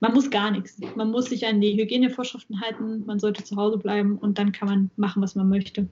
man 0.00 0.12
muss 0.12 0.30
gar 0.30 0.50
nichts. 0.50 0.78
Man 0.94 1.10
muss 1.10 1.26
sich 1.26 1.46
an 1.46 1.60
die 1.60 1.76
Hygienevorschriften 1.76 2.60
halten, 2.60 3.04
man 3.06 3.18
sollte 3.18 3.44
zu 3.44 3.56
Hause 3.56 3.78
bleiben 3.78 4.18
und 4.18 4.38
dann 4.38 4.52
kann 4.52 4.68
man 4.68 4.90
machen, 4.96 5.22
was 5.22 5.34
man 5.34 5.48
möchte. 5.48 5.88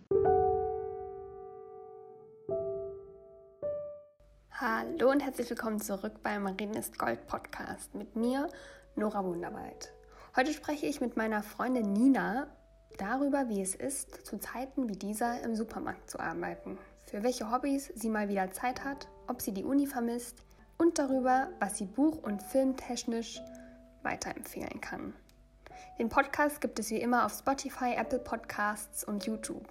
Hallo 4.51 5.11
und 5.11 5.21
herzlich 5.21 5.51
willkommen 5.51 5.81
zurück 5.81 6.15
beim 6.23 6.47
Reden 6.47 6.75
ist 6.75 6.99
Gold 6.99 7.27
Podcast 7.27 7.95
mit 7.95 8.15
mir, 8.17 8.49
Nora 8.97 9.25
Wunderwald. 9.25 9.93
Heute 10.37 10.53
spreche 10.53 10.87
ich 10.87 11.01
mit 11.01 11.17
meiner 11.17 11.43
Freundin 11.43 11.93
Nina 11.93 12.47
darüber, 12.99 13.49
wie 13.49 13.61
es 13.61 13.75
ist, 13.75 14.25
zu 14.27 14.39
Zeiten 14.39 14.89
wie 14.89 14.97
dieser 14.97 15.43
im 15.43 15.57
Supermarkt 15.57 16.09
zu 16.11 16.21
arbeiten, 16.21 16.79
für 17.07 17.23
welche 17.23 17.51
Hobbys 17.51 17.93
sie 17.95 18.09
mal 18.09 18.29
wieder 18.29 18.51
Zeit 18.53 18.85
hat, 18.85 19.09
ob 19.27 19.43
sie 19.43 19.53
die 19.53 19.65
Uni 19.65 19.87
vermisst 19.87 20.45
und 20.79 20.99
darüber, 20.99 21.49
was 21.61 21.79
sie 21.79 21.87
buch- 21.87 22.23
und 22.23 22.43
filmtechnisch 22.43 23.41
weiterempfehlen 24.05 24.81
kann. 24.81 25.15
Den 25.99 26.09
Podcast 26.09 26.61
gibt 26.61 26.79
es 26.79 26.91
wie 26.91 27.01
immer 27.01 27.25
auf 27.25 27.33
Spotify, 27.33 27.95
Apple 27.97 28.19
Podcasts 28.19 29.05
und 29.05 29.27
YouTube. 29.27 29.67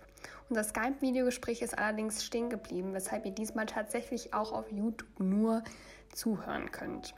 Unser 0.50 0.64
Skype-Videogespräch 0.64 1.62
ist 1.62 1.78
allerdings 1.78 2.24
stehen 2.24 2.50
geblieben, 2.50 2.94
weshalb 2.94 3.26
ihr 3.26 3.32
diesmal 3.32 3.66
tatsächlich 3.66 4.34
auch 4.34 4.52
auf 4.52 4.72
YouTube 4.72 5.20
nur 5.20 5.64
zuhören 6.14 6.72
könnt. 6.72 7.14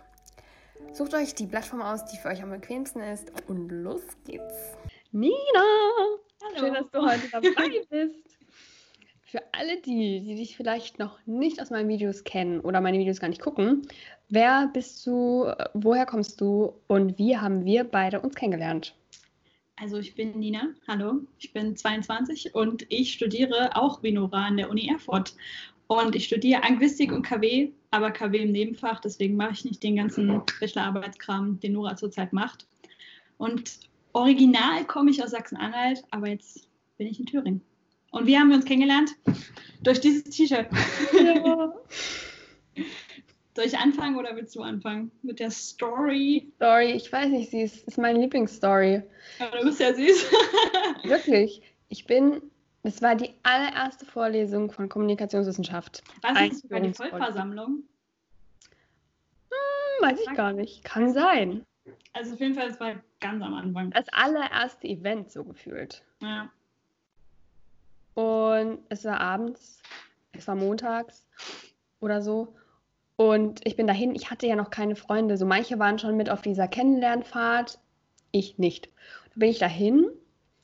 Sucht 0.94 1.14
euch 1.14 1.36
die 1.36 1.48
Plattform 1.48 1.82
aus, 1.82 2.06
die 2.06 2.18
für 2.18 2.30
euch 2.30 2.42
am 2.42 2.50
bequemsten 2.50 3.02
ist 3.02 3.32
und 3.48 3.70
los 3.70 4.04
geht's. 4.26 4.78
Nina! 5.12 5.36
Hallo. 6.44 6.60
Schön, 6.60 6.74
dass 6.74 6.90
du 6.92 7.02
heute 7.02 7.30
dabei 7.30 7.82
bist. 7.90 8.35
Für 9.36 9.44
alle 9.52 9.82
die, 9.82 10.22
die 10.22 10.36
dich 10.36 10.56
vielleicht 10.56 10.98
noch 10.98 11.20
nicht 11.26 11.62
aus 11.62 11.70
meinen 11.70 11.90
Videos 11.90 12.24
kennen 12.24 12.62
oder 12.62 12.80
meine 12.80 12.98
Videos 12.98 13.20
gar 13.20 13.28
nicht 13.28 13.42
gucken, 13.42 13.86
wer 14.30 14.70
bist 14.72 15.06
du, 15.06 15.52
woher 15.74 16.06
kommst 16.06 16.40
du 16.40 16.72
und 16.88 17.18
wie 17.18 17.36
haben 17.36 17.66
wir 17.66 17.84
beide 17.84 18.22
uns 18.22 18.36
kennengelernt? 18.36 18.96
Also 19.76 19.98
ich 19.98 20.16
bin 20.16 20.40
Nina, 20.40 20.70
hallo, 20.88 21.20
ich 21.38 21.52
bin 21.52 21.76
22 21.76 22.56
und 22.56 22.86
ich 22.88 23.12
studiere 23.12 23.76
auch 23.76 24.02
Vinora 24.02 24.46
an 24.46 24.56
der 24.56 24.70
Uni 24.70 24.88
Erfurt. 24.88 25.36
Und 25.88 26.16
ich 26.16 26.24
studiere 26.28 26.64
Anglistik 26.64 27.12
und 27.12 27.24
KW, 27.24 27.74
aber 27.92 28.12
KW 28.12 28.38
im 28.38 28.54
Nebenfach, 28.54 29.02
deswegen 29.02 29.36
mache 29.36 29.52
ich 29.52 29.66
nicht 29.66 29.84
den 29.84 29.98
ganzen 29.98 30.44
Bachelorarbeitskram, 30.62 31.60
den 31.60 31.74
Nora 31.74 31.98
zurzeit 31.98 32.32
macht. 32.32 32.68
Und 33.38 33.80
original 34.14 34.86
komme 34.86 35.12
ich 35.12 35.22
aus 35.22 35.32
Sachsen-Anhalt, 35.32 36.06
aber 36.12 36.30
jetzt 36.30 36.70
bin 36.98 37.08
ich 37.08 37.20
in 37.20 37.26
Thüringen. 37.26 37.62
Und 38.16 38.28
wie 38.28 38.38
haben 38.38 38.48
wir 38.48 38.56
uns 38.56 38.64
kennengelernt? 38.64 39.12
Durch 39.84 40.00
dieses 40.00 40.24
T-Shirt. 40.24 40.68
Ja. 41.14 41.74
Soll 43.56 43.66
ich 43.66 43.78
anfangen 43.78 44.16
oder 44.16 44.34
willst 44.38 44.56
du 44.56 44.62
anfangen 44.62 45.12
mit 45.22 45.42
der 45.42 45.52
Story? 45.52 46.50
Story, 46.56 46.94
ich 46.94 47.12
weiß 47.12 47.28
nicht, 47.28 47.52
sie 47.52 47.64
ist, 47.64 47.86
ist 47.86 47.98
meine 47.98 48.20
Lieblingsstory. 48.20 49.04
Aber 49.40 49.58
du 49.58 49.66
bist 49.66 49.82
ja 49.82 49.94
süß. 49.94 50.32
Wirklich. 51.04 51.62
Ich 51.90 52.06
bin, 52.06 52.42
es 52.84 53.02
war 53.02 53.16
die 53.16 53.32
allererste 53.44 54.06
Vorlesung 54.06 54.72
von 54.72 54.88
Kommunikationswissenschaft. 54.88 56.02
Was 56.22 56.42
ist 56.52 56.62
sogar 56.62 56.80
die 56.80 56.94
Vollversammlung? 56.94 57.84
Hm, 59.50 60.08
weiß 60.08 60.20
ich 60.22 60.34
gar 60.38 60.54
nicht. 60.54 60.86
Kann 60.86 61.12
sein. 61.12 61.66
Also 62.14 62.36
auf 62.36 62.40
jeden 62.40 62.56
Fall, 62.56 62.70
es 62.70 62.80
war 62.80 62.96
ganz 63.20 63.44
am 63.44 63.54
Anfang. 63.56 63.92
Das 63.92 64.08
allererste 64.14 64.88
Event 64.88 65.32
so 65.32 65.44
gefühlt. 65.44 66.02
Ja. 66.22 66.50
Und 68.16 68.80
es 68.90 69.06
war 69.06 69.20
abends, 69.20 69.82
es 70.32 70.48
war 70.48 70.56
montags 70.56 71.28
oder 72.00 72.22
so. 72.22 72.56
Und 73.18 73.66
ich 73.66 73.76
bin 73.76 73.88
dahin, 73.88 74.16
ich 74.16 74.32
hatte 74.32 74.48
ja 74.48 74.56
noch 74.56 74.70
keine 74.70 74.96
Freunde. 74.96 75.38
So 75.38 75.46
manche 75.46 75.80
waren 75.80 76.00
schon 76.00 76.18
mit 76.18 76.30
auf 76.30 76.42
dieser 76.42 76.68
Kennenlernfahrt, 76.68 77.80
ich 78.32 78.58
nicht. 78.58 78.90
Da 79.34 79.40
bin 79.40 79.50
ich 79.50 79.60
dahin 79.60 80.10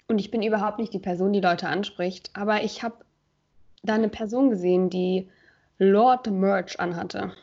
und 0.08 0.19
ich 0.19 0.31
bin 0.31 0.41
überhaupt 0.41 0.80
nicht 0.80 0.93
die 0.93 0.99
Person, 0.99 1.31
die 1.33 1.39
Leute 1.39 1.67
anspricht. 1.67 2.31
Aber 2.33 2.63
ich 2.63 2.83
habe 2.83 3.05
da 3.83 3.95
eine 3.95 4.09
Person 4.09 4.49
gesehen, 4.49 4.89
die 4.89 5.30
Lord 5.77 6.30
Merch 6.30 6.80
anhatte. 6.80 7.33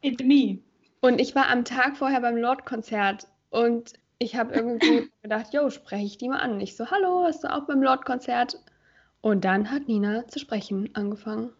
It 0.00 0.24
me. 0.24 0.58
Und 1.00 1.20
ich 1.20 1.34
war 1.34 1.48
am 1.48 1.64
Tag 1.64 1.96
vorher 1.96 2.20
beim 2.20 2.36
Lord-Konzert 2.36 3.28
und 3.50 3.94
ich 4.18 4.36
habe 4.36 4.54
irgendwie 4.54 5.10
gedacht, 5.22 5.52
yo, 5.52 5.70
spreche 5.70 6.04
ich 6.04 6.18
die 6.18 6.28
mal 6.28 6.40
an. 6.40 6.60
Ich 6.60 6.76
so, 6.76 6.90
hallo, 6.90 7.24
bist 7.26 7.44
du 7.44 7.52
auch 7.52 7.66
beim 7.66 7.82
Lord-Konzert? 7.82 8.58
Und 9.22 9.44
dann 9.44 9.70
hat 9.70 9.88
Nina 9.88 10.26
zu 10.28 10.38
sprechen 10.38 10.90
angefangen. 10.94 11.50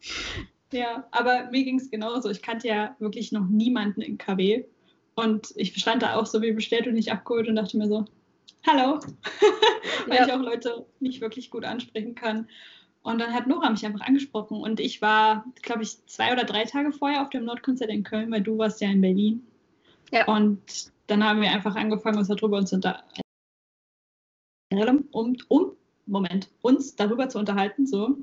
Ja, 0.74 1.06
aber 1.10 1.50
mir 1.50 1.64
ging 1.64 1.78
es 1.78 1.90
genauso. 1.90 2.30
Ich 2.30 2.40
kannte 2.40 2.66
ja 2.66 2.96
wirklich 2.98 3.30
noch 3.30 3.46
niemanden 3.46 4.00
in 4.00 4.16
KW. 4.16 4.64
Und 5.14 5.52
ich 5.56 5.78
stand 5.78 6.02
da 6.02 6.14
auch 6.14 6.24
so 6.24 6.40
wie 6.40 6.52
bestellt 6.52 6.86
und 6.86 6.94
nicht 6.94 7.12
abgeholt 7.12 7.46
und 7.46 7.56
dachte 7.56 7.76
mir 7.76 7.88
so, 7.88 8.06
hallo, 8.66 8.98
weil 10.06 10.16
ja. 10.16 10.26
ich 10.26 10.32
auch 10.32 10.40
Leute 10.40 10.86
nicht 11.00 11.20
wirklich 11.20 11.50
gut 11.50 11.64
ansprechen 11.64 12.14
kann. 12.14 12.48
Und 13.02 13.20
dann 13.20 13.34
hat 13.34 13.48
Nora 13.48 13.68
mich 13.68 13.84
einfach 13.84 14.06
angesprochen 14.06 14.60
und 14.60 14.78
ich 14.78 15.02
war, 15.02 15.44
glaube 15.62 15.82
ich, 15.82 16.06
zwei 16.06 16.32
oder 16.32 16.44
drei 16.44 16.64
Tage 16.64 16.92
vorher 16.92 17.22
auf 17.22 17.30
dem 17.30 17.44
Nordkonzert 17.44 17.90
in 17.90 18.04
Köln, 18.04 18.30
weil 18.30 18.42
du 18.42 18.56
warst 18.58 18.80
ja 18.80 18.88
in 18.88 19.00
Berlin. 19.00 19.44
Ja. 20.12 20.26
Und 20.26 20.92
dann 21.08 21.24
haben 21.24 21.40
wir 21.40 21.50
einfach 21.50 21.74
angefangen, 21.74 22.18
uns 22.18 22.28
darüber 22.28 22.58
uns 22.58 22.72
unter 22.72 23.04
um, 25.10 25.36
um, 25.48 25.76
Moment, 26.06 26.48
uns 26.62 26.96
darüber 26.96 27.28
zu 27.28 27.38
unterhalten, 27.38 27.86
so. 27.86 28.16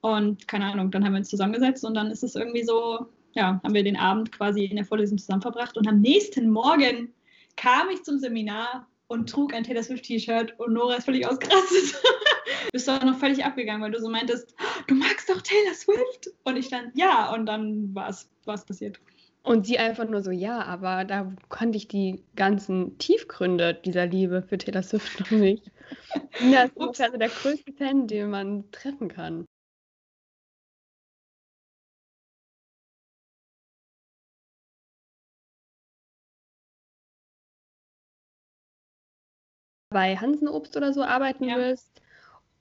Und 0.00 0.48
keine 0.48 0.66
Ahnung, 0.66 0.90
dann 0.90 1.04
haben 1.04 1.12
wir 1.12 1.18
uns 1.18 1.30
zusammengesetzt 1.30 1.84
und 1.84 1.94
dann 1.94 2.10
ist 2.10 2.24
es 2.24 2.34
irgendwie 2.34 2.64
so, 2.64 3.06
ja, 3.34 3.60
haben 3.62 3.74
wir 3.74 3.84
den 3.84 3.96
Abend 3.96 4.32
quasi 4.32 4.64
in 4.64 4.76
der 4.76 4.84
Vorlesung 4.84 5.18
zusammen 5.18 5.42
verbracht. 5.42 5.76
Und 5.76 5.88
am 5.88 6.00
nächsten 6.00 6.50
Morgen 6.50 7.12
kam 7.56 7.88
ich 7.90 8.02
zum 8.02 8.18
Seminar 8.18 8.86
und 9.06 9.28
trug 9.28 9.54
ein 9.54 9.62
Taylor 9.62 9.82
Swift 9.82 10.04
T-Shirt 10.04 10.58
und 10.58 10.72
Nora 10.72 10.96
ist 10.96 11.04
völlig 11.04 11.26
ausgerastet. 11.26 12.00
Bist 12.72 12.88
doch 12.88 13.02
noch 13.02 13.18
völlig 13.18 13.44
abgegangen, 13.44 13.82
weil 13.82 13.90
du 13.90 14.00
so 14.00 14.08
meintest, 14.08 14.54
du 14.86 14.94
magst 14.94 15.28
doch 15.28 15.40
Taylor 15.42 15.74
Swift. 15.74 16.30
Und 16.44 16.56
ich 16.56 16.68
dann, 16.68 16.90
ja, 16.94 17.32
und 17.32 17.46
dann 17.46 17.94
war 17.94 18.08
es 18.08 18.28
passiert. 18.44 18.98
Und 19.44 19.66
sie 19.66 19.78
einfach 19.78 20.08
nur 20.08 20.22
so, 20.22 20.30
ja, 20.30 20.62
aber 20.62 21.04
da 21.04 21.32
konnte 21.48 21.76
ich 21.76 21.88
die 21.88 22.22
ganzen 22.36 22.96
Tiefgründe 22.98 23.74
dieser 23.74 24.06
Liebe 24.06 24.42
für 24.42 24.56
Taylor 24.56 24.82
Swift 24.82 25.18
noch 25.20 25.30
nicht. 25.30 25.70
Nina 26.40 26.64
ist 26.64 26.76
ungefähr 26.76 27.10
der 27.10 27.28
größte 27.28 27.72
Fan, 27.72 28.06
den 28.06 28.30
man 28.30 28.70
treffen 28.70 29.08
kann. 29.08 29.46
bei 39.92 40.16
Hansen 40.16 40.48
Obst 40.48 40.76
oder 40.76 40.92
so 40.92 41.02
arbeiten 41.02 41.44
ja. 41.44 41.56
willst. 41.56 42.00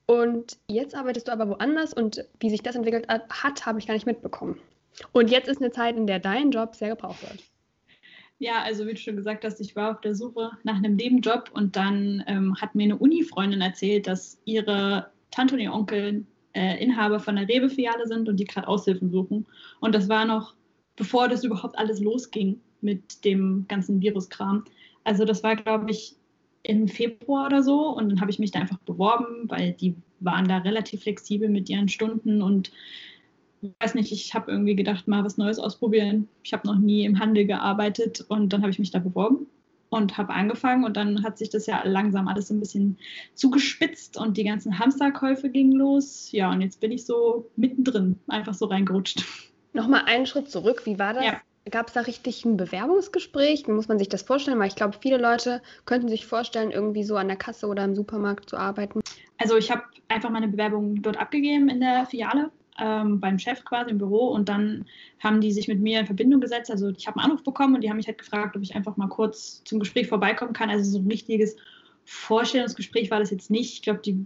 Und 0.05 0.57
jetzt 0.67 0.93
arbeitest 0.93 1.27
du 1.27 1.31
aber 1.31 1.47
woanders 1.47 1.93
und 1.93 2.25
wie 2.39 2.49
sich 2.49 2.61
das 2.61 2.75
entwickelt 2.75 3.07
hat, 3.07 3.65
habe 3.65 3.79
ich 3.79 3.87
gar 3.87 3.93
nicht 3.93 4.05
mitbekommen. 4.05 4.59
Und 5.13 5.31
jetzt 5.31 5.47
ist 5.47 5.61
eine 5.61 5.71
Zeit, 5.71 5.95
in 5.95 6.05
der 6.05 6.19
dein 6.19 6.51
Job 6.51 6.75
sehr 6.75 6.89
gebraucht 6.89 7.21
wird. 7.21 7.50
Ja, 8.41 8.63
also 8.63 8.87
wie 8.87 8.93
du 8.93 8.97
schon 8.97 9.17
gesagt 9.17 9.43
hast, 9.43 9.61
ich 9.61 9.75
war 9.75 9.91
auf 9.91 10.01
der 10.01 10.15
Suche 10.15 10.49
nach 10.63 10.75
einem 10.75 10.95
Nebenjob 10.95 11.51
und 11.53 11.75
dann 11.75 12.23
ähm, 12.25 12.55
hat 12.59 12.73
mir 12.73 12.85
eine 12.85 12.97
Uni-Freundin 12.97 13.61
erzählt, 13.61 14.07
dass 14.07 14.41
ihre 14.45 15.11
Tante 15.29 15.53
und 15.53 15.61
ihr 15.61 15.71
Onkel 15.71 16.25
äh, 16.53 16.83
Inhaber 16.83 17.19
von 17.19 17.35
der 17.35 17.47
Rewe-Filiale 17.47 18.07
sind 18.07 18.27
und 18.27 18.37
die 18.37 18.45
gerade 18.45 18.67
Aushilfen 18.67 19.11
suchen. 19.11 19.45
Und 19.79 19.93
das 19.93 20.09
war 20.09 20.25
noch, 20.25 20.55
bevor 20.95 21.27
das 21.27 21.43
überhaupt 21.43 21.77
alles 21.77 21.99
losging 21.99 22.59
mit 22.81 23.23
dem 23.25 23.65
ganzen 23.67 24.01
Viruskram. 24.01 24.65
Also 25.03 25.23
das 25.23 25.43
war, 25.43 25.55
glaube 25.55 25.91
ich, 25.91 26.15
im 26.63 26.87
Februar 26.87 27.45
oder 27.45 27.61
so 27.61 27.89
und 27.89 28.09
dann 28.09 28.21
habe 28.21 28.31
ich 28.31 28.39
mich 28.39 28.49
da 28.49 28.59
einfach 28.59 28.79
beworben, 28.79 29.51
weil 29.51 29.73
die 29.73 29.93
waren 30.19 30.47
da 30.47 30.57
relativ 30.57 31.03
flexibel 31.03 31.47
mit 31.47 31.69
ihren 31.69 31.89
Stunden 31.89 32.41
und 32.41 32.71
weiß 33.79 33.95
nicht, 33.95 34.11
ich 34.11 34.33
habe 34.33 34.51
irgendwie 34.51 34.75
gedacht, 34.75 35.07
mal 35.07 35.23
was 35.23 35.37
Neues 35.37 35.59
ausprobieren. 35.59 36.27
Ich 36.43 36.53
habe 36.53 36.67
noch 36.67 36.77
nie 36.77 37.05
im 37.05 37.19
Handel 37.19 37.45
gearbeitet 37.45 38.25
und 38.27 38.53
dann 38.53 38.61
habe 38.61 38.71
ich 38.71 38.79
mich 38.79 38.91
da 38.91 38.99
beworben 38.99 39.47
und 39.89 40.17
habe 40.17 40.33
angefangen 40.33 40.85
und 40.85 40.97
dann 40.97 41.23
hat 41.23 41.37
sich 41.37 41.49
das 41.49 41.65
ja 41.67 41.83
langsam 41.83 42.27
alles 42.27 42.49
ein 42.49 42.59
bisschen 42.59 42.97
zugespitzt 43.35 44.17
und 44.17 44.37
die 44.37 44.45
ganzen 44.45 44.79
Hamsterkäufe 44.79 45.49
gingen 45.49 45.73
los. 45.73 46.31
Ja, 46.31 46.49
und 46.49 46.61
jetzt 46.61 46.79
bin 46.79 46.91
ich 46.91 47.05
so 47.05 47.49
mittendrin, 47.57 48.17
einfach 48.27 48.53
so 48.53 48.65
reingerutscht. 48.65 49.23
Nochmal 49.73 50.03
einen 50.05 50.25
Schritt 50.25 50.49
zurück, 50.49 50.85
wie 50.85 50.97
war 50.97 51.13
das? 51.13 51.25
Ja. 51.25 51.41
Gab 51.69 51.89
es 51.89 51.93
da 51.93 52.01
richtig 52.01 52.43
ein 52.43 52.57
Bewerbungsgespräch? 52.57 53.67
Wie 53.67 53.71
muss 53.71 53.87
man 53.87 53.99
sich 53.99 54.09
das 54.09 54.23
vorstellen? 54.23 54.57
Weil 54.57 54.69
ich 54.69 54.75
glaube, 54.75 54.97
viele 54.99 55.17
Leute 55.17 55.61
könnten 55.85 56.09
sich 56.09 56.25
vorstellen, 56.25 56.71
irgendwie 56.71 57.03
so 57.03 57.17
an 57.17 57.27
der 57.27 57.37
Kasse 57.37 57.67
oder 57.67 57.83
im 57.83 57.93
Supermarkt 57.93 58.49
zu 58.49 58.57
arbeiten. 58.57 59.01
Also 59.37 59.57
ich 59.57 59.69
habe 59.69 59.83
einfach 60.07 60.31
meine 60.31 60.47
Bewerbung 60.47 61.01
dort 61.01 61.17
abgegeben 61.17 61.69
in 61.69 61.79
der 61.79 62.07
Filiale, 62.07 62.49
ähm, 62.79 63.19
beim 63.19 63.39
Chef 63.39 63.63
quasi 63.65 63.91
im 63.91 63.97
Büro 63.97 64.27
und 64.29 64.49
dann 64.49 64.85
haben 65.19 65.41
die 65.41 65.51
sich 65.51 65.67
mit 65.67 65.79
mir 65.79 65.99
in 65.99 66.05
Verbindung 66.05 66.41
gesetzt. 66.41 66.71
Also 66.71 66.89
ich 66.89 67.07
habe 67.07 67.19
einen 67.19 67.31
Anruf 67.31 67.43
bekommen 67.43 67.75
und 67.75 67.81
die 67.81 67.89
haben 67.89 67.97
mich 67.97 68.07
halt 68.07 68.17
gefragt, 68.17 68.55
ob 68.55 68.61
ich 68.61 68.75
einfach 68.75 68.97
mal 68.97 69.07
kurz 69.07 69.63
zum 69.65 69.79
Gespräch 69.79 70.07
vorbeikommen 70.07 70.53
kann. 70.53 70.69
Also 70.69 70.89
so 70.91 70.99
ein 70.99 71.07
richtiges 71.07 71.55
Vorstellungsgespräch 72.05 73.11
war 73.11 73.19
das 73.19 73.31
jetzt 73.31 73.51
nicht. 73.51 73.73
Ich 73.73 73.81
glaube, 73.81 74.01
die 74.03 74.25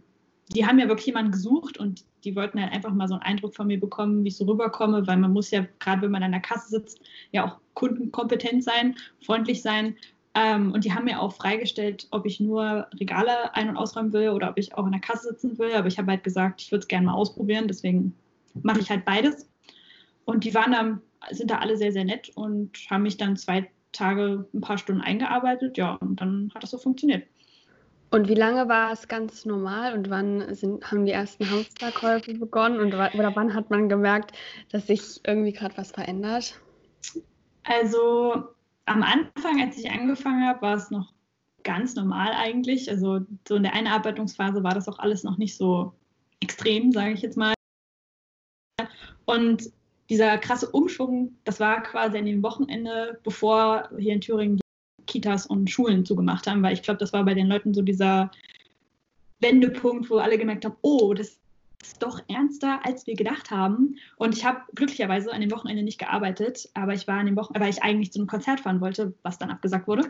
die 0.53 0.65
haben 0.65 0.77
ja 0.77 0.87
wirklich 0.87 1.07
jemanden 1.07 1.31
gesucht 1.31 1.79
und 1.79 2.05
die 2.23 2.35
wollten 2.35 2.61
halt 2.61 2.71
einfach 2.71 2.93
mal 2.93 3.07
so 3.07 3.15
einen 3.15 3.23
Eindruck 3.23 3.55
von 3.55 3.67
mir 3.67 3.79
bekommen, 3.79 4.23
wie 4.23 4.27
ich 4.27 4.37
so 4.37 4.45
rüberkomme, 4.45 5.07
weil 5.07 5.17
man 5.17 5.33
muss 5.33 5.49
ja, 5.51 5.65
gerade 5.79 6.03
wenn 6.03 6.11
man 6.11 6.21
an 6.23 6.31
der 6.31 6.41
Kasse 6.41 6.69
sitzt, 6.69 7.01
ja 7.31 7.45
auch 7.47 7.57
kundenkompetent 7.73 8.63
sein, 8.63 8.95
freundlich 9.21 9.61
sein 9.61 9.95
Ähm, 10.35 10.73
und 10.73 10.83
die 10.83 10.93
haben 10.93 11.05
mir 11.05 11.21
auch 11.21 11.33
freigestellt, 11.33 12.07
ob 12.11 12.25
ich 12.25 12.39
nur 12.41 12.87
Regale 12.99 13.55
ein- 13.55 13.69
und 13.69 13.77
ausräumen 13.77 14.11
will 14.13 14.29
oder 14.29 14.49
ob 14.49 14.57
ich 14.57 14.75
auch 14.75 14.85
in 14.85 14.91
der 14.91 15.01
Kasse 15.01 15.29
sitzen 15.29 15.57
will. 15.57 15.73
Aber 15.73 15.87
ich 15.87 15.97
habe 15.97 16.11
halt 16.11 16.23
gesagt, 16.25 16.61
ich 16.61 16.71
würde 16.71 16.81
es 16.81 16.87
gerne 16.89 17.05
mal 17.07 17.13
ausprobieren. 17.13 17.67
Deswegen 17.69 18.13
mache 18.63 18.79
ich 18.79 18.89
halt 18.89 19.05
beides. 19.05 19.49
Und 20.25 20.43
die 20.43 20.53
waren 20.53 20.71
dann, 20.71 21.01
sind 21.31 21.51
da 21.51 21.59
alle 21.59 21.77
sehr, 21.77 21.91
sehr 21.91 22.05
nett 22.05 22.31
und 22.35 22.77
haben 22.89 23.03
mich 23.03 23.17
dann 23.17 23.37
zwei 23.37 23.69
Tage, 23.91 24.47
ein 24.53 24.61
paar 24.61 24.77
Stunden 24.77 25.01
eingearbeitet. 25.01 25.77
Ja, 25.77 25.93
und 25.95 26.19
dann 26.21 26.51
hat 26.53 26.63
das 26.63 26.71
so 26.71 26.77
funktioniert. 26.77 27.27
Und 28.11 28.29
wie 28.29 28.35
lange 28.35 28.69
war 28.69 28.91
es 28.91 29.07
ganz 29.07 29.45
normal 29.45 29.93
und 29.93 30.09
wann 30.09 30.53
sind, 30.55 30.89
haben 30.89 31.05
die 31.05 31.11
ersten 31.11 31.49
Hamsterkäufe 31.49 32.33
begonnen 32.33 32.79
und 32.79 32.93
oder 32.93 33.35
wann 33.35 33.53
hat 33.53 33.69
man 33.69 33.89
gemerkt, 33.89 34.31
dass 34.71 34.87
sich 34.87 35.19
irgendwie 35.25 35.51
gerade 35.51 35.75
was 35.77 35.91
verändert? 35.91 36.59
Also 37.63 38.45
am 38.85 39.03
Anfang, 39.03 39.61
als 39.61 39.77
ich 39.77 39.89
angefangen 39.89 40.47
habe, 40.47 40.61
war 40.61 40.75
es 40.75 40.91
noch 40.91 41.13
ganz 41.63 41.95
normal 41.95 42.31
eigentlich. 42.33 42.89
Also 42.89 43.21
so 43.47 43.55
in 43.55 43.63
der 43.63 43.73
Einarbeitungsphase 43.73 44.63
war 44.63 44.73
das 44.73 44.87
auch 44.87 44.99
alles 44.99 45.23
noch 45.23 45.37
nicht 45.37 45.57
so 45.57 45.93
extrem, 46.39 46.91
sage 46.91 47.13
ich 47.13 47.21
jetzt 47.21 47.37
mal. 47.37 47.54
Und 49.25 49.71
dieser 50.09 50.37
krasse 50.37 50.69
Umschwung, 50.69 51.35
das 51.43 51.59
war 51.59 51.81
quasi 51.81 52.17
an 52.17 52.25
dem 52.25 52.43
Wochenende, 52.43 53.19
bevor 53.23 53.89
hier 53.97 54.13
in 54.13 54.21
Thüringen 54.21 54.57
die 54.57 55.05
Kitas 55.05 55.45
und 55.47 55.69
Schulen 55.69 56.05
zugemacht 56.05 56.47
haben, 56.47 56.61
weil 56.63 56.73
ich 56.73 56.83
glaube, 56.83 56.99
das 56.99 57.13
war 57.13 57.23
bei 57.25 57.33
den 57.33 57.47
Leuten 57.47 57.73
so 57.73 57.81
dieser 57.81 58.31
Wendepunkt, 59.39 60.09
wo 60.09 60.17
alle 60.17 60.37
gemerkt 60.37 60.65
haben, 60.65 60.75
oh, 60.81 61.13
das 61.13 61.39
ist 61.81 62.01
doch 62.01 62.21
ernster, 62.27 62.79
als 62.83 63.05
wir 63.05 63.15
gedacht 63.15 63.51
haben. 63.51 63.97
Und 64.17 64.35
ich 64.35 64.45
habe 64.45 64.61
glücklicherweise 64.73 65.31
an 65.31 65.41
dem 65.41 65.51
Wochenende 65.51 65.83
nicht 65.83 65.99
gearbeitet, 65.99 66.69
aber 66.73 66.93
ich 66.93 67.07
war 67.07 67.19
an 67.19 67.27
dem 67.27 67.35
Wochenende, 67.35 67.61
weil 67.61 67.73
ich 67.73 67.83
eigentlich 67.83 68.11
zu 68.11 68.19
einem 68.19 68.27
Konzert 68.27 68.61
fahren 68.61 68.81
wollte, 68.81 69.13
was 69.23 69.37
dann 69.37 69.51
abgesagt 69.51 69.87
wurde. 69.87 70.09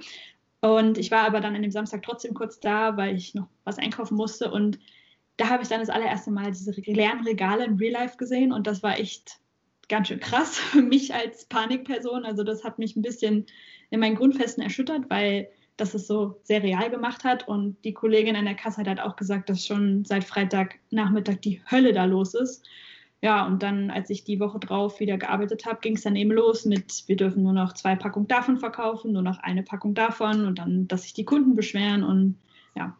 Und 0.61 0.97
ich 0.97 1.11
war 1.11 1.25
aber 1.25 1.41
dann 1.41 1.55
an 1.55 1.61
dem 1.61 1.71
Samstag 1.71 2.01
trotzdem 2.03 2.33
kurz 2.33 2.59
da, 2.59 2.97
weil 2.97 3.15
ich 3.15 3.35
noch 3.35 3.47
was 3.65 3.77
einkaufen 3.77 4.15
musste. 4.15 4.51
Und 4.51 4.79
da 5.37 5.49
habe 5.49 5.63
ich 5.63 5.69
dann 5.69 5.79
das 5.79 5.89
allererste 5.89 6.31
Mal 6.31 6.51
diese 6.51 6.71
leeren 6.71 7.25
Regale 7.25 7.65
in 7.65 7.77
Real 7.77 7.93
Life 7.93 8.17
gesehen 8.17 8.51
und 8.51 8.67
das 8.67 8.83
war 8.83 8.99
echt 8.99 9.39
ganz 9.89 10.07
schön 10.07 10.19
krass 10.19 10.57
für 10.71 10.81
mich 10.81 11.13
als 11.13 11.45
Panikperson. 11.45 12.25
Also 12.25 12.43
das 12.43 12.63
hat 12.63 12.79
mich 12.79 12.95
ein 12.95 13.01
bisschen 13.01 13.45
in 13.89 13.99
meinen 13.99 14.15
Grundfesten 14.15 14.63
erschüttert, 14.63 15.09
weil 15.09 15.49
das 15.77 15.93
es 15.93 16.07
so 16.07 16.39
sehr 16.43 16.63
real 16.63 16.89
gemacht 16.89 17.23
hat. 17.23 17.47
Und 17.47 17.83
die 17.83 17.93
Kollegin 17.93 18.35
an 18.35 18.45
der 18.45 18.55
Kasse 18.55 18.81
hat 18.81 18.87
halt 18.87 19.01
auch 19.01 19.15
gesagt, 19.15 19.49
dass 19.49 19.65
schon 19.65 20.05
seit 20.05 20.23
Freitagnachmittag 20.23 21.37
die 21.41 21.61
Hölle 21.69 21.93
da 21.93 22.05
los 22.05 22.33
ist. 22.33 22.65
Ja, 23.21 23.45
und 23.45 23.63
dann, 23.63 23.89
als 23.89 24.09
ich 24.09 24.23
die 24.23 24.39
Woche 24.39 24.59
drauf 24.59 24.99
wieder 24.99 25.17
gearbeitet 25.17 25.65
habe, 25.65 25.79
ging 25.81 25.95
es 25.95 26.03
dann 26.03 26.15
eben 26.15 26.31
los 26.31 26.65
mit, 26.65 27.03
wir 27.07 27.15
dürfen 27.15 27.43
nur 27.43 27.53
noch 27.53 27.73
zwei 27.73 27.95
Packungen 27.95 28.27
davon 28.27 28.57
verkaufen, 28.57 29.13
nur 29.13 29.23
noch 29.23 29.39
eine 29.39 29.63
Packung 29.63 29.95
davon 29.95 30.45
und 30.45 30.59
dann, 30.59 30.87
dass 30.87 31.03
sich 31.03 31.13
die 31.13 31.25
Kunden 31.25 31.55
beschweren 31.55 32.03
und 32.03 32.37
ja, 32.75 32.95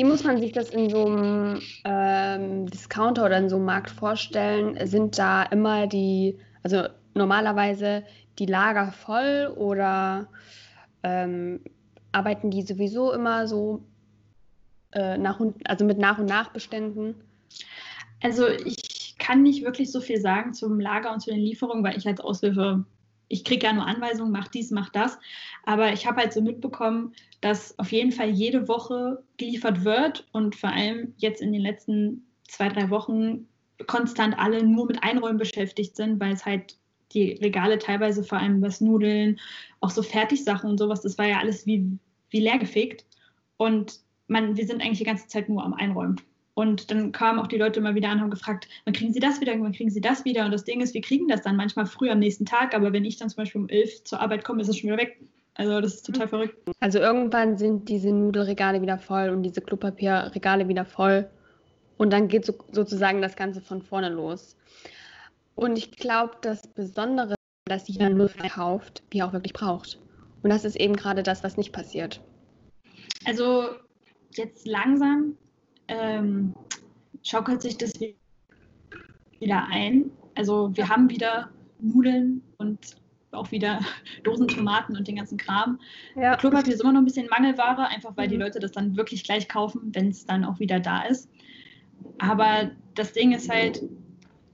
wie 0.00 0.04
muss 0.04 0.24
man 0.24 0.40
sich 0.40 0.52
das 0.52 0.70
in 0.70 0.88
so 0.88 1.04
einem 1.04 1.60
ähm, 1.84 2.64
Discounter 2.70 3.26
oder 3.26 3.36
in 3.36 3.50
so 3.50 3.56
einem 3.56 3.66
Markt 3.66 3.90
vorstellen? 3.90 4.78
Sind 4.86 5.18
da 5.18 5.42
immer 5.42 5.86
die, 5.88 6.38
also 6.62 6.84
normalerweise 7.12 8.02
die 8.38 8.46
Lager 8.46 8.92
voll 8.92 9.52
oder 9.54 10.26
ähm, 11.02 11.60
arbeiten 12.12 12.50
die 12.50 12.62
sowieso 12.62 13.12
immer 13.12 13.46
so 13.46 13.84
äh, 14.92 15.18
nach 15.18 15.38
und, 15.38 15.68
also 15.68 15.84
mit 15.84 15.98
Nach- 15.98 16.18
und 16.18 16.30
Nachbeständen? 16.30 17.16
Also 18.22 18.48
ich 18.48 19.16
kann 19.18 19.42
nicht 19.42 19.62
wirklich 19.66 19.92
so 19.92 20.00
viel 20.00 20.18
sagen 20.18 20.54
zum 20.54 20.80
Lager 20.80 21.12
und 21.12 21.20
zu 21.20 21.28
den 21.28 21.40
Lieferungen, 21.40 21.84
weil 21.84 21.98
ich 21.98 22.08
als 22.08 22.20
Aushilfe 22.20 22.86
ich 23.30 23.44
kriege 23.44 23.64
ja 23.64 23.72
nur 23.72 23.86
Anweisungen, 23.86 24.32
mach 24.32 24.48
dies, 24.48 24.70
mach 24.70 24.90
das. 24.90 25.18
Aber 25.64 25.92
ich 25.92 26.06
habe 26.06 26.20
halt 26.20 26.32
so 26.32 26.42
mitbekommen, 26.42 27.14
dass 27.40 27.78
auf 27.78 27.92
jeden 27.92 28.12
Fall 28.12 28.28
jede 28.28 28.68
Woche 28.68 29.22
geliefert 29.38 29.84
wird 29.84 30.26
und 30.32 30.56
vor 30.56 30.70
allem 30.70 31.14
jetzt 31.16 31.40
in 31.40 31.52
den 31.52 31.62
letzten 31.62 32.26
zwei, 32.48 32.68
drei 32.68 32.90
Wochen 32.90 33.46
konstant 33.86 34.38
alle 34.38 34.66
nur 34.66 34.86
mit 34.86 35.02
Einräumen 35.02 35.38
beschäftigt 35.38 35.96
sind, 35.96 36.20
weil 36.20 36.32
es 36.32 36.44
halt 36.44 36.76
die 37.12 37.34
Regale 37.34 37.78
teilweise 37.78 38.24
vor 38.24 38.38
allem 38.38 38.60
was 38.62 38.80
Nudeln, 38.80 39.38
auch 39.80 39.90
so 39.90 40.02
Fertigsachen 40.02 40.68
und 40.68 40.78
sowas, 40.78 41.00
das 41.00 41.16
war 41.16 41.26
ja 41.26 41.38
alles 41.38 41.66
wie, 41.66 41.98
wie 42.30 42.40
leergefegt. 42.40 43.06
Und 43.56 44.00
man, 44.26 44.56
wir 44.56 44.66
sind 44.66 44.82
eigentlich 44.82 44.98
die 44.98 45.04
ganze 45.04 45.28
Zeit 45.28 45.48
nur 45.48 45.64
am 45.64 45.74
Einräumen. 45.74 46.20
Und 46.54 46.90
dann 46.90 47.12
kamen 47.12 47.38
auch 47.38 47.46
die 47.46 47.56
Leute 47.56 47.80
immer 47.80 47.94
wieder 47.94 48.08
an 48.08 48.18
und 48.18 48.22
haben 48.22 48.30
gefragt, 48.30 48.68
wann 48.84 48.94
kriegen 48.94 49.12
Sie 49.12 49.20
das 49.20 49.40
wieder, 49.40 49.52
wann 49.58 49.72
kriegen 49.72 49.90
Sie 49.90 50.00
das 50.00 50.24
wieder? 50.24 50.44
Und 50.44 50.50
das 50.50 50.64
Ding 50.64 50.80
ist, 50.80 50.94
wir 50.94 51.00
kriegen 51.00 51.28
das 51.28 51.42
dann 51.42 51.56
manchmal 51.56 51.86
früh 51.86 52.10
am 52.10 52.18
nächsten 52.18 52.44
Tag, 52.44 52.74
aber 52.74 52.92
wenn 52.92 53.04
ich 53.04 53.16
dann 53.16 53.30
zum 53.30 53.38
Beispiel 53.38 53.60
um 53.62 53.68
elf 53.68 54.04
zur 54.04 54.20
Arbeit 54.20 54.44
komme, 54.44 54.60
ist 54.62 54.68
es 54.68 54.78
schon 54.78 54.90
wieder 54.90 54.98
weg. 54.98 55.20
Also 55.54 55.80
das 55.80 55.94
ist 55.94 56.06
total 56.06 56.26
mhm. 56.26 56.30
verrückt. 56.30 56.56
Also 56.80 56.98
irgendwann 56.98 57.56
sind 57.56 57.88
diese 57.88 58.10
Nudelregale 58.12 58.82
wieder 58.82 58.98
voll 58.98 59.30
und 59.30 59.42
diese 59.42 59.60
Klopapierregale 59.60 60.68
wieder 60.68 60.84
voll. 60.84 61.28
Und 61.98 62.12
dann 62.12 62.28
geht 62.28 62.46
so, 62.46 62.54
sozusagen 62.72 63.20
das 63.20 63.36
Ganze 63.36 63.60
von 63.60 63.82
vorne 63.82 64.08
los. 64.08 64.56
Und 65.54 65.76
ich 65.76 65.92
glaube, 65.92 66.36
das 66.40 66.66
Besondere, 66.66 67.34
dass 67.66 67.88
jeder 67.88 68.08
nur 68.08 68.28
verkauft, 68.28 69.02
wie 69.10 69.18
er 69.18 69.28
auch 69.28 69.32
wirklich 69.34 69.52
braucht. 69.52 69.98
Und 70.42 70.50
das 70.50 70.64
ist 70.64 70.76
eben 70.76 70.96
gerade 70.96 71.22
das, 71.22 71.44
was 71.44 71.58
nicht 71.58 71.72
passiert. 71.72 72.22
Also 73.26 73.64
jetzt 74.34 74.66
langsam 74.66 75.36
ähm, 75.90 76.54
schaukelt 77.22 77.60
sich 77.60 77.76
das 77.76 77.92
wieder 79.40 79.66
ein. 79.68 80.10
Also 80.34 80.74
wir 80.74 80.88
haben 80.88 81.10
wieder 81.10 81.50
Nudeln 81.80 82.42
und 82.58 82.78
auch 83.32 83.50
wieder 83.50 83.80
Dosen 84.24 84.48
Tomaten 84.48 84.96
und 84.96 85.06
den 85.08 85.16
ganzen 85.16 85.36
Kram. 85.36 85.80
Ja. 86.14 86.36
Klopapier 86.36 86.74
ist 86.74 86.80
immer 86.80 86.92
noch 86.92 87.00
ein 87.00 87.04
bisschen 87.04 87.28
Mangelware, 87.28 87.88
einfach 87.88 88.16
weil 88.16 88.26
mhm. 88.28 88.32
die 88.32 88.36
Leute 88.36 88.60
das 88.60 88.72
dann 88.72 88.96
wirklich 88.96 89.24
gleich 89.24 89.48
kaufen, 89.48 89.90
wenn 89.94 90.08
es 90.08 90.24
dann 90.24 90.44
auch 90.44 90.58
wieder 90.60 90.80
da 90.80 91.02
ist. 91.02 91.28
Aber 92.18 92.70
das 92.94 93.12
Ding 93.12 93.32
ist 93.32 93.50
halt, 93.50 93.82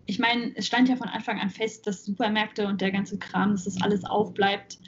ich 0.07 0.19
meine, 0.19 0.53
es 0.57 0.67
stand 0.67 0.89
ja 0.89 0.97
von 0.97 1.09
Anfang 1.09 1.39
an 1.39 1.51
fest, 1.51 1.87
dass 1.87 2.05
Supermärkte 2.05 2.67
und 2.67 2.81
der 2.81 2.91
ganze 2.91 3.19
Kram, 3.19 3.53
dass 3.53 3.65
das 3.65 3.81
alles 3.83 4.05
aufbleibt. 4.05 4.79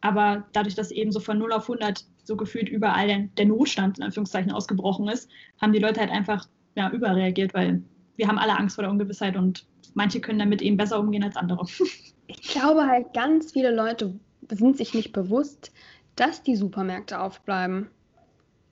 Aber 0.00 0.46
dadurch, 0.52 0.74
dass 0.74 0.90
eben 0.90 1.12
so 1.12 1.20
von 1.20 1.38
0 1.38 1.52
auf 1.52 1.70
100 1.70 2.04
so 2.24 2.36
gefühlt 2.36 2.68
überall 2.68 3.06
der, 3.06 3.18
der 3.36 3.46
Notstand 3.46 3.98
in 3.98 4.04
Anführungszeichen 4.04 4.52
ausgebrochen 4.52 5.08
ist, 5.08 5.30
haben 5.60 5.72
die 5.72 5.78
Leute 5.78 6.00
halt 6.00 6.10
einfach 6.10 6.48
ja, 6.74 6.90
überreagiert, 6.90 7.54
weil 7.54 7.82
wir 8.16 8.28
haben 8.28 8.38
alle 8.38 8.56
Angst 8.56 8.76
vor 8.76 8.82
der 8.82 8.90
Ungewissheit 8.90 9.36
und 9.36 9.66
manche 9.94 10.20
können 10.20 10.38
damit 10.38 10.62
eben 10.62 10.76
besser 10.76 10.98
umgehen 10.98 11.24
als 11.24 11.36
andere. 11.36 11.66
Ich 12.26 12.40
glaube 12.40 12.86
halt, 12.86 13.12
ganz 13.12 13.52
viele 13.52 13.70
Leute 13.70 14.18
sind 14.48 14.78
sich 14.78 14.94
nicht 14.94 15.12
bewusst, 15.12 15.70
dass 16.16 16.42
die 16.42 16.56
Supermärkte 16.56 17.20
aufbleiben. 17.20 17.88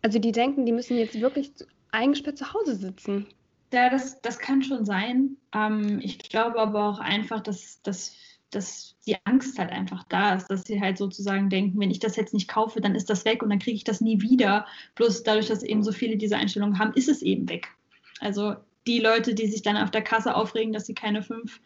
Also 0.01 0.19
die 0.19 0.33
denken, 0.33 0.65
die 0.65 0.73
müssen 0.73 0.97
jetzt 0.97 1.21
wirklich 1.21 1.53
eingesperrt 1.91 2.39
zu 2.39 2.55
Hause 2.55 2.77
sitzen. 2.77 3.27
Ja, 3.73 3.91
das, 3.91 4.23
das 4.23 4.39
kann 4.39 4.63
schon 4.63 4.87
sein. 4.87 5.37
Ähm, 5.55 6.01
ich 6.03 6.19
glaube 6.19 6.59
aber 6.59 6.89
auch 6.89 6.99
einfach, 6.99 7.41
dass, 7.41 7.83
dass 7.83 8.17
dass 8.55 8.97
die 9.07 9.17
Angst 9.25 9.59
halt 9.59 9.71
einfach 9.71 10.05
da 10.05 10.35
ist, 10.35 10.49
dass 10.49 10.65
sie 10.65 10.81
halt 10.81 10.99
sozusagen 10.99 11.51
denken, 11.51 11.81
wenn 11.81 11.91
ich 11.91 11.99
das 11.99 12.17
jetzt 12.17 12.35
nicht 12.35 12.49
kaufe, 12.49 12.81
dann 12.81 12.95
ist 12.95 13.11
das 13.11 13.25
weg 13.25 13.43
und 13.43 13.51
dann 13.51 13.59
kriege 13.59 13.77
ich 13.77 13.85
das 13.85 14.01
nie 14.01 14.21
wieder. 14.21 14.67
Bloß 14.95 15.23
dadurch, 15.23 15.49
dass 15.49 15.63
eben 15.63 15.83
so 15.83 15.93
viele 15.93 16.17
diese 16.17 16.37
Einstellung 16.37 16.79
haben, 16.79 16.93
ist 16.95 17.09
es 17.09 17.23
eben 17.23 17.49
weg. 17.49 17.69
Also 18.21 18.55
die 18.87 19.01
Leute, 19.01 19.35
die 19.35 19.47
sich 19.47 19.63
dann 19.63 19.77
auf 19.77 19.91
der 19.91 20.03
Kasse 20.03 20.35
aufregen, 20.35 20.73
dass 20.73 20.87
sie 20.87 20.95
keine 20.95 21.23
fünf 21.23 21.61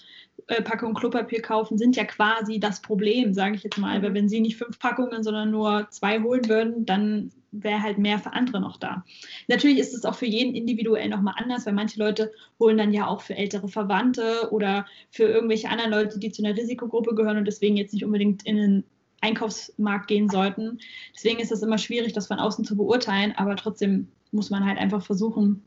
äh, 0.48 0.62
Packungen 0.62 0.94
Klopapier 0.94 1.42
kaufen, 1.42 1.76
sind 1.76 1.96
ja 1.96 2.04
quasi 2.04 2.60
das 2.60 2.80
Problem, 2.80 3.34
sage 3.34 3.56
ich 3.56 3.64
jetzt 3.64 3.78
mal. 3.78 3.98
Mhm. 3.98 4.02
Weil 4.02 4.14
wenn 4.14 4.28
sie 4.28 4.40
nicht 4.40 4.56
fünf 4.56 4.78
Packungen, 4.78 5.22
sondern 5.22 5.50
nur 5.50 5.88
zwei 5.90 6.20
holen 6.20 6.48
würden, 6.48 6.86
dann 6.86 7.32
wäre 7.50 7.82
halt 7.82 7.98
mehr 7.98 8.18
für 8.18 8.32
andere 8.32 8.60
noch 8.60 8.76
da. 8.76 9.04
Natürlich 9.48 9.78
ist 9.78 9.94
es 9.94 10.04
auch 10.04 10.14
für 10.14 10.26
jeden 10.26 10.54
individuell 10.54 11.08
nochmal 11.08 11.34
anders, 11.36 11.66
weil 11.66 11.72
manche 11.72 11.98
Leute 11.98 12.32
holen 12.60 12.78
dann 12.78 12.92
ja 12.92 13.06
auch 13.06 13.22
für 13.22 13.34
ältere 13.34 13.68
Verwandte 13.68 14.48
oder 14.50 14.86
für 15.10 15.24
irgendwelche 15.24 15.68
anderen 15.68 15.90
Leute, 15.90 16.18
die 16.18 16.30
zu 16.30 16.44
einer 16.44 16.56
Risikogruppe 16.56 17.14
gehören 17.14 17.38
und 17.38 17.46
deswegen 17.46 17.76
jetzt 17.76 17.94
nicht 17.94 18.04
unbedingt 18.04 18.44
in 18.46 18.56
den 18.56 18.84
Einkaufsmarkt 19.20 20.06
gehen 20.08 20.28
sollten. 20.28 20.78
Deswegen 21.14 21.40
ist 21.40 21.50
es 21.50 21.62
immer 21.62 21.78
schwierig, 21.78 22.12
das 22.12 22.26
von 22.26 22.38
außen 22.38 22.64
zu 22.64 22.76
beurteilen, 22.76 23.32
aber 23.36 23.56
trotzdem 23.56 24.08
muss 24.32 24.50
man 24.50 24.66
halt 24.66 24.78
einfach 24.78 25.04
versuchen, 25.04 25.62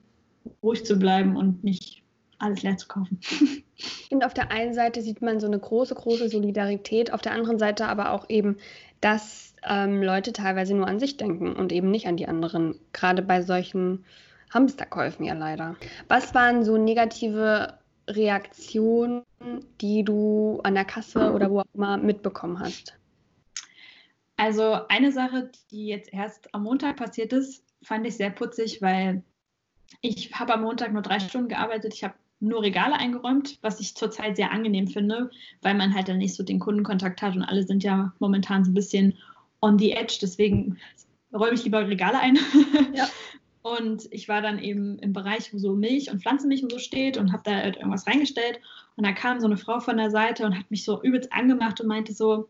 ruhig 0.62 0.86
zu 0.86 0.98
bleiben 0.98 1.36
und 1.36 1.64
nicht 1.64 1.99
alles 2.40 2.64
leer 2.64 2.78
zu 2.78 2.88
kaufen. 2.88 3.20
Und 4.12 4.26
auf 4.26 4.34
der 4.34 4.52
einen 4.52 4.74
Seite 4.74 5.02
sieht 5.02 5.22
man 5.22 5.40
so 5.40 5.48
eine 5.48 5.60
große, 5.60 5.96
große 5.96 6.30
Solidarität, 6.30 7.14
auf 7.14 7.22
der 7.22 7.34
anderen 7.34 7.60
Seite 7.60 7.88
aber 7.88 8.12
auch 8.12 8.30
eben, 8.30 8.58
dass 9.02 9.54
ähm, 9.64 10.02
Leute 10.02 10.34
teilweise 10.34 10.74
nur 10.74 10.88
an 10.88 11.00
sich 11.00 11.18
denken 11.18 11.54
und 11.54 11.72
eben 11.72 11.92
nicht 11.92 12.08
an 12.08 12.18
die 12.18 12.28
anderen. 12.28 12.80
Gerade 12.94 13.22
bei 13.22 13.42
solchen 13.42 14.06
Hamsterkäufen 14.54 15.26
ja 15.26 15.34
leider. 15.34 15.76
Was 16.08 16.34
waren 16.34 16.64
so 16.64 16.78
negative 16.78 17.78
Reaktionen, 18.08 19.24
die 19.80 20.04
du 20.04 20.60
an 20.64 20.74
der 20.74 20.86
Kasse 20.86 21.32
oder 21.32 21.52
wo 21.52 21.60
auch 21.60 21.66
immer 21.74 21.98
mitbekommen 21.98 22.60
hast? 22.60 22.96
Also 24.38 24.88
eine 24.88 25.12
Sache, 25.12 25.52
die 25.70 25.88
jetzt 25.88 26.14
erst 26.14 26.54
am 26.54 26.64
Montag 26.64 26.98
passiert 26.98 27.34
ist, 27.34 27.64
fand 27.84 28.08
ich 28.08 28.16
sehr 28.16 28.30
putzig, 28.30 28.82
weil 28.82 29.22
ich 30.02 30.34
habe 30.34 30.54
am 30.54 30.62
Montag 30.62 30.94
nur 30.94 31.02
drei 31.02 31.20
Stunden 31.20 31.50
gearbeitet. 31.50 31.94
Ich 31.94 32.04
habe 32.04 32.14
nur 32.40 32.62
Regale 32.62 32.96
eingeräumt, 32.96 33.58
was 33.62 33.80
ich 33.80 33.96
zurzeit 33.96 34.36
sehr 34.36 34.52
angenehm 34.52 34.88
finde, 34.88 35.30
weil 35.62 35.76
man 35.76 35.94
halt 35.94 36.08
dann 36.08 36.18
nicht 36.18 36.36
so 36.36 36.44
den 36.44 36.60
Kundenkontakt 36.60 37.22
hat 37.22 37.36
und 37.36 37.44
alle 37.44 37.64
sind 37.64 37.84
ja 37.84 38.14
momentan 38.20 38.64
so 38.64 38.72
ein 38.72 38.76
bisschen 38.76 39.18
on 39.62 39.78
the 39.78 39.92
edge. 39.92 40.20
Deswegen 40.22 40.78
räume 41.34 41.54
ich 41.54 41.64
lieber 41.64 41.88
Regale 41.88 42.20
ein. 42.20 42.38
Ja. 42.94 43.08
Und 43.62 44.08
ich 44.12 44.30
war 44.30 44.42
dann 44.42 44.58
eben 44.58 45.00
im 45.00 45.12
Bereich, 45.12 45.54
wo 45.54 45.58
so 45.58 45.76
Milch 45.76 46.10
und 46.10 46.22
Pflanzenmilch 46.22 46.64
und 46.64 46.72
so 46.72 46.80
steht 46.80 47.18
und 47.18 47.34
habe 47.34 47.44
da 47.44 47.52
halt 47.52 47.76
irgendwas 47.76 48.08
reingestellt. 48.08 48.60
Und 48.96 49.06
da 49.06 49.12
kam 49.12 49.42
so 49.42 49.48
eine 49.48 49.58
Frau 49.58 49.82
von 49.82 49.98
der 49.98 50.12
Seite 50.12 50.46
und 50.46 50.58
hat 50.58 50.72
mich 50.72 50.86
so 50.86 51.02
übelst 51.04 51.32
angemacht 51.34 51.82
und 51.82 51.88
meinte 51.88 52.14
so, 52.14 52.50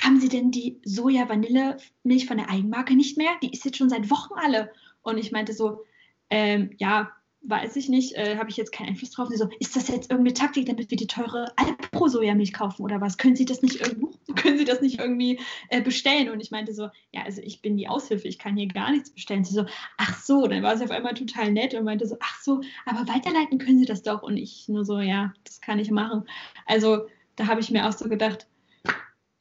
haben 0.00 0.20
Sie 0.20 0.28
denn 0.28 0.50
die 0.50 0.80
Soja-Vanille-Milch 0.84 2.26
von 2.26 2.36
der 2.36 2.50
Eigenmarke 2.50 2.94
nicht 2.94 3.16
mehr? 3.16 3.30
Die 3.42 3.52
ist 3.52 3.64
jetzt 3.64 3.78
schon 3.78 3.88
seit 3.88 4.10
Wochen 4.10 4.34
alle. 4.36 4.70
Und 5.02 5.18
ich 5.18 5.32
meinte 5.32 5.54
so, 5.54 5.84
ähm, 6.30 6.70
ja, 6.76 7.10
weiß 7.46 7.76
ich 7.76 7.88
nicht, 7.88 8.14
äh, 8.14 8.36
habe 8.38 8.48
ich 8.48 8.56
jetzt 8.56 8.72
keinen 8.72 8.88
Einfluss 8.88 9.10
drauf. 9.10 9.28
Sie 9.28 9.36
so, 9.36 9.48
ist 9.60 9.76
das 9.76 9.88
jetzt 9.88 10.10
irgendeine 10.10 10.34
Taktik, 10.34 10.66
damit 10.66 10.90
wir 10.90 10.96
die 10.96 11.06
teure 11.06 11.52
Alpro-Sojamilch 11.56 12.52
kaufen 12.52 12.82
oder 12.82 13.00
was? 13.00 13.18
Können 13.18 13.36
Sie 13.36 13.44
das 13.44 13.62
nicht 13.62 13.80
irgendwo, 13.80 14.12
können 14.36 14.58
Sie 14.58 14.64
das 14.64 14.80
nicht 14.80 14.98
irgendwie 14.98 15.40
äh, 15.68 15.82
bestellen? 15.82 16.30
Und 16.30 16.40
ich 16.40 16.50
meinte 16.50 16.72
so, 16.72 16.88
ja, 17.12 17.22
also 17.24 17.42
ich 17.42 17.60
bin 17.60 17.76
die 17.76 17.88
Aushilfe, 17.88 18.26
ich 18.28 18.38
kann 18.38 18.56
hier 18.56 18.68
gar 18.68 18.90
nichts 18.90 19.10
bestellen. 19.10 19.44
Sie 19.44 19.54
so, 19.54 19.66
ach 19.98 20.22
so, 20.22 20.46
dann 20.46 20.62
war 20.62 20.76
sie 20.76 20.84
auf 20.84 20.90
einmal 20.90 21.14
total 21.14 21.52
nett 21.52 21.74
und 21.74 21.84
meinte 21.84 22.06
so, 22.06 22.16
ach 22.20 22.40
so, 22.42 22.62
aber 22.86 23.06
weiterleiten 23.06 23.58
können 23.58 23.78
Sie 23.78 23.86
das 23.86 24.02
doch. 24.02 24.22
Und 24.22 24.36
ich 24.36 24.68
nur 24.68 24.84
so, 24.84 25.00
ja, 25.00 25.34
das 25.44 25.60
kann 25.60 25.78
ich 25.78 25.90
machen. 25.90 26.24
Also 26.66 27.06
da 27.36 27.46
habe 27.46 27.60
ich 27.60 27.70
mir 27.70 27.86
auch 27.86 27.92
so 27.92 28.08
gedacht, 28.08 28.46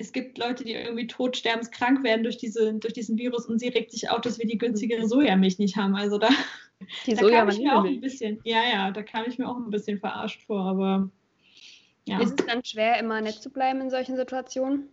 es 0.03 0.11
gibt 0.11 0.37
Leute, 0.37 0.65
die 0.65 0.73
irgendwie 0.73 1.07
todsterbenskrank 1.07 2.03
werden 2.03 2.23
durch, 2.23 2.37
diese, 2.37 2.73
durch 2.73 2.93
diesen 2.93 3.17
Virus 3.17 3.45
und 3.45 3.59
sie 3.59 3.69
regt 3.69 3.91
sich 3.91 4.09
auf, 4.09 4.19
dass 4.19 4.37
wir 4.37 4.45
die 4.45 4.57
günstigere 4.57 5.07
Sojamilch 5.07 5.59
nicht 5.59 5.77
haben. 5.77 5.95
Also 5.95 6.17
da, 6.17 6.29
die 7.05 7.15
da 7.15 7.29
kam 7.29 7.47
ich 7.47 7.59
mir 7.59 7.77
auch 7.77 7.85
ein 7.85 8.01
bisschen, 8.01 8.41
ja, 8.43 8.61
ja, 8.69 8.91
da 8.91 9.01
kam 9.01 9.25
ich 9.27 9.37
mir 9.37 9.47
auch 9.47 9.55
ein 9.55 9.69
bisschen 9.69 9.99
verarscht 9.99 10.41
vor, 10.43 10.65
aber 10.65 11.09
ja. 12.05 12.19
Ist 12.19 12.37
es 12.37 12.45
dann 12.45 12.65
schwer, 12.65 12.99
immer 12.99 13.21
nett 13.21 13.41
zu 13.41 13.49
bleiben 13.49 13.79
in 13.79 13.89
solchen 13.89 14.17
Situationen? 14.17 14.89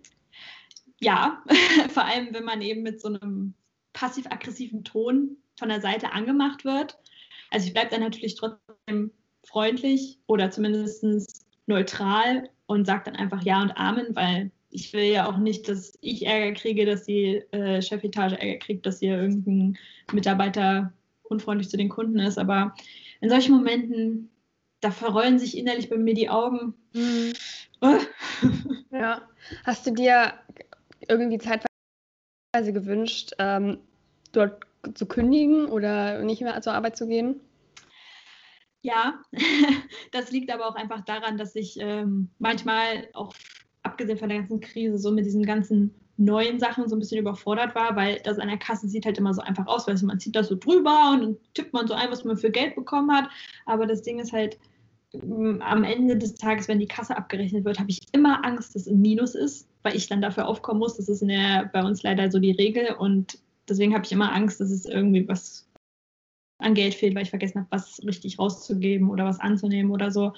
Ja, 1.01 1.43
vor 1.89 2.05
allem, 2.05 2.33
wenn 2.33 2.45
man 2.45 2.63
eben 2.63 2.83
mit 2.83 3.01
so 3.01 3.09
einem 3.09 3.55
passiv-aggressiven 3.93 4.85
Ton 4.85 5.37
von 5.59 5.71
der 5.71 5.81
Seite 5.81 6.13
angemacht 6.13 6.65
wird. 6.65 6.97
Also 7.51 7.67
ich 7.67 7.73
bleibe 7.73 7.91
dann 7.91 8.03
natürlich 8.03 8.37
trotzdem 8.37 9.11
freundlich 9.45 10.21
oder 10.29 10.53
zumindest 10.53 11.45
neutral 11.67 12.49
und 12.67 12.87
sage 12.87 13.03
dann 13.07 13.17
einfach 13.17 13.43
Ja 13.43 13.61
und 13.61 13.73
Amen, 13.73 14.15
weil 14.15 14.53
ich 14.71 14.93
will 14.93 15.05
ja 15.05 15.29
auch 15.29 15.37
nicht, 15.37 15.69
dass 15.69 15.99
ich 16.01 16.27
Ärger 16.27 16.53
kriege, 16.55 16.87
dass 16.87 17.05
die 17.05 17.43
äh, 17.53 17.83
Chefetage 17.83 18.35
Ärger 18.35 18.59
kriegt, 18.59 18.87
dass 18.87 19.01
hier 19.01 19.21
irgendein 19.21 19.77
Mitarbeiter 20.13 20.93
unfreundlich 21.25 21.69
zu 21.69 21.77
den 21.77 21.89
Kunden 21.89 22.19
ist. 22.19 22.39
Aber 22.39 22.75
in 23.21 23.29
solchen 23.29 23.55
Momenten, 23.55 24.31
da 24.81 24.91
verrollen 24.91 25.39
sich 25.39 25.57
innerlich 25.57 25.91
bei 25.91 25.97
mir 25.97 26.15
die 26.15 26.29
Augen. 26.29 26.75
Mhm. 26.93 27.33
ja. 28.93 29.23
Hast 29.65 29.87
du 29.87 29.91
dir 29.93 30.35
irgendwie 31.09 31.39
zeitweise 31.39 32.73
gewünscht, 32.73 33.33
ähm, 33.39 33.79
dort 34.33 34.65
zu 34.95 35.07
kündigen 35.07 35.67
oder 35.67 36.23
nicht 36.23 36.43
mehr 36.43 36.61
zur 36.63 36.75
Arbeit 36.75 36.97
zu 36.97 37.07
gehen? 37.07 37.41
Ja, 38.83 39.21
das 40.13 40.31
liegt 40.31 40.51
aber 40.51 40.67
auch 40.67 40.75
einfach 40.75 41.05
daran, 41.05 41.37
dass 41.37 41.55
ich 41.55 41.79
ähm, 41.81 42.31
manchmal 42.39 43.09
auch 43.13 43.35
abgesehen 43.83 44.19
von 44.19 44.29
der 44.29 44.39
ganzen 44.39 44.61
Krise, 44.61 44.99
so 44.99 45.11
mit 45.11 45.27
diesen 45.27 45.45
ganzen 45.45 45.95
neuen 46.17 46.61
Sachen 46.61 46.89
so 46.89 46.97
ein 46.97 46.99
bisschen 46.99 47.19
überfordert 47.19 47.75
war, 47.75 47.97
weil 47.97 48.21
das 48.25 48.39
an 48.39 48.49
der 48.49 48.59
Kasse 48.59 48.89
sieht 48.89 49.07
halt 49.07 49.17
immer 49.17 49.33
so 49.33 49.41
einfach 49.41 49.67
aus, 49.67 49.87
weil 49.87 49.97
man 50.03 50.21
zieht 50.21 50.37
das 50.37 50.49
so 50.49 50.55
drüber 50.55 51.13
und 51.13 51.21
dann 51.23 51.37
tippt 51.55 51.73
man 51.73 51.87
so 51.87 51.95
ein, 51.95 52.11
was 52.11 52.25
man 52.25 52.37
für 52.37 52.51
Geld 52.51 52.75
bekommen 52.75 53.11
hat. 53.11 53.31
Aber 53.65 53.87
das 53.87 54.03
Ding 54.03 54.21
ist 54.21 54.33
halt, 54.33 54.59
am 55.13 55.83
Ende 55.83 56.17
des 56.17 56.35
Tages, 56.35 56.69
wenn 56.69 56.79
die 56.79 56.87
Kasse 56.87 57.17
abgerechnet 57.17 57.65
wird, 57.65 57.81
habe 57.81 57.91
ich 57.91 58.01
immer 58.13 58.45
Angst, 58.45 58.75
dass 58.75 58.83
es 58.83 58.93
ein 58.93 59.01
Minus 59.01 59.35
ist, 59.35 59.69
weil 59.83 59.97
ich 59.97 60.07
dann 60.07 60.21
dafür 60.21 60.47
aufkommen 60.47 60.79
muss. 60.79 60.97
Das 60.97 61.09
ist 61.09 61.23
der, 61.23 61.69
bei 61.73 61.83
uns 61.83 62.03
leider 62.03 62.31
so 62.31 62.39
die 62.39 62.53
Regel 62.53 62.95
und 62.97 63.39
deswegen 63.69 63.95
habe 63.95 64.05
ich 64.05 64.13
immer 64.13 64.33
Angst, 64.33 64.61
dass 64.61 64.71
es 64.71 64.85
irgendwie 64.85 65.27
was 65.27 65.67
an 66.59 66.75
Geld 66.75 66.95
fehlt, 66.95 67.15
weil 67.15 67.23
ich 67.23 67.31
vergessen 67.31 67.61
habe, 67.61 67.69
was 67.71 68.01
richtig 68.05 68.39
rauszugeben 68.39 69.11
oder 69.11 69.25
was 69.25 69.41
anzunehmen 69.41 69.91
oder 69.91 70.11
so. 70.11 70.35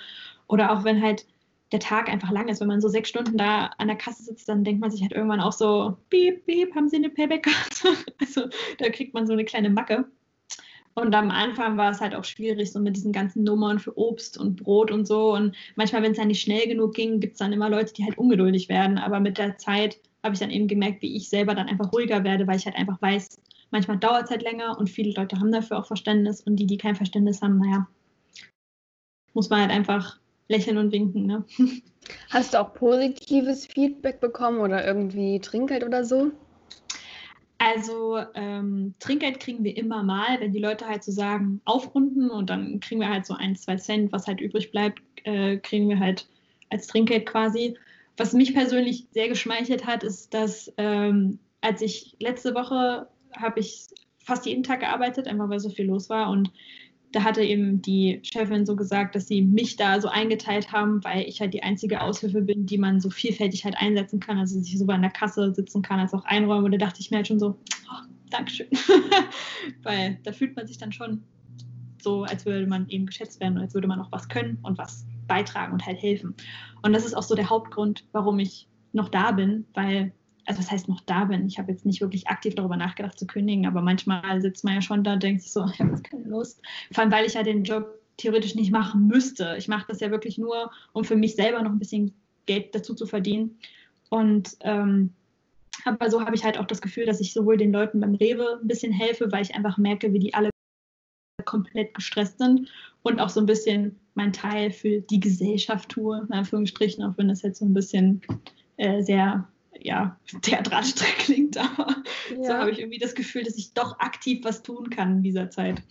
Oder 0.46 0.72
auch 0.72 0.84
wenn 0.84 1.02
halt 1.02 1.26
der 1.72 1.80
Tag 1.80 2.08
einfach 2.08 2.30
lang 2.30 2.48
ist. 2.48 2.60
Wenn 2.60 2.68
man 2.68 2.80
so 2.80 2.88
sechs 2.88 3.08
Stunden 3.08 3.36
da 3.36 3.70
an 3.78 3.88
der 3.88 3.96
Kasse 3.96 4.22
sitzt, 4.22 4.48
dann 4.48 4.64
denkt 4.64 4.80
man 4.80 4.90
sich 4.90 5.02
halt 5.02 5.12
irgendwann 5.12 5.40
auch 5.40 5.52
so, 5.52 5.96
piep, 6.10 6.46
piep, 6.46 6.74
haben 6.74 6.88
Sie 6.88 6.96
eine 6.96 7.10
Payback-Karte? 7.10 7.88
Also 8.20 8.42
da 8.78 8.88
kriegt 8.90 9.14
man 9.14 9.26
so 9.26 9.32
eine 9.32 9.44
kleine 9.44 9.70
Macke. 9.70 10.04
Und 10.94 11.14
am 11.14 11.30
Anfang 11.30 11.78
war 11.78 11.90
es 11.90 12.00
halt 12.00 12.14
auch 12.14 12.24
schwierig, 12.24 12.70
so 12.70 12.78
mit 12.78 12.96
diesen 12.96 13.12
ganzen 13.12 13.44
Nummern 13.44 13.78
für 13.78 13.96
Obst 13.96 14.38
und 14.38 14.62
Brot 14.62 14.90
und 14.90 15.06
so. 15.06 15.32
Und 15.32 15.56
manchmal, 15.74 16.02
wenn 16.02 16.12
es 16.12 16.18
dann 16.18 16.28
nicht 16.28 16.42
schnell 16.42 16.66
genug 16.68 16.94
ging, 16.94 17.18
gibt 17.18 17.32
es 17.32 17.38
dann 17.38 17.52
immer 17.52 17.70
Leute, 17.70 17.94
die 17.94 18.04
halt 18.04 18.18
ungeduldig 18.18 18.68
werden. 18.68 18.98
Aber 18.98 19.18
mit 19.18 19.38
der 19.38 19.56
Zeit 19.56 19.98
habe 20.22 20.34
ich 20.34 20.40
dann 20.40 20.50
eben 20.50 20.68
gemerkt, 20.68 21.00
wie 21.02 21.16
ich 21.16 21.30
selber 21.30 21.54
dann 21.54 21.68
einfach 21.68 21.92
ruhiger 21.92 22.24
werde, 22.24 22.46
weil 22.46 22.56
ich 22.56 22.66
halt 22.66 22.76
einfach 22.76 23.00
weiß, 23.00 23.40
manchmal 23.70 23.98
dauert 23.98 24.24
es 24.24 24.30
halt 24.30 24.42
länger 24.42 24.78
und 24.78 24.90
viele 24.90 25.12
Leute 25.12 25.40
haben 25.40 25.50
dafür 25.50 25.78
auch 25.78 25.86
Verständnis. 25.86 26.42
Und 26.42 26.56
die, 26.56 26.66
die 26.66 26.76
kein 26.76 26.94
Verständnis 26.94 27.40
haben, 27.40 27.58
naja, 27.58 27.88
muss 29.32 29.48
man 29.48 29.62
halt 29.62 29.70
einfach 29.70 30.18
lächeln 30.52 30.78
und 30.78 30.92
winken. 30.92 31.26
Ne? 31.26 31.44
Hast 32.30 32.54
du 32.54 32.60
auch 32.60 32.74
positives 32.74 33.66
Feedback 33.66 34.20
bekommen 34.20 34.60
oder 34.60 34.86
irgendwie 34.86 35.40
Trinkgeld 35.40 35.82
oder 35.84 36.04
so? 36.04 36.30
Also 37.58 38.18
ähm, 38.34 38.94
Trinkgeld 38.98 39.38
kriegen 39.38 39.62
wir 39.62 39.76
immer 39.76 40.02
mal, 40.02 40.40
wenn 40.40 40.52
die 40.52 40.58
Leute 40.58 40.86
halt 40.88 41.04
so 41.04 41.12
sagen, 41.12 41.60
aufrunden 41.64 42.28
und 42.28 42.50
dann 42.50 42.80
kriegen 42.80 43.00
wir 43.00 43.08
halt 43.08 43.24
so 43.24 43.34
ein, 43.34 43.54
zwei 43.54 43.76
Cent, 43.76 44.12
was 44.12 44.26
halt 44.26 44.40
übrig 44.40 44.72
bleibt, 44.72 45.00
äh, 45.24 45.58
kriegen 45.58 45.88
wir 45.88 46.00
halt 46.00 46.28
als 46.70 46.88
Trinkgeld 46.88 47.26
quasi. 47.26 47.76
Was 48.16 48.32
mich 48.32 48.52
persönlich 48.52 49.06
sehr 49.12 49.28
geschmeichelt 49.28 49.86
hat, 49.86 50.02
ist, 50.02 50.34
dass 50.34 50.72
ähm, 50.76 51.38
als 51.60 51.80
ich 51.82 52.16
letzte 52.18 52.54
Woche 52.54 53.08
habe 53.36 53.60
ich 53.60 53.86
fast 54.18 54.44
jeden 54.46 54.64
Tag 54.64 54.80
gearbeitet, 54.80 55.28
einfach 55.28 55.48
weil 55.48 55.60
so 55.60 55.70
viel 55.70 55.86
los 55.86 56.10
war 56.10 56.30
und 56.30 56.50
da 57.12 57.24
hatte 57.24 57.42
eben 57.42 57.82
die 57.82 58.20
Chefin 58.22 58.64
so 58.64 58.74
gesagt, 58.74 59.14
dass 59.14 59.28
sie 59.28 59.42
mich 59.42 59.76
da 59.76 60.00
so 60.00 60.08
eingeteilt 60.08 60.72
haben, 60.72 61.04
weil 61.04 61.28
ich 61.28 61.40
halt 61.40 61.54
die 61.54 61.62
einzige 61.62 62.00
Aushilfe 62.00 62.40
bin, 62.40 62.66
die 62.66 62.78
man 62.78 63.00
so 63.00 63.10
vielfältig 63.10 63.64
halt 63.64 63.76
einsetzen 63.76 64.18
kann. 64.18 64.38
Also 64.38 64.58
dass 64.58 64.66
ich 64.66 64.78
sowohl 64.78 64.94
an 64.94 65.02
der 65.02 65.10
Kasse 65.10 65.54
sitzen 65.54 65.82
kann 65.82 66.00
als 66.00 66.14
auch 66.14 66.24
einräumen. 66.24 66.64
Und 66.64 66.72
da 66.72 66.78
dachte 66.78 67.00
ich 67.00 67.10
mir 67.10 67.18
halt 67.18 67.28
schon 67.28 67.38
so, 67.38 67.58
oh, 67.90 68.06
Dankeschön. 68.30 68.68
weil 69.82 70.18
da 70.24 70.32
fühlt 70.32 70.56
man 70.56 70.66
sich 70.66 70.78
dann 70.78 70.92
schon 70.92 71.22
so, 72.00 72.24
als 72.24 72.46
würde 72.46 72.66
man 72.66 72.88
eben 72.88 73.06
geschätzt 73.06 73.40
werden 73.40 73.56
und 73.56 73.62
als 73.62 73.74
würde 73.74 73.88
man 73.88 74.00
auch 74.00 74.10
was 74.10 74.28
können 74.28 74.58
und 74.62 74.78
was 74.78 75.06
beitragen 75.28 75.74
und 75.74 75.86
halt 75.86 76.00
helfen. 76.00 76.34
Und 76.82 76.94
das 76.94 77.04
ist 77.04 77.14
auch 77.14 77.22
so 77.22 77.34
der 77.34 77.50
Hauptgrund, 77.50 78.04
warum 78.12 78.38
ich 78.38 78.68
noch 78.92 79.08
da 79.08 79.32
bin, 79.32 79.66
weil 79.74 80.12
also 80.46 80.60
das 80.60 80.70
heißt 80.70 80.88
noch 80.88 81.00
da 81.02 81.24
bin. 81.24 81.46
Ich 81.46 81.58
habe 81.58 81.70
jetzt 81.70 81.86
nicht 81.86 82.00
wirklich 82.00 82.28
aktiv 82.28 82.54
darüber 82.54 82.76
nachgedacht 82.76 83.18
zu 83.18 83.26
kündigen, 83.26 83.66
aber 83.66 83.82
manchmal 83.82 84.40
sitzt 84.40 84.64
man 84.64 84.74
ja 84.74 84.82
schon 84.82 85.04
da 85.04 85.14
und 85.14 85.22
denkt 85.22 85.42
sich 85.42 85.52
so, 85.52 85.64
ich 85.72 85.80
habe 85.80 85.90
jetzt 85.90 86.04
keine 86.04 86.24
Lust. 86.24 86.60
Vor 86.92 87.02
allem, 87.02 87.12
weil 87.12 87.26
ich 87.26 87.34
ja 87.34 87.42
den 87.42 87.64
Job 87.64 87.98
theoretisch 88.16 88.54
nicht 88.54 88.72
machen 88.72 89.06
müsste. 89.06 89.56
Ich 89.58 89.68
mache 89.68 89.86
das 89.88 90.00
ja 90.00 90.10
wirklich 90.10 90.38
nur, 90.38 90.70
um 90.92 91.04
für 91.04 91.16
mich 91.16 91.34
selber 91.34 91.62
noch 91.62 91.70
ein 91.70 91.78
bisschen 91.78 92.12
Geld 92.46 92.74
dazu 92.74 92.94
zu 92.94 93.06
verdienen. 93.06 93.58
Und 94.10 94.56
ähm, 94.60 95.12
aber 95.84 96.10
so 96.10 96.20
habe 96.20 96.34
ich 96.34 96.44
halt 96.44 96.58
auch 96.58 96.66
das 96.66 96.82
Gefühl, 96.82 97.06
dass 97.06 97.20
ich 97.20 97.32
sowohl 97.32 97.56
den 97.56 97.72
Leuten 97.72 98.00
beim 98.00 98.14
Rewe 98.14 98.58
ein 98.60 98.68
bisschen 98.68 98.92
helfe, 98.92 99.32
weil 99.32 99.42
ich 99.42 99.54
einfach 99.54 99.78
merke, 99.78 100.12
wie 100.12 100.18
die 100.18 100.34
alle 100.34 100.50
komplett 101.44 101.94
gestresst 101.94 102.38
sind 102.38 102.68
und 103.02 103.20
auch 103.20 103.28
so 103.28 103.40
ein 103.40 103.46
bisschen 103.46 103.98
mein 104.14 104.32
Teil 104.32 104.70
für 104.70 105.00
die 105.00 105.18
Gesellschaft 105.18 105.88
tue, 105.88 106.24
in 106.28 106.32
Anführungsstrichen, 106.32 107.02
auch 107.02 107.16
wenn 107.16 107.28
das 107.28 107.42
jetzt 107.42 107.58
so 107.58 107.64
ein 107.64 107.74
bisschen 107.74 108.20
äh, 108.76 109.02
sehr 109.02 109.48
ja, 109.84 110.18
theatralisch 110.42 110.94
klingt, 111.18 111.56
aber 111.58 111.96
ja. 112.30 112.44
so 112.44 112.52
habe 112.54 112.70
ich 112.70 112.78
irgendwie 112.78 112.98
das 112.98 113.14
Gefühl, 113.14 113.44
dass 113.44 113.56
ich 113.56 113.74
doch 113.74 113.98
aktiv 113.98 114.44
was 114.44 114.62
tun 114.62 114.90
kann 114.90 115.16
in 115.16 115.22
dieser 115.22 115.50
Zeit. 115.50 115.82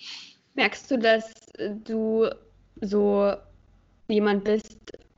Merkst 0.56 0.90
du, 0.92 0.98
dass 0.98 1.34
du 1.86 2.30
so 2.82 3.34
jemand 4.08 4.44
bist, 4.44 4.78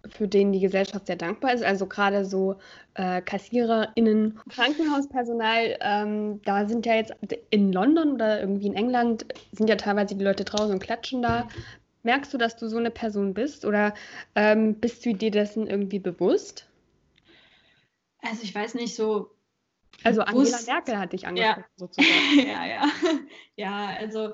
für 0.10 0.27
den 0.27 0.51
die 0.51 0.60
Gesellschaft 0.60 1.08
sehr 1.08 1.15
dankbar 1.15 1.53
ist? 1.53 1.63
Also 1.63 1.86
gerade 1.86 2.25
so 2.25 2.58
äh, 2.96 3.22
KassiererInnen, 3.22 4.39
Krankenhauspersonal, 4.50 5.77
ähm, 5.82 6.42
da 6.44 6.68
sind 6.68 6.86
ja 6.86 6.96
jetzt 6.96 7.13
in 7.50 7.72
London 7.72 8.13
oder 8.13 8.39
irgendwie 8.39 8.68
in 8.68 8.75
England 8.75 9.25
sind 9.51 9.70
ja 9.70 9.75
teilweise 9.75 10.15
die 10.15 10.24
Leute 10.24 10.44
draußen 10.44 10.74
und 10.74 10.84
klatschen 10.84 11.22
da. 11.22 11.48
Merkst 12.03 12.34
du, 12.34 12.38
dass 12.38 12.58
du 12.58 12.68
so 12.68 12.77
eine 12.77 12.92
Person 12.92 13.34
bist 13.34 13.65
oder 13.65 13.94
ähm, 14.36 14.75
bist 14.75 15.06
du 15.06 15.13
dir 15.13 15.32
dessen 15.32 15.68
irgendwie 15.68 16.00
bewusst? 16.00 16.68
Also 18.24 18.44
ich 18.44 18.53
weiß 18.53 18.74
nicht, 18.75 18.96
so. 18.96 19.32
Also 20.03 20.22
Angela 20.22 20.58
Merkel 20.65 20.98
hat 20.98 21.13
dich 21.13 21.27
angesprochen, 21.27 21.60
ja. 21.60 21.65
sozusagen. 21.75 22.48
ja, 22.48 22.65
ja. 22.65 22.89
Ja, 23.56 23.88
also 24.00 24.34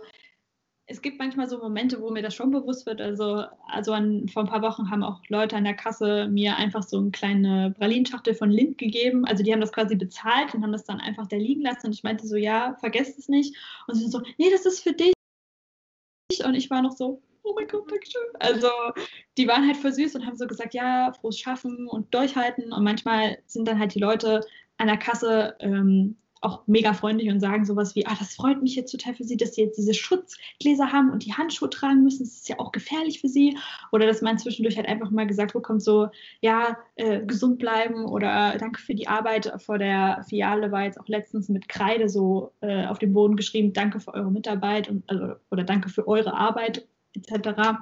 es 0.90 1.04
gibt 1.04 1.20
manchmal 1.20 1.48
so 1.48 1.60
Momente, 1.60 2.02
wo 2.02 2.10
mir 2.10 2.24
das 2.24 2.34
schon 2.34 2.50
bewusst 2.50 2.88
wird. 2.88 3.00
Also, 3.00 3.44
also 3.68 3.94
an, 3.94 4.28
vor 4.28 4.44
ein 4.44 4.50
paar 4.50 4.64
Wochen 4.64 4.90
haben 4.90 5.04
auch 5.04 5.22
Leute 5.28 5.56
an 5.56 5.64
der 5.64 5.76
Kasse 5.76 6.28
mir 6.28 6.58
einfach 6.58 6.82
so 6.82 6.98
eine 6.98 7.12
kleine 7.12 7.76
Pralinschachtel 7.78 8.34
von 8.34 8.50
Lind 8.50 8.80
gegeben. 8.80 9.26
Also 9.26 9.44
die 9.44 9.54
haben 9.54 9.62
das 9.62 9.72
quasi 9.72 9.96
bezahlt 9.96 10.56
und 10.56 10.64
haben 10.64 10.72
das 10.72 10.86
dann 10.86 11.00
einfach 11.00 11.28
da 11.28 11.36
liegen 11.36 11.62
lassen. 11.62 11.88
Und 11.88 11.94
ich 11.94 12.02
meinte 12.02 12.26
so, 12.26 12.36
ja, 12.36 12.76
vergesst 12.80 13.20
es 13.20 13.30
nicht. 13.30 13.56
Und 13.88 13.96
sie 13.96 14.02
sind 14.02 14.12
so, 14.12 14.22
nee, 14.40 14.50
das 14.50 14.66
ist 14.66 14.80
für 14.80 14.94
dich. 14.94 15.14
Und 16.44 16.56
ich 16.56 16.72
war 16.72 16.82
noch 16.82 16.94
so, 16.94 17.22
oh 17.50 17.56
mein 17.56 17.68
Gott, 17.68 17.90
danke 17.90 18.06
schön. 18.06 18.22
Also 18.40 18.70
die 19.38 19.48
waren 19.48 19.66
halt 19.66 19.78
voll 19.78 19.92
süß 19.92 20.16
und 20.16 20.26
haben 20.26 20.38
so 20.38 20.48
gesagt, 20.48 20.74
ja, 20.74 21.12
frohes 21.20 21.40
Schaffen 21.40 21.88
und 21.88 22.14
durchhalten. 22.14 22.72
Und 22.72 22.84
manchmal 22.84 23.40
sind 23.48 23.68
dann 23.68 23.80
halt 23.80 23.96
die 23.96 24.00
Leute 24.00 24.42
an 24.78 24.88
der 24.88 24.98
Kasse 24.98 25.56
ähm, 25.60 26.16
auch 26.42 26.66
mega 26.68 26.94
freundlich 26.94 27.30
und 27.30 27.42
sagen 27.42 27.66
sowas 27.66 27.96
wie, 27.96 28.06
ah, 28.06 28.16
das 28.18 28.36
freut 28.36 28.62
mich 28.62 28.76
jetzt 28.76 28.92
total 28.92 29.14
für 29.14 29.24
Sie, 29.24 29.36
dass 29.36 29.56
Sie 29.56 29.62
jetzt 29.62 29.78
diese 29.78 29.94
Schutzgläser 29.94 30.92
haben 30.92 31.12
und 31.12 31.26
die 31.26 31.34
Handschuhe 31.34 31.70
tragen 31.70 32.04
müssen. 32.04 32.24
Das 32.24 32.36
ist 32.36 32.48
ja 32.48 32.60
auch 32.60 32.72
gefährlich 32.72 33.20
für 33.20 33.28
Sie. 33.28 33.58
Oder 33.92 34.06
dass 34.06 34.22
man 34.22 34.38
zwischendurch 34.38 34.78
halt 34.78 34.88
einfach 34.88 35.12
mal 35.12 35.28
gesagt 35.28 35.54
bekommt, 35.54 35.84
so, 35.84 36.08
ja, 36.42 36.78
äh, 36.96 37.26
gesund 37.26 37.60
bleiben 37.60 38.06
oder 38.06 38.56
danke 38.58 38.80
für 38.80 38.96
die 38.96 39.08
Arbeit. 39.08 39.52
Vor 39.58 39.80
der 39.80 40.24
Filiale 40.30 40.72
war 40.72 40.84
jetzt 40.84 41.00
auch 41.00 41.08
letztens 41.08 41.50
mit 41.50 41.68
Kreide 41.68 42.08
so 42.08 42.54
äh, 42.62 42.86
auf 42.86 43.00
dem 43.00 43.14
Boden 43.14 43.36
geschrieben, 43.36 43.74
danke 43.74 44.00
für 44.00 44.14
eure 44.14 44.32
Mitarbeit 44.32 44.88
und, 44.88 45.04
also, 45.10 45.34
oder 45.52 45.64
danke 45.64 45.90
für 45.90 46.08
eure 46.08 46.34
Arbeit 46.34 46.88
etc. 47.16 47.80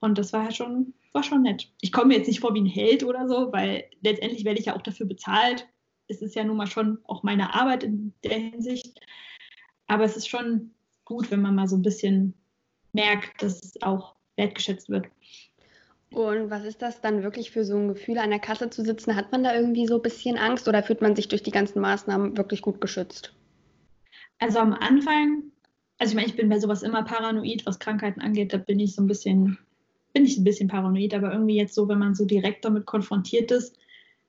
Und 0.00 0.18
das 0.18 0.32
war 0.32 0.44
ja 0.44 0.50
schon, 0.50 0.94
war 1.12 1.22
schon 1.22 1.42
nett. 1.42 1.70
Ich 1.80 1.92
komme 1.92 2.08
mir 2.08 2.18
jetzt 2.18 2.28
nicht 2.28 2.40
vor 2.40 2.54
wie 2.54 2.60
ein 2.60 2.66
Held 2.66 3.04
oder 3.04 3.28
so, 3.28 3.52
weil 3.52 3.84
letztendlich 4.02 4.44
werde 4.44 4.60
ich 4.60 4.66
ja 4.66 4.76
auch 4.76 4.82
dafür 4.82 5.06
bezahlt 5.06 5.66
es 6.08 6.22
ist 6.22 6.34
ja 6.34 6.44
nun 6.44 6.56
mal 6.56 6.66
schon 6.66 6.98
auch 7.04 7.22
meine 7.22 7.54
Arbeit 7.54 7.84
in 7.84 8.12
der 8.24 8.38
Hinsicht. 8.38 9.00
Aber 9.86 10.04
es 10.04 10.16
ist 10.16 10.28
schon 10.28 10.72
gut, 11.04 11.30
wenn 11.30 11.42
man 11.42 11.54
mal 11.54 11.68
so 11.68 11.76
ein 11.76 11.82
bisschen 11.82 12.34
merkt, 12.92 13.42
dass 13.42 13.62
es 13.62 13.82
auch 13.82 14.14
wertgeschätzt 14.36 14.88
wird. 14.88 15.06
Und 16.10 16.50
was 16.50 16.64
ist 16.64 16.82
das 16.82 17.00
dann 17.00 17.22
wirklich 17.22 17.50
für 17.50 17.64
so 17.64 17.76
ein 17.76 17.88
Gefühl, 17.88 18.18
an 18.18 18.30
der 18.30 18.38
Kasse 18.38 18.70
zu 18.70 18.84
sitzen? 18.84 19.16
Hat 19.16 19.32
man 19.32 19.42
da 19.42 19.54
irgendwie 19.54 19.86
so 19.86 19.96
ein 19.96 20.02
bisschen 20.02 20.38
Angst 20.38 20.68
oder 20.68 20.82
fühlt 20.82 21.02
man 21.02 21.16
sich 21.16 21.28
durch 21.28 21.42
die 21.42 21.50
ganzen 21.50 21.80
Maßnahmen 21.80 22.36
wirklich 22.36 22.62
gut 22.62 22.80
geschützt? 22.80 23.34
Also 24.38 24.58
am 24.58 24.72
Anfang, 24.72 25.44
also 25.98 26.10
ich 26.10 26.16
meine, 26.16 26.28
ich 26.28 26.36
bin 26.36 26.48
bei 26.48 26.58
sowas 26.58 26.82
immer 26.82 27.02
paranoid, 27.04 27.64
was 27.66 27.78
Krankheiten 27.78 28.20
angeht, 28.20 28.52
da 28.52 28.58
bin 28.58 28.80
ich 28.80 28.94
so 28.94 29.02
ein 29.02 29.06
bisschen, 29.06 29.58
bin 30.12 30.24
ich 30.24 30.36
ein 30.36 30.44
bisschen 30.44 30.68
paranoid, 30.68 31.14
aber 31.14 31.32
irgendwie 31.32 31.56
jetzt 31.56 31.74
so, 31.74 31.88
wenn 31.88 31.98
man 31.98 32.14
so 32.14 32.24
direkt 32.24 32.64
damit 32.64 32.86
konfrontiert 32.86 33.50
ist, 33.50 33.76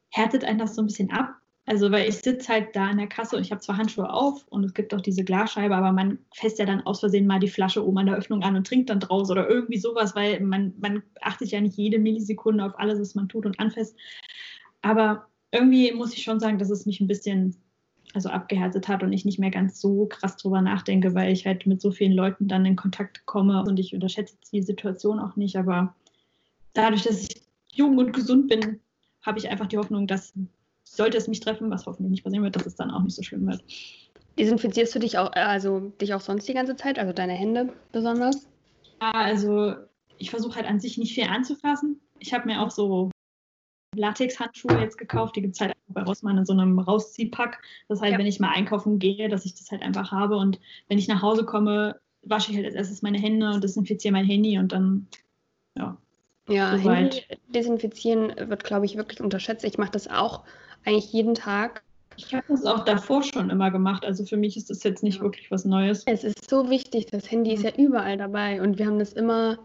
härtet 0.09 0.43
einen 0.43 0.59
das 0.59 0.75
so 0.75 0.81
ein 0.81 0.87
bisschen 0.87 1.11
ab. 1.11 1.35
Also, 1.69 1.91
weil 1.91 2.07
ich 2.07 2.15
sitze 2.19 2.47
halt 2.47 2.73
da 2.77 2.89
in 2.89 2.97
der 2.97 3.07
Kasse 3.07 3.35
und 3.35 3.41
ich 3.41 3.51
habe 3.51 3.59
zwar 3.59 3.75
Handschuhe 3.75 4.09
auf 4.09 4.47
und 4.47 4.63
es 4.63 4.73
gibt 4.73 4.93
auch 4.93 5.01
diese 5.01 5.25
Glasscheibe, 5.25 5.75
aber 5.75 5.91
man 5.91 6.17
fässt 6.33 6.59
ja 6.59 6.65
dann 6.65 6.85
aus 6.85 7.01
Versehen 7.01 7.27
mal 7.27 7.41
die 7.41 7.49
Flasche 7.49 7.85
oben 7.85 7.97
an 7.97 8.05
der 8.05 8.15
Öffnung 8.15 8.41
an 8.41 8.55
und 8.55 8.65
trinkt 8.65 8.89
dann 8.89 9.01
draus 9.01 9.29
oder 9.29 9.49
irgendwie 9.49 9.77
sowas, 9.77 10.15
weil 10.15 10.39
man, 10.39 10.73
man 10.79 11.03
achtet 11.19 11.49
ja 11.49 11.59
nicht 11.59 11.75
jede 11.75 11.99
Millisekunde 11.99 12.63
auf 12.63 12.79
alles, 12.79 13.01
was 13.01 13.15
man 13.15 13.27
tut 13.27 13.45
und 13.45 13.59
anfasst. 13.59 13.97
Aber 14.81 15.27
irgendwie 15.51 15.91
muss 15.91 16.13
ich 16.13 16.23
schon 16.23 16.39
sagen, 16.39 16.57
dass 16.57 16.69
es 16.69 16.85
mich 16.85 17.01
ein 17.01 17.07
bisschen 17.07 17.57
also 18.13 18.29
abgehärtet 18.29 18.87
hat 18.87 19.03
und 19.03 19.13
ich 19.13 19.25
nicht 19.25 19.39
mehr 19.39 19.51
ganz 19.51 19.79
so 19.79 20.05
krass 20.05 20.37
drüber 20.37 20.61
nachdenke, 20.61 21.13
weil 21.13 21.31
ich 21.31 21.45
halt 21.45 21.65
mit 21.65 21.81
so 21.81 21.91
vielen 21.91 22.13
Leuten 22.13 22.47
dann 22.47 22.65
in 22.65 22.75
Kontakt 22.75 23.25
komme 23.25 23.63
und 23.63 23.79
ich 23.79 23.93
unterschätze 23.93 24.37
die 24.51 24.61
Situation 24.61 25.19
auch 25.19 25.35
nicht. 25.35 25.57
Aber 25.57 25.95
dadurch, 26.73 27.03
dass 27.03 27.21
ich 27.21 27.41
jung 27.71 27.97
und 27.97 28.13
gesund 28.13 28.47
bin, 28.47 28.79
habe 29.21 29.39
ich 29.39 29.49
einfach 29.49 29.67
die 29.67 29.77
Hoffnung, 29.77 30.07
dass 30.07 30.33
sollte 30.83 31.17
es 31.17 31.27
mich 31.27 31.41
treffen, 31.41 31.69
was 31.69 31.85
hoffentlich 31.85 32.11
nicht 32.11 32.23
passieren 32.23 32.43
wird, 32.43 32.55
dass 32.55 32.65
es 32.65 32.75
dann 32.75 32.91
auch 32.91 33.03
nicht 33.03 33.15
so 33.15 33.21
schlimm 33.21 33.45
wird. 33.45 33.63
Desinfizierst 34.39 34.95
du 34.95 34.99
dich 34.99 35.17
auch, 35.17 35.35
äh, 35.35 35.39
also 35.39 35.91
dich 36.01 36.13
auch 36.13 36.21
sonst 36.21 36.47
die 36.47 36.53
ganze 36.53 36.75
Zeit, 36.75 36.99
also 36.99 37.11
deine 37.11 37.33
Hände 37.33 37.73
besonders? 37.91 38.47
Ja, 39.01 39.11
also 39.11 39.73
ich 40.17 40.29
versuche 40.29 40.55
halt 40.55 40.67
an 40.67 40.79
sich 40.79 40.97
nicht 40.97 41.13
viel 41.13 41.25
anzufassen. 41.25 41.99
Ich 42.19 42.33
habe 42.33 42.47
mir 42.47 42.61
auch 42.61 42.71
so 42.71 43.11
Latex-Handschuhe 43.97 44.79
jetzt 44.79 44.97
gekauft, 44.97 45.35
die 45.35 45.41
gibt 45.41 45.55
es 45.55 45.61
halt 45.61 45.73
bei 45.87 46.03
Rossmann 46.03 46.37
in 46.37 46.45
so 46.45 46.53
einem 46.53 46.79
Rausziehpack. 46.79 47.61
Das 47.87 48.01
heißt, 48.01 48.13
ja. 48.13 48.17
wenn 48.17 48.25
ich 48.25 48.39
mal 48.39 48.53
einkaufen 48.53 48.99
gehe, 48.99 49.29
dass 49.29 49.45
ich 49.45 49.55
das 49.55 49.71
halt 49.71 49.81
einfach 49.81 50.11
habe 50.11 50.37
und 50.37 50.59
wenn 50.87 50.97
ich 50.97 51.07
nach 51.07 51.21
Hause 51.21 51.45
komme, 51.45 51.99
wasche 52.23 52.51
ich 52.51 52.57
halt 52.57 52.65
als 52.65 52.75
erstes 52.75 53.01
meine 53.01 53.19
Hände 53.19 53.51
und 53.51 53.63
desinfiziere 53.63 54.11
mein 54.11 54.25
Handy 54.25 54.57
und 54.57 54.71
dann, 54.71 55.07
ja. 55.77 55.97
Ja, 56.49 56.75
Handy 56.75 57.23
desinfizieren 57.49 58.33
wird, 58.49 58.63
glaube 58.63 58.85
ich, 58.85 58.95
wirklich 58.95 59.19
unterschätzt. 59.19 59.65
Ich 59.65 59.77
mache 59.77 59.91
das 59.91 60.07
auch 60.07 60.45
eigentlich 60.85 61.11
jeden 61.11 61.35
Tag. 61.35 61.83
Ich 62.15 62.33
habe 62.33 62.45
das 62.47 62.65
auch 62.65 62.85
davor 62.85 63.21
schon 63.21 63.49
immer 63.49 63.69
gemacht. 63.69 64.05
Also 64.05 64.25
für 64.25 64.37
mich 64.37 64.57
ist 64.57 64.69
das 64.69 64.83
jetzt 64.83 65.03
nicht 65.03 65.21
wirklich 65.21 65.51
was 65.51 65.65
Neues. 65.65 66.03
Es 66.07 66.23
ist 66.23 66.49
so 66.49 66.69
wichtig. 66.69 67.07
Das 67.07 67.29
Handy 67.29 67.53
ist 67.53 67.63
ja 67.63 67.71
überall 67.77 68.17
dabei 68.17 68.61
und 68.61 68.79
wir 68.79 68.87
haben 68.87 68.97
das 68.97 69.13
immer, 69.13 69.59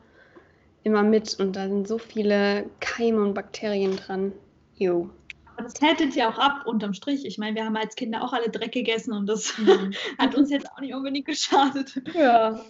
immer 0.84 1.02
mit 1.02 1.38
und 1.38 1.56
da 1.56 1.68
sind 1.68 1.86
so 1.86 1.98
viele 1.98 2.68
Keime 2.80 3.22
und 3.22 3.34
Bakterien 3.34 3.96
dran. 3.96 4.32
Jo. 4.76 5.10
Aber 5.54 5.64
das 5.64 5.80
hättet 5.80 6.14
ja 6.14 6.30
auch 6.30 6.38
ab 6.38 6.66
unterm 6.66 6.94
Strich. 6.94 7.24
Ich 7.24 7.38
meine, 7.38 7.56
wir 7.56 7.64
haben 7.64 7.76
als 7.76 7.94
Kinder 7.94 8.22
auch 8.22 8.32
alle 8.32 8.48
Dreck 8.50 8.72
gegessen 8.72 9.12
und 9.12 9.26
das 9.26 9.56
mhm. 9.58 9.92
hat 10.18 10.34
uns 10.34 10.50
jetzt 10.50 10.70
auch 10.72 10.80
nicht 10.80 10.94
unbedingt 10.94 11.26
geschadet. 11.26 12.00
Ja. 12.14 12.60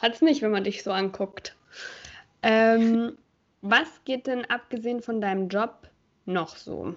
Hat 0.00 0.14
es 0.14 0.22
nicht, 0.22 0.42
wenn 0.42 0.52
man 0.52 0.64
dich 0.64 0.82
so 0.82 0.92
anguckt. 0.92 1.56
Ähm, 2.42 3.18
was 3.62 3.88
geht 4.04 4.26
denn 4.26 4.44
abgesehen 4.44 5.02
von 5.02 5.20
deinem 5.20 5.48
Job 5.48 5.88
noch 6.24 6.56
so? 6.56 6.94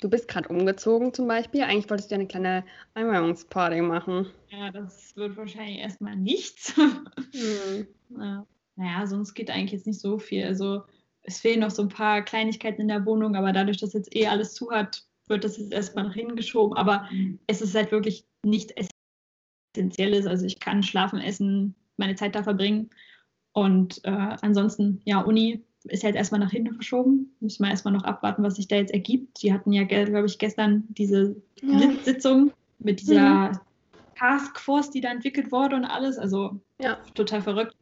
Du 0.00 0.08
bist 0.08 0.28
gerade 0.28 0.48
umgezogen 0.48 1.12
zum 1.12 1.28
Beispiel. 1.28 1.62
Eigentlich 1.62 1.90
wolltest 1.90 2.10
du 2.10 2.14
ja 2.14 2.20
eine 2.20 2.28
kleine 2.28 2.64
Einweihungsparty 2.94 3.82
machen. 3.82 4.30
Ja, 4.48 4.70
das 4.70 5.14
wird 5.16 5.36
wahrscheinlich 5.36 5.78
erstmal 5.78 6.16
nichts. 6.16 6.74
Hm. 6.76 7.86
Ja. 8.18 8.44
Naja, 8.76 9.06
sonst 9.06 9.34
geht 9.34 9.50
eigentlich 9.50 9.72
jetzt 9.72 9.86
nicht 9.86 10.00
so 10.00 10.18
viel. 10.18 10.44
Also 10.44 10.82
es 11.22 11.40
fehlen 11.40 11.60
noch 11.60 11.70
so 11.70 11.82
ein 11.82 11.88
paar 11.88 12.22
Kleinigkeiten 12.22 12.82
in 12.82 12.88
der 12.88 13.04
Wohnung, 13.04 13.36
aber 13.36 13.52
dadurch, 13.52 13.78
dass 13.78 13.92
jetzt 13.92 14.14
eh 14.14 14.26
alles 14.26 14.54
zu 14.54 14.70
hat, 14.70 15.04
wird 15.28 15.44
das 15.44 15.58
jetzt 15.58 15.72
erstmal 15.72 16.04
nach 16.04 16.14
hinten 16.14 16.36
geschoben. 16.36 16.76
Aber 16.76 17.06
mhm. 17.10 17.38
es 17.46 17.60
ist 17.60 17.74
halt 17.74 17.92
wirklich 17.92 18.24
nicht 18.44 18.74
essentielles. 19.76 20.26
Also 20.26 20.46
ich 20.46 20.60
kann 20.60 20.82
schlafen, 20.82 21.20
essen, 21.20 21.74
meine 21.96 22.14
Zeit 22.14 22.34
da 22.34 22.42
verbringen. 22.42 22.90
Und 23.52 24.04
äh, 24.04 24.36
ansonsten, 24.42 25.00
ja, 25.04 25.20
Uni 25.20 25.64
ist 25.84 26.02
jetzt 26.02 26.16
erstmal 26.16 26.40
nach 26.40 26.50
hinten 26.50 26.74
verschoben. 26.74 27.34
Müssen 27.40 27.64
wir 27.64 27.70
erstmal 27.70 27.94
noch 27.94 28.04
abwarten, 28.04 28.42
was 28.42 28.56
sich 28.56 28.68
da 28.68 28.76
jetzt 28.76 28.92
ergibt. 28.92 29.42
Die 29.42 29.52
hatten 29.52 29.72
ja, 29.72 29.84
glaube 29.84 30.26
ich, 30.26 30.38
gestern 30.38 30.84
diese 30.88 31.36
ja. 31.62 31.92
Sitzung 32.02 32.52
mit 32.78 33.00
dieser 33.00 33.50
mhm. 33.50 33.58
Taskforce, 34.16 34.90
die 34.90 35.00
da 35.00 35.10
entwickelt 35.10 35.50
wurde 35.50 35.76
und 35.76 35.84
alles. 35.84 36.18
Also 36.18 36.60
ja. 36.80 36.98
total 37.14 37.42
verrückt. 37.42 37.74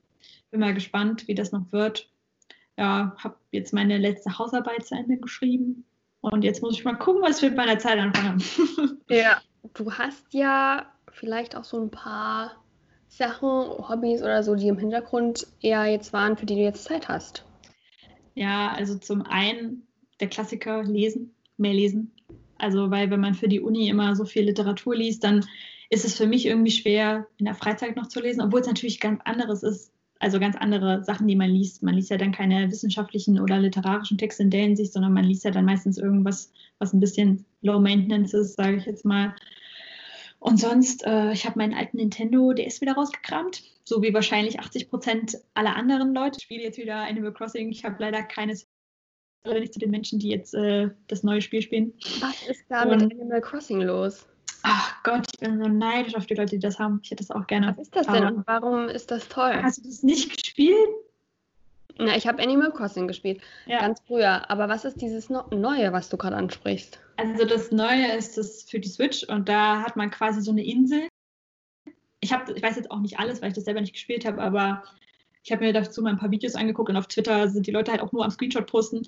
Bin 0.50 0.60
mal 0.60 0.74
gespannt, 0.74 1.28
wie 1.28 1.34
das 1.34 1.52
noch 1.52 1.70
wird. 1.72 2.10
Ja, 2.76 3.14
habe 3.18 3.36
jetzt 3.50 3.72
meine 3.72 3.98
letzte 3.98 4.38
Hausarbeit 4.38 4.86
zu 4.86 4.94
Ende 4.94 5.16
geschrieben. 5.16 5.84
Und 6.20 6.42
jetzt 6.42 6.62
muss 6.62 6.74
ich 6.74 6.84
mal 6.84 6.94
gucken, 6.94 7.22
was 7.22 7.42
wir 7.42 7.50
mit 7.50 7.58
meiner 7.58 7.78
Zeit 7.78 7.98
anfangen. 7.98 8.42
ja, 9.08 9.40
du 9.74 9.92
hast 9.92 10.24
ja 10.32 10.86
vielleicht 11.12 11.56
auch 11.56 11.64
so 11.64 11.80
ein 11.80 11.90
paar 11.90 12.52
Sachen, 13.08 13.48
Hobbys 13.48 14.22
oder 14.22 14.42
so, 14.42 14.54
die 14.54 14.68
im 14.68 14.78
Hintergrund 14.78 15.46
eher 15.60 15.86
jetzt 15.86 16.12
waren, 16.12 16.36
für 16.36 16.46
die 16.46 16.54
du 16.54 16.60
jetzt 16.60 16.84
Zeit 16.84 17.08
hast. 17.08 17.44
Ja, 18.34 18.72
also 18.72 18.98
zum 18.98 19.22
einen 19.22 19.86
der 20.20 20.28
Klassiker 20.28 20.82
lesen, 20.82 21.34
mehr 21.56 21.74
lesen. 21.74 22.12
Also, 22.58 22.90
weil 22.90 23.10
wenn 23.10 23.20
man 23.20 23.34
für 23.34 23.48
die 23.48 23.60
Uni 23.60 23.88
immer 23.88 24.14
so 24.16 24.24
viel 24.24 24.44
Literatur 24.44 24.94
liest, 24.94 25.24
dann 25.24 25.44
ist 25.90 26.04
es 26.04 26.16
für 26.16 26.26
mich 26.26 26.46
irgendwie 26.46 26.70
schwer, 26.70 27.26
in 27.38 27.46
der 27.46 27.54
Freizeit 27.54 27.96
noch 27.96 28.08
zu 28.08 28.20
lesen, 28.20 28.42
obwohl 28.42 28.60
es 28.60 28.66
natürlich 28.66 29.00
ganz 29.00 29.20
anderes 29.24 29.62
ist, 29.62 29.92
also 30.20 30.40
ganz 30.40 30.56
andere 30.56 31.04
Sachen, 31.04 31.28
die 31.28 31.36
man 31.36 31.50
liest. 31.50 31.82
Man 31.82 31.94
liest 31.94 32.10
ja 32.10 32.16
dann 32.16 32.32
keine 32.32 32.70
wissenschaftlichen 32.70 33.40
oder 33.40 33.58
literarischen 33.58 34.18
Texte 34.18 34.42
in 34.42 34.50
der 34.50 34.62
Hinsicht, 34.62 34.92
sondern 34.92 35.12
man 35.12 35.24
liest 35.24 35.44
ja 35.44 35.50
dann 35.50 35.64
meistens 35.64 35.98
irgendwas, 35.98 36.52
was 36.78 36.92
ein 36.92 37.00
bisschen 37.00 37.44
low 37.62 37.78
maintenance 37.78 38.34
ist, 38.34 38.56
sage 38.56 38.76
ich 38.76 38.86
jetzt 38.86 39.04
mal. 39.04 39.34
Und 40.40 40.58
sonst, 40.58 41.04
äh, 41.04 41.32
ich 41.32 41.44
habe 41.46 41.58
meinen 41.58 41.74
alten 41.74 41.96
Nintendo 41.96 42.52
DS 42.52 42.80
wieder 42.80 42.94
rausgekramt, 42.94 43.62
so 43.84 44.02
wie 44.02 44.14
wahrscheinlich 44.14 44.60
80 44.60 44.88
Prozent 44.88 45.38
aller 45.54 45.76
anderen 45.76 46.14
Leute. 46.14 46.38
Ich 46.38 46.44
spiele 46.44 46.62
jetzt 46.62 46.78
wieder 46.78 47.06
Animal 47.06 47.32
Crossing. 47.32 47.70
Ich 47.70 47.84
habe 47.84 47.96
leider 47.98 48.22
keines 48.22 48.68
oder 49.44 49.60
nicht 49.60 49.72
zu 49.72 49.78
den 49.78 49.90
Menschen, 49.90 50.18
die 50.18 50.28
jetzt 50.28 50.54
äh, 50.54 50.90
das 51.06 51.22
neue 51.22 51.40
Spiel 51.40 51.62
spielen. 51.62 51.92
Was 52.20 52.48
ist 52.48 52.64
da 52.68 52.82
Und, 52.82 53.02
mit 53.02 53.12
Animal 53.12 53.40
Crossing 53.40 53.82
los? 53.82 54.26
Ach 54.62 55.02
Gott, 55.02 55.26
ich 55.32 55.38
bin 55.38 55.58
so 55.62 55.68
neidisch 55.68 56.14
auf 56.14 56.26
die 56.26 56.34
Leute, 56.34 56.56
die 56.56 56.58
das 56.58 56.78
haben. 56.78 57.00
Ich 57.02 57.10
hätte 57.10 57.24
das 57.24 57.30
auch 57.30 57.46
gerne. 57.46 57.68
Was 57.68 57.78
ist 57.78 57.96
das 57.96 58.06
denn 58.06 58.24
und 58.24 58.46
warum 58.46 58.88
ist 58.88 59.10
das 59.10 59.28
toll? 59.28 59.54
Hast 59.62 59.78
du 59.78 59.82
das 59.82 60.02
nicht 60.02 60.36
gespielt? 60.36 60.88
Na, 61.98 62.16
ich 62.16 62.26
habe 62.26 62.42
Animal 62.42 62.72
Crossing 62.72 63.08
gespielt, 63.08 63.40
ja. 63.66 63.80
ganz 63.80 64.00
früher. 64.06 64.48
Aber 64.50 64.68
was 64.68 64.84
ist 64.84 65.00
dieses 65.00 65.30
Neue, 65.30 65.92
was 65.92 66.08
du 66.08 66.16
gerade 66.16 66.36
ansprichst? 66.36 67.00
Also 67.16 67.44
das 67.44 67.72
Neue 67.72 68.16
ist 68.16 68.38
das 68.38 68.62
für 68.62 68.78
die 68.78 68.88
Switch 68.88 69.24
und 69.24 69.48
da 69.48 69.82
hat 69.82 69.96
man 69.96 70.10
quasi 70.10 70.40
so 70.40 70.52
eine 70.52 70.64
Insel. 70.64 71.08
Ich, 72.20 72.32
hab, 72.32 72.48
ich 72.48 72.62
weiß 72.62 72.76
jetzt 72.76 72.90
auch 72.90 73.00
nicht 73.00 73.18
alles, 73.18 73.42
weil 73.42 73.48
ich 73.48 73.54
das 73.54 73.64
selber 73.64 73.80
nicht 73.80 73.94
gespielt 73.94 74.24
habe, 74.24 74.40
aber 74.40 74.84
ich 75.42 75.50
habe 75.50 75.64
mir 75.64 75.72
dazu 75.72 76.02
mal 76.02 76.10
ein 76.10 76.18
paar 76.18 76.30
Videos 76.30 76.54
angeguckt 76.54 76.90
und 76.90 76.96
auf 76.96 77.08
Twitter 77.08 77.48
sind 77.48 77.66
die 77.66 77.72
Leute 77.72 77.90
halt 77.90 78.00
auch 78.00 78.12
nur 78.12 78.24
am 78.24 78.30
Screenshot 78.30 78.66
posten. 78.66 79.02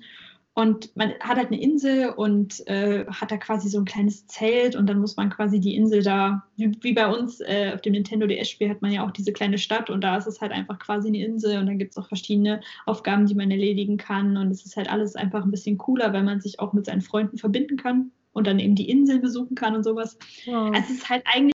Und 0.53 0.93
man 0.97 1.13
hat 1.21 1.37
halt 1.37 1.47
eine 1.47 1.61
Insel 1.61 2.09
und 2.09 2.67
äh, 2.67 3.05
hat 3.07 3.31
da 3.31 3.37
quasi 3.37 3.69
so 3.69 3.79
ein 3.79 3.85
kleines 3.85 4.27
Zelt 4.27 4.75
und 4.75 4.85
dann 4.87 4.99
muss 4.99 5.15
man 5.15 5.29
quasi 5.29 5.61
die 5.61 5.75
Insel 5.75 6.03
da, 6.03 6.43
wie, 6.57 6.77
wie 6.81 6.91
bei 6.91 7.07
uns 7.07 7.39
äh, 7.39 7.71
auf 7.73 7.81
dem 7.81 7.93
Nintendo 7.93 8.27
DS-Spiel 8.27 8.69
hat 8.69 8.81
man 8.81 8.91
ja 8.91 9.05
auch 9.05 9.11
diese 9.11 9.31
kleine 9.31 9.57
Stadt 9.57 9.89
und 9.89 10.01
da 10.01 10.17
ist 10.17 10.27
es 10.27 10.41
halt 10.41 10.51
einfach 10.51 10.77
quasi 10.77 11.07
eine 11.07 11.23
Insel 11.23 11.57
und 11.57 11.67
dann 11.67 11.77
gibt 11.77 11.91
es 11.91 11.97
auch 11.97 12.07
verschiedene 12.07 12.59
Aufgaben, 12.85 13.27
die 13.27 13.35
man 13.35 13.49
erledigen 13.49 13.95
kann 13.95 14.35
und 14.35 14.51
es 14.51 14.65
ist 14.65 14.75
halt 14.75 14.91
alles 14.91 15.15
einfach 15.15 15.45
ein 15.45 15.51
bisschen 15.51 15.77
cooler, 15.77 16.11
weil 16.11 16.23
man 16.23 16.41
sich 16.41 16.59
auch 16.59 16.73
mit 16.73 16.85
seinen 16.85 17.01
Freunden 17.01 17.37
verbinden 17.37 17.77
kann 17.77 18.11
und 18.33 18.45
dann 18.45 18.59
eben 18.59 18.75
die 18.75 18.89
Insel 18.89 19.19
besuchen 19.19 19.55
kann 19.55 19.73
und 19.73 19.83
sowas. 19.83 20.17
Wow. 20.45 20.75
Also 20.75 20.91
es 20.91 20.97
ist 20.97 21.09
halt 21.09 21.23
eigentlich 21.27 21.53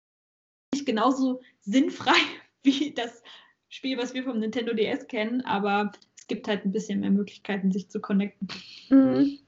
genauso 0.84 1.40
sinnfrei 1.62 2.14
wie 2.62 2.94
das 2.94 3.24
Spiel, 3.68 3.98
was 3.98 4.14
wir 4.14 4.22
vom 4.22 4.38
Nintendo 4.38 4.72
DS 4.72 5.08
kennen, 5.08 5.40
aber 5.40 5.90
es 6.24 6.28
gibt 6.28 6.48
halt 6.48 6.64
ein 6.64 6.72
bisschen 6.72 7.00
mehr 7.00 7.10
Möglichkeiten, 7.10 7.70
sich 7.70 7.90
zu 7.90 8.00
connecten. 8.00 8.48
Mhm. 8.88 9.40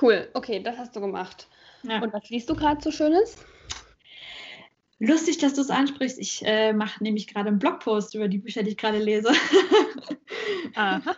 Cool, 0.00 0.28
okay, 0.34 0.62
das 0.62 0.78
hast 0.78 0.94
du 0.94 1.00
gemacht. 1.00 1.48
Ja. 1.82 2.00
Und 2.00 2.12
was 2.12 2.30
liest 2.30 2.48
du 2.48 2.54
gerade 2.54 2.80
so 2.80 2.92
Schönes? 2.92 3.34
Lustig, 5.00 5.38
dass 5.38 5.54
du 5.54 5.62
es 5.62 5.70
ansprichst. 5.70 6.20
Ich 6.20 6.42
äh, 6.44 6.72
mache 6.72 7.02
nämlich 7.02 7.26
gerade 7.26 7.48
einen 7.48 7.58
Blogpost 7.58 8.14
über 8.14 8.28
die 8.28 8.38
Bücher, 8.38 8.62
die 8.62 8.70
ich 8.70 8.76
gerade 8.76 8.98
lese. 8.98 9.32
Aha. 10.76 11.16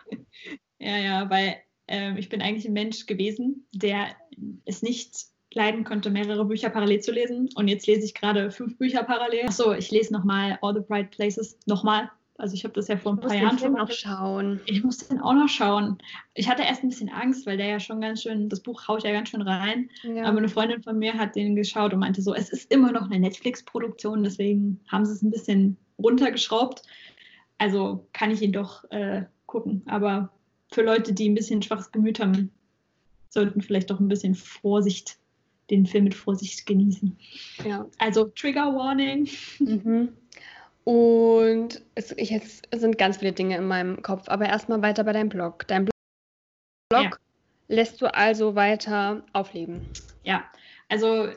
Ja, 0.79 0.97
ja, 0.97 1.29
weil 1.29 1.57
äh, 1.87 2.19
ich 2.19 2.31
bin 2.31 2.41
eigentlich 2.41 2.65
ein 2.67 2.73
Mensch 2.73 3.05
gewesen, 3.05 3.67
der 3.73 4.17
es 4.65 4.81
nicht 4.81 5.27
leiden 5.53 5.85
konnte, 5.85 6.09
mehrere 6.09 6.47
Bücher 6.47 6.71
parallel 6.71 7.01
zu 7.01 7.13
lesen. 7.13 7.51
Und 7.57 7.69
jetzt 7.69 7.87
lese 7.87 8.07
ich 8.07 8.15
gerade 8.15 8.51
fünf 8.51 8.79
Bücher 8.79 9.03
parallel. 9.03 9.49
Achso, 9.49 9.75
ich 9.75 9.91
lese 9.91 10.15
nochmal 10.15 10.59
All 10.63 10.73
the 10.73 10.81
Bright 10.81 11.11
Places 11.11 11.59
nochmal. 11.67 12.11
Also 12.43 12.55
ich 12.55 12.65
habe 12.65 12.75
das 12.75 12.89
ja 12.89 12.97
vor 12.97 13.13
ein 13.13 13.21
paar 13.21 13.37
Jahren 13.37 13.57
schon 13.57 13.75
noch 13.75 13.93
schauen. 13.93 14.61
Ich 14.67 14.83
muss 14.83 14.99
den 14.99 15.21
auch 15.21 15.33
noch 15.33 15.49
schauen. 15.49 15.99
Ich 16.35 16.49
hatte 16.49 16.65
erst 16.65 16.83
ein 16.83 16.89
bisschen 16.89 17.09
Angst, 17.09 17.47
weil 17.47 17.57
der 17.57 17.69
ja 17.69 17.79
schon 17.79 18.01
ganz 18.01 18.21
schön, 18.21 18.49
das 18.49 18.59
Buch 18.59 18.89
haut 18.89 19.05
ja 19.05 19.13
ganz 19.13 19.29
schön 19.29 19.43
rein. 19.43 19.89
Ja. 20.03 20.25
Aber 20.25 20.39
eine 20.39 20.49
Freundin 20.49 20.83
von 20.83 20.99
mir 20.99 21.15
hat 21.15 21.37
den 21.37 21.55
geschaut 21.55 21.95
und 21.95 22.01
meinte 22.01 22.21
so, 22.21 22.35
es 22.35 22.51
ist 22.51 22.73
immer 22.73 22.91
noch 22.91 23.03
eine 23.03 23.21
Netflix-Produktion, 23.21 24.25
deswegen 24.25 24.81
haben 24.89 25.07
sie 25.07 25.13
es 25.13 25.23
ein 25.23 25.31
bisschen 25.31 25.77
runtergeschraubt. 26.03 26.83
Also 27.59 28.09
kann 28.13 28.33
ich 28.33 28.43
ihn 28.43 28.53
doch 28.53 28.91
äh, 28.91 29.23
gucken. 29.47 29.83
Aber 29.87 30.33
für 30.73 30.83
Leute, 30.83 31.13
die 31.13 31.29
ein 31.29 31.37
bisschen 31.37 31.63
schwaches 31.63 31.93
Gemüt 31.93 32.19
haben, 32.19 32.51
sollten 33.29 33.61
vielleicht 33.61 33.89
doch 33.89 34.01
ein 34.01 34.09
bisschen 34.09 34.35
Vorsicht, 34.35 35.17
den 35.71 35.87
Film 35.87 36.03
mit 36.03 36.17
Vorsicht 36.17 36.67
genießen. 36.67 37.17
Ja. 37.65 37.87
Also 37.99 38.25
Trigger 38.35 38.75
Warning. 38.75 39.29
Mhm. 39.61 40.09
Und 40.85 41.83
es, 41.95 42.13
ich, 42.13 42.33
es 42.33 42.63
sind 42.73 42.99
ganz 42.99 43.19
viele 43.19 43.33
Dinge 43.33 43.57
in 43.57 43.67
meinem 43.67 44.03
Kopf. 44.03 44.29
Aber 44.29 44.47
erstmal 44.47 44.83
weiter 44.83 45.05
bei 45.05 45.13
deinem 45.13 45.29
Blog. 45.29 45.67
Dein 45.69 45.85
Blog 45.85 45.93
ja. 46.93 47.11
lässt 47.69 48.01
du 48.01 48.13
also 48.13 48.55
weiter 48.55 49.25
aufleben. 49.33 49.87
Ja, 50.25 50.45
also 50.89 51.29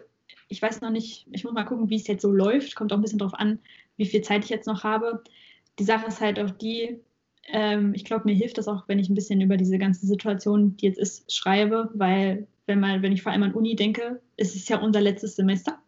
ich 0.48 0.62
weiß 0.62 0.82
noch 0.82 0.90
nicht, 0.90 1.28
ich 1.32 1.44
muss 1.44 1.54
mal 1.54 1.64
gucken, 1.64 1.90
wie 1.90 1.96
es 1.96 2.08
jetzt 2.08 2.22
so 2.22 2.32
läuft. 2.32 2.76
Kommt 2.76 2.92
auch 2.92 2.98
ein 2.98 3.02
bisschen 3.02 3.20
darauf 3.20 3.36
an, 3.36 3.60
wie 3.98 4.06
viel 4.06 4.22
Zeit 4.22 4.44
ich 4.44 4.50
jetzt 4.50 4.68
noch 4.68 4.84
habe. 4.84 5.24
Die 5.80 5.84
Sache 5.84 6.08
ist 6.08 6.22
halt 6.22 6.40
auch 6.40 6.52
die, 6.52 7.00
ähm, 7.48 7.94
ich 7.94 8.06
glaube, 8.06 8.26
mir 8.26 8.36
hilft 8.36 8.58
das 8.58 8.68
auch, 8.68 8.88
wenn 8.88 9.00
ich 9.00 9.10
ein 9.10 9.16
bisschen 9.16 9.42
über 9.42 9.58
diese 9.58 9.78
ganze 9.78 10.06
Situation, 10.06 10.78
die 10.78 10.88
jetzt 10.88 11.00
ist, 11.00 11.32
schreibe, 11.32 11.90
weil 11.94 12.48
wenn, 12.66 12.80
man, 12.80 13.02
wenn 13.02 13.12
ich 13.12 13.22
vor 13.22 13.32
allem 13.32 13.44
an 13.44 13.54
Uni 13.54 13.76
denke, 13.76 14.22
ist 14.38 14.56
es 14.56 14.68
ja 14.68 14.80
unser 14.80 15.02
letztes 15.02 15.36
Semester. 15.36 15.80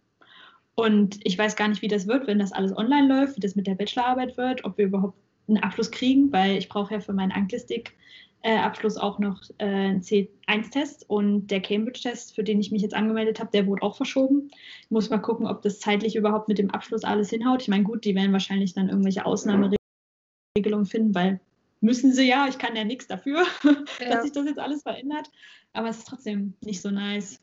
Und 0.80 1.20
ich 1.24 1.38
weiß 1.38 1.56
gar 1.56 1.68
nicht, 1.68 1.82
wie 1.82 1.88
das 1.88 2.08
wird, 2.08 2.28
wenn 2.28 2.38
das 2.38 2.52
alles 2.52 2.76
online 2.78 3.08
läuft, 3.08 3.36
wie 3.36 3.42
das 3.42 3.56
mit 3.56 3.66
der 3.66 3.74
Bachelorarbeit 3.74 4.38
wird, 4.38 4.64
ob 4.64 4.78
wir 4.78 4.86
überhaupt 4.86 5.18
einen 5.48 5.58
Abschluss 5.58 5.90
kriegen, 5.90 6.32
weil 6.32 6.58
ich 6.58 6.70
brauche 6.70 6.94
ja 6.94 7.00
für 7.00 7.14
meinen 7.14 7.32
Anglistik-Abschluss 7.32 8.98
auch 8.98 9.18
noch 9.18 9.42
äh, 9.58 9.66
einen 9.66 10.02
C1-Test 10.02 11.10
und 11.10 11.48
der 11.48 11.62
Cambridge-Test, 11.62 12.36
für 12.36 12.44
den 12.44 12.60
ich 12.60 12.72
mich 12.72 12.84
jetzt 12.84 12.94
angemeldet 12.94 13.40
habe, 13.40 13.50
der 13.52 13.66
wurde 13.66 13.82
auch 13.82 13.96
verschoben. 13.96 14.52
Ich 14.84 14.92
muss 14.92 15.10
mal 15.10 15.18
gucken, 15.18 15.48
ob 15.48 15.64
das 15.64 15.80
zeitlich 15.80 16.16
überhaupt 16.16 16.48
mit 16.48 16.60
dem 16.60 16.70
Abschluss 16.70 17.04
alles 17.04 17.32
hinhaut. 17.32 17.64
Ich 17.64 17.70
meine, 17.70 17.84
gut, 17.84 18.06
die 18.06 18.14
werden 18.14 18.34
wahrscheinlich 18.34 18.76
dann 18.76 18.90
irgendwelche 18.90 19.26
Ausnahmeregelungen 19.26 20.86
finden, 20.86 21.16
weil 21.16 21.40
müssen 21.82 22.14
sie 22.14 22.28
ja, 22.28 22.48
ich 22.48 22.60
kann 22.60 22.76
ja 22.76 22.84
nichts 22.84 23.08
dafür, 23.08 23.46
ja. 24.00 24.10
dass 24.12 24.24
sich 24.24 24.32
das 24.32 24.46
jetzt 24.46 24.60
alles 24.60 24.84
verändert, 24.84 25.32
aber 25.74 25.90
es 25.90 25.98
ist 25.98 26.08
trotzdem 26.08 26.54
nicht 26.62 26.82
so 26.82 26.92
nice. 26.92 27.42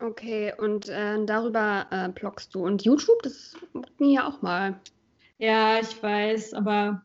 Okay, 0.00 0.52
und 0.58 0.88
äh, 0.88 1.24
darüber 1.24 1.86
äh, 1.90 2.08
bloggst 2.08 2.54
du. 2.54 2.64
Und 2.64 2.84
YouTube, 2.84 3.22
das 3.22 3.56
hatten 3.74 4.10
ja 4.10 4.28
auch 4.28 4.42
mal. 4.42 4.78
Ja, 5.38 5.80
ich 5.80 6.02
weiß, 6.02 6.54
aber 6.54 7.02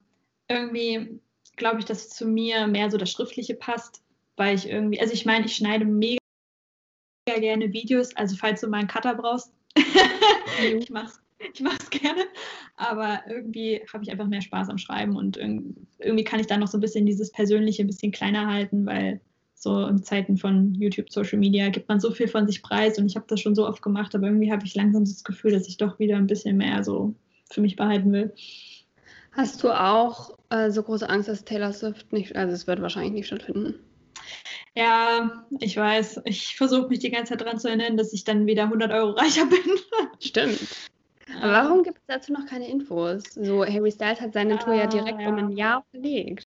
irgendwie 0.47 1.19
glaube 1.55 1.79
ich, 1.79 1.85
dass 1.85 2.09
zu 2.09 2.25
mir 2.25 2.67
mehr 2.67 2.89
so 2.89 2.97
das 2.97 3.11
Schriftliche 3.11 3.53
passt, 3.55 4.01
weil 4.35 4.55
ich 4.55 4.67
irgendwie, 4.67 4.99
also 4.99 5.13
ich 5.13 5.25
meine, 5.25 5.45
ich 5.45 5.55
schneide 5.55 5.85
mega 5.85 6.17
gerne 7.25 7.71
Videos, 7.71 8.15
also 8.15 8.35
falls 8.35 8.61
du 8.61 8.67
mal 8.67 8.79
einen 8.79 8.87
Cutter 8.87 9.15
brauchst, 9.15 9.53
ich 10.63 10.89
mach's, 10.89 11.21
ich 11.53 11.61
mach's 11.61 11.89
gerne, 11.89 12.25
aber 12.75 13.21
irgendwie 13.27 13.81
habe 13.93 14.03
ich 14.03 14.11
einfach 14.11 14.27
mehr 14.27 14.41
Spaß 14.41 14.69
am 14.69 14.77
Schreiben 14.77 15.15
und 15.15 15.37
irgendwie 15.37 16.23
kann 16.23 16.39
ich 16.39 16.47
dann 16.47 16.59
noch 16.59 16.67
so 16.67 16.77
ein 16.77 16.81
bisschen 16.81 17.05
dieses 17.05 17.31
Persönliche 17.31 17.83
ein 17.83 17.87
bisschen 17.87 18.11
kleiner 18.11 18.47
halten, 18.47 18.85
weil 18.85 19.21
so 19.61 19.85
in 19.85 20.01
Zeiten 20.01 20.37
von 20.37 20.73
YouTube, 20.73 21.11
Social 21.11 21.37
Media 21.37 21.69
gibt 21.69 21.87
man 21.87 21.99
so 21.99 22.09
viel 22.09 22.27
von 22.27 22.47
sich 22.47 22.63
preis 22.63 22.97
und 22.97 23.05
ich 23.05 23.15
habe 23.15 23.27
das 23.27 23.39
schon 23.39 23.53
so 23.53 23.67
oft 23.67 23.83
gemacht, 23.83 24.15
aber 24.15 24.25
irgendwie 24.25 24.51
habe 24.51 24.65
ich 24.65 24.73
langsam 24.73 25.03
das 25.03 25.23
Gefühl, 25.23 25.51
dass 25.51 25.67
ich 25.67 25.77
doch 25.77 25.99
wieder 25.99 26.17
ein 26.17 26.25
bisschen 26.25 26.57
mehr 26.57 26.83
so 26.83 27.13
für 27.51 27.61
mich 27.61 27.75
behalten 27.75 28.11
will. 28.11 28.33
Hast 29.33 29.63
du 29.63 29.69
auch 29.69 30.35
äh, 30.49 30.71
so 30.71 30.81
große 30.81 31.07
Angst, 31.07 31.29
dass 31.29 31.45
Taylor 31.45 31.73
Swift 31.73 32.11
nicht, 32.11 32.35
also 32.35 32.55
es 32.55 32.65
wird 32.65 32.81
wahrscheinlich 32.81 33.13
nicht 33.13 33.27
stattfinden? 33.27 33.75
Ja, 34.75 35.45
ich 35.59 35.77
weiß. 35.77 36.21
Ich 36.25 36.55
versuche 36.55 36.87
mich 36.87 36.99
die 36.99 37.11
ganze 37.11 37.33
Zeit 37.33 37.41
daran 37.41 37.59
zu 37.59 37.67
erinnern, 37.67 37.97
dass 37.97 38.13
ich 38.13 38.23
dann 38.23 38.47
wieder 38.47 38.63
100 38.63 38.91
Euro 38.91 39.11
reicher 39.11 39.45
bin. 39.45 39.59
Stimmt. 40.19 40.59
Aber 41.39 41.51
warum 41.51 41.83
gibt 41.83 41.97
es 41.99 42.03
dazu 42.07 42.33
noch 42.33 42.47
keine 42.47 42.67
Infos? 42.67 43.23
So, 43.35 43.63
Harry 43.63 43.91
Styles 43.91 44.21
hat 44.21 44.33
seine 44.33 44.57
Tour 44.57 44.73
ja 44.73 44.87
direkt 44.87 45.19
ah, 45.19 45.21
ja. 45.21 45.29
um 45.29 45.35
ein 45.35 45.51
Jahr 45.51 45.85
verlegt 45.91 46.47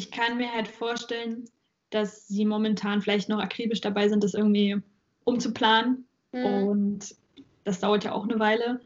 ich 0.00 0.10
kann 0.10 0.38
mir 0.38 0.50
halt 0.50 0.66
vorstellen, 0.66 1.44
dass 1.90 2.26
sie 2.26 2.46
momentan 2.46 3.02
vielleicht 3.02 3.28
noch 3.28 3.38
akribisch 3.38 3.82
dabei 3.82 4.08
sind, 4.08 4.24
das 4.24 4.32
irgendwie 4.32 4.80
umzuplanen. 5.24 6.06
Mhm. 6.32 6.44
Und 6.44 7.14
das 7.64 7.80
dauert 7.80 8.04
ja 8.04 8.12
auch 8.12 8.24
eine 8.24 8.38
Weile. 8.38 8.80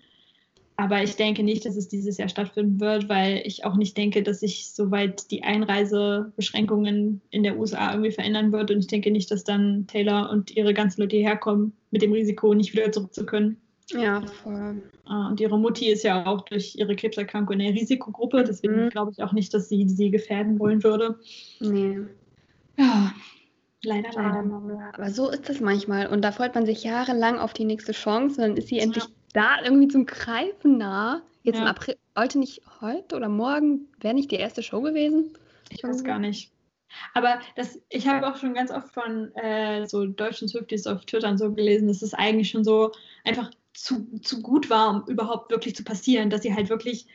Aber 0.74 1.04
ich 1.04 1.14
denke 1.14 1.44
nicht, 1.44 1.64
dass 1.64 1.76
es 1.76 1.86
dieses 1.86 2.18
Jahr 2.18 2.28
stattfinden 2.28 2.80
wird, 2.80 3.08
weil 3.08 3.42
ich 3.44 3.64
auch 3.64 3.76
nicht 3.76 3.96
denke, 3.96 4.24
dass 4.24 4.40
sich 4.40 4.72
soweit 4.72 5.30
die 5.30 5.44
Einreisebeschränkungen 5.44 7.20
in 7.30 7.44
der 7.44 7.56
USA 7.56 7.92
irgendwie 7.92 8.10
verändern 8.10 8.50
wird. 8.50 8.72
Und 8.72 8.80
ich 8.80 8.88
denke 8.88 9.12
nicht, 9.12 9.30
dass 9.30 9.44
dann 9.44 9.86
Taylor 9.86 10.30
und 10.30 10.50
ihre 10.56 10.74
ganzen 10.74 11.00
Leute 11.00 11.14
hierher 11.14 11.36
kommen, 11.36 11.74
mit 11.92 12.02
dem 12.02 12.12
Risiko 12.12 12.54
nicht 12.54 12.72
wieder 12.72 12.90
zurück 12.90 13.14
zu 13.14 13.24
können. 13.24 13.60
Ja, 13.90 14.22
voll. 14.42 14.82
Ah, 15.04 15.28
und 15.28 15.40
ihre 15.40 15.58
Mutti 15.58 15.90
ist 15.90 16.02
ja 16.04 16.26
auch 16.26 16.42
durch 16.42 16.74
ihre 16.76 16.96
Krebserkrankung 16.96 17.60
in 17.60 17.66
der 17.66 17.74
Risikogruppe, 17.74 18.44
deswegen 18.44 18.84
mhm. 18.84 18.88
glaube 18.88 19.12
ich 19.12 19.22
auch 19.22 19.32
nicht, 19.32 19.52
dass 19.52 19.68
sie 19.68 19.88
sie 19.88 20.10
gefährden 20.10 20.58
wollen 20.58 20.82
würde. 20.82 21.18
Nee. 21.60 22.00
Ja, 22.78 23.12
leider, 23.82 24.10
leider. 24.14 24.90
Aber 24.94 25.10
so 25.10 25.28
ist 25.30 25.48
das 25.48 25.60
manchmal. 25.60 26.06
Und 26.06 26.22
da 26.22 26.32
freut 26.32 26.54
man 26.54 26.66
sich 26.66 26.82
jahrelang 26.82 27.38
auf 27.38 27.52
die 27.52 27.64
nächste 27.64 27.92
Chance 27.92 28.40
und 28.40 28.48
dann 28.48 28.56
ist 28.56 28.68
sie 28.68 28.78
endlich 28.78 29.04
ja. 29.04 29.10
da 29.34 29.64
irgendwie 29.64 29.88
zum 29.88 30.06
Greifen 30.06 30.78
nah. 30.78 31.22
Jetzt 31.42 31.56
ja. 31.56 31.62
im 31.62 31.68
April, 31.68 31.96
heute 32.18 32.38
nicht 32.38 32.62
heute 32.80 33.16
oder 33.16 33.28
morgen, 33.28 33.88
wäre 34.00 34.14
nicht 34.14 34.30
die 34.30 34.36
erste 34.36 34.62
Show 34.62 34.80
gewesen? 34.80 35.36
Ich 35.68 35.84
weiß 35.84 36.02
gar 36.04 36.18
nicht. 36.18 36.50
Aber 37.12 37.40
das, 37.56 37.78
ich 37.90 38.06
habe 38.06 38.26
auch 38.26 38.36
schon 38.36 38.54
ganz 38.54 38.70
oft 38.70 38.92
von 38.94 39.34
äh, 39.34 39.86
so 39.86 40.06
deutschen 40.06 40.48
Swifties 40.48 40.86
auf 40.86 41.04
Twitter 41.04 41.28
und 41.28 41.38
so 41.38 41.52
gelesen, 41.52 41.88
dass 41.88 42.02
es 42.02 42.14
eigentlich 42.14 42.50
schon 42.50 42.64
so 42.64 42.92
einfach 43.24 43.50
zu, 43.74 44.18
zu 44.20 44.40
gut 44.40 44.70
war, 44.70 44.90
um 44.90 45.08
überhaupt 45.08 45.50
wirklich 45.50 45.74
zu 45.74 45.84
passieren, 45.84 46.30
dass 46.30 46.42
sie 46.42 46.54
halt 46.54 46.70
wirklich 46.70 47.06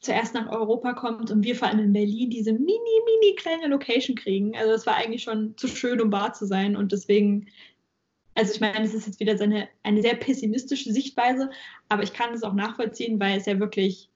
zuerst 0.00 0.34
nach 0.34 0.50
Europa 0.50 0.92
kommt 0.92 1.30
und 1.30 1.42
wir 1.44 1.56
vor 1.56 1.68
allem 1.68 1.80
in 1.80 1.92
Berlin 1.92 2.30
diese 2.30 2.52
mini, 2.52 2.66
mini 2.66 3.34
kleine 3.36 3.68
Location 3.68 4.16
kriegen. 4.16 4.56
Also 4.56 4.70
das 4.72 4.86
war 4.86 4.96
eigentlich 4.96 5.22
schon 5.22 5.56
zu 5.56 5.68
schön, 5.68 6.00
um 6.00 6.12
wahr 6.12 6.32
zu 6.32 6.46
sein 6.46 6.76
und 6.76 6.92
deswegen, 6.92 7.48
also 8.34 8.52
ich 8.52 8.60
meine, 8.60 8.84
es 8.84 8.94
ist 8.94 9.06
jetzt 9.06 9.20
wieder 9.20 9.36
seine, 9.36 9.68
eine 9.82 10.02
sehr 10.02 10.14
pessimistische 10.14 10.92
Sichtweise, 10.92 11.50
aber 11.88 12.02
ich 12.02 12.12
kann 12.12 12.32
es 12.32 12.42
auch 12.42 12.54
nachvollziehen, 12.54 13.18
weil 13.18 13.38
es 13.38 13.46
ja 13.46 13.58
wirklich 13.58 14.08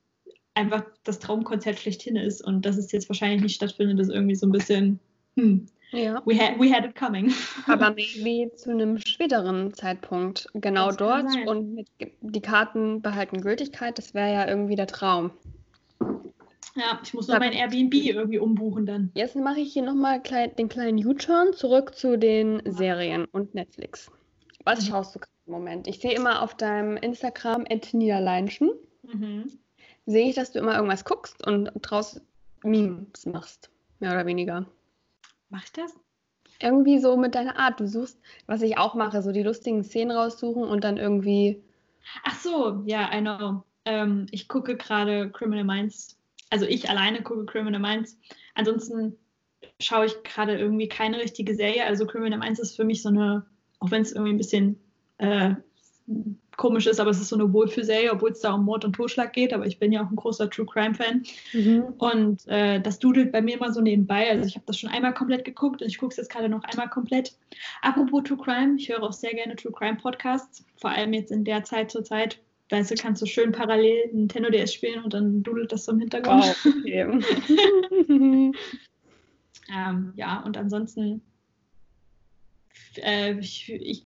einfach 0.54 0.84
das 1.04 1.18
Traumkonzert 1.18 1.78
schlechthin 1.78 2.16
ist 2.16 2.42
und 2.42 2.66
dass 2.66 2.76
es 2.76 2.92
jetzt 2.92 3.08
wahrscheinlich 3.08 3.42
nicht 3.42 3.56
stattfindet, 3.56 3.98
ist 3.98 4.10
irgendwie 4.10 4.34
so 4.34 4.46
ein 4.46 4.52
bisschen, 4.52 5.00
hm, 5.36 5.66
ja. 5.92 6.22
We 6.24 6.38
had, 6.38 6.58
we 6.58 6.72
had 6.72 6.84
it 6.84 6.94
coming. 6.94 7.32
Aber 7.66 7.90
maybe 7.90 8.54
zu 8.54 8.70
einem 8.70 8.98
späteren 8.98 9.72
Zeitpunkt. 9.74 10.46
Genau 10.54 10.88
das 10.88 10.96
dort 10.96 11.46
und 11.46 11.74
mit, 11.74 11.88
die 12.20 12.40
Karten 12.40 13.02
behalten 13.02 13.40
Gültigkeit. 13.40 13.98
Das 13.98 14.14
wäre 14.14 14.32
ja 14.32 14.48
irgendwie 14.48 14.76
der 14.76 14.86
Traum. 14.86 15.30
Ja, 16.74 16.98
ich 17.02 17.12
muss 17.12 17.28
noch 17.28 17.38
mein 17.38 17.52
Airbnb 17.52 17.94
irgendwie 17.94 18.38
umbuchen 18.38 18.86
dann. 18.86 19.10
Jetzt 19.14 19.36
mache 19.36 19.60
ich 19.60 19.74
hier 19.74 19.82
nochmal 19.82 20.22
klein, 20.22 20.56
den 20.56 20.70
kleinen 20.70 21.04
U-Turn 21.06 21.52
zurück 21.52 21.94
zu 21.94 22.16
den 22.16 22.62
Serien 22.64 23.26
und 23.26 23.54
Netflix. 23.54 24.10
Was 24.64 24.80
mhm. 24.80 24.90
schaust 24.90 25.14
du 25.14 25.20
im 25.46 25.52
Moment? 25.52 25.86
Ich 25.86 26.00
sehe 26.00 26.14
immer 26.14 26.42
auf 26.42 26.54
deinem 26.56 26.96
Instagram 26.96 27.64
Niederleinschen. 27.92 28.70
Mhm. 29.02 29.50
Sehe 30.06 30.28
ich, 30.28 30.34
dass 30.34 30.52
du 30.52 30.60
immer 30.60 30.74
irgendwas 30.74 31.04
guckst 31.04 31.46
und 31.46 31.70
draus 31.82 32.20
Memes 32.64 33.26
machst. 33.26 33.70
Mehr 34.00 34.12
oder 34.12 34.26
weniger. 34.26 34.66
Mach 35.52 35.64
ich 35.64 35.72
das? 35.72 35.94
Irgendwie 36.60 36.98
so 36.98 37.18
mit 37.18 37.34
deiner 37.34 37.58
Art. 37.58 37.78
Du 37.78 37.86
suchst, 37.86 38.18
was 38.46 38.62
ich 38.62 38.78
auch 38.78 38.94
mache, 38.94 39.20
so 39.20 39.32
die 39.32 39.42
lustigen 39.42 39.84
Szenen 39.84 40.16
raussuchen 40.16 40.64
und 40.64 40.82
dann 40.82 40.96
irgendwie. 40.96 41.62
Ach 42.24 42.34
so, 42.40 42.82
ja, 42.86 43.10
I 43.14 43.20
know. 43.20 43.62
Ähm, 43.84 44.26
ich 44.30 44.48
gucke 44.48 44.78
gerade 44.78 45.30
Criminal 45.30 45.64
Minds. 45.64 46.18
Also 46.48 46.64
ich 46.64 46.88
alleine 46.88 47.22
gucke 47.22 47.44
Criminal 47.44 47.80
Minds. 47.80 48.18
Ansonsten 48.54 49.18
schaue 49.78 50.06
ich 50.06 50.22
gerade 50.22 50.56
irgendwie 50.56 50.88
keine 50.88 51.18
richtige 51.18 51.54
Serie. 51.54 51.84
Also 51.84 52.06
Criminal 52.06 52.38
Minds 52.38 52.58
ist 52.58 52.74
für 52.74 52.84
mich 52.84 53.02
so 53.02 53.10
eine, 53.10 53.44
auch 53.80 53.90
wenn 53.90 54.00
es 54.00 54.12
irgendwie 54.12 54.32
ein 54.32 54.38
bisschen 54.38 54.80
äh, 55.18 55.54
komisch 56.56 56.86
ist, 56.86 57.00
aber 57.00 57.10
es 57.10 57.20
ist 57.20 57.28
so 57.28 57.36
eine 57.36 57.52
Wohlfühlserie, 57.52 58.12
obwohl 58.12 58.30
es 58.30 58.40
da 58.40 58.52
um 58.52 58.64
Mord 58.64 58.84
und 58.84 58.94
Totschlag 58.94 59.32
geht. 59.32 59.52
Aber 59.52 59.66
ich 59.66 59.78
bin 59.78 59.92
ja 59.92 60.04
auch 60.04 60.10
ein 60.10 60.16
großer 60.16 60.50
True 60.50 60.66
Crime 60.66 60.94
Fan. 60.94 61.22
Mhm. 61.52 61.84
Und 61.98 62.46
äh, 62.48 62.80
das 62.80 62.98
dudelt 62.98 63.32
bei 63.32 63.42
mir 63.42 63.56
immer 63.56 63.72
so 63.72 63.80
nebenbei. 63.80 64.30
Also 64.30 64.46
ich 64.46 64.54
habe 64.54 64.66
das 64.66 64.78
schon 64.78 64.90
einmal 64.90 65.14
komplett 65.14 65.44
geguckt 65.44 65.82
und 65.82 65.88
ich 65.88 65.98
gucke 65.98 66.12
es 66.12 66.16
jetzt 66.16 66.30
gerade 66.30 66.48
noch 66.48 66.62
einmal 66.64 66.88
komplett. 66.88 67.36
Apropos 67.82 68.22
True 68.24 68.38
Crime, 68.38 68.76
ich 68.78 68.88
höre 68.88 69.02
auch 69.02 69.12
sehr 69.12 69.34
gerne 69.34 69.56
True 69.56 69.72
Crime 69.72 69.96
Podcasts, 69.96 70.64
vor 70.76 70.90
allem 70.90 71.12
jetzt 71.12 71.32
in 71.32 71.44
der 71.44 71.64
Zeit 71.64 71.90
zur 71.90 72.04
Zeit. 72.04 72.38
Weißt 72.70 72.90
du, 72.90 72.94
kannst 72.94 73.20
du 73.20 73.26
schön 73.26 73.52
parallel 73.52 74.08
Nintendo 74.12 74.48
DS 74.48 74.72
spielen 74.72 75.04
und 75.04 75.12
dann 75.12 75.42
dudelt 75.42 75.72
das 75.72 75.84
so 75.84 75.92
im 75.92 76.00
Hintergrund. 76.00 76.44
Wow, 76.44 76.74
okay. 76.78 77.02
ähm, 79.68 80.12
ja, 80.16 80.42
und 80.46 80.56
ansonsten 80.56 81.20
äh, 82.96 83.38
ich, 83.38 83.70
ich 83.72 84.04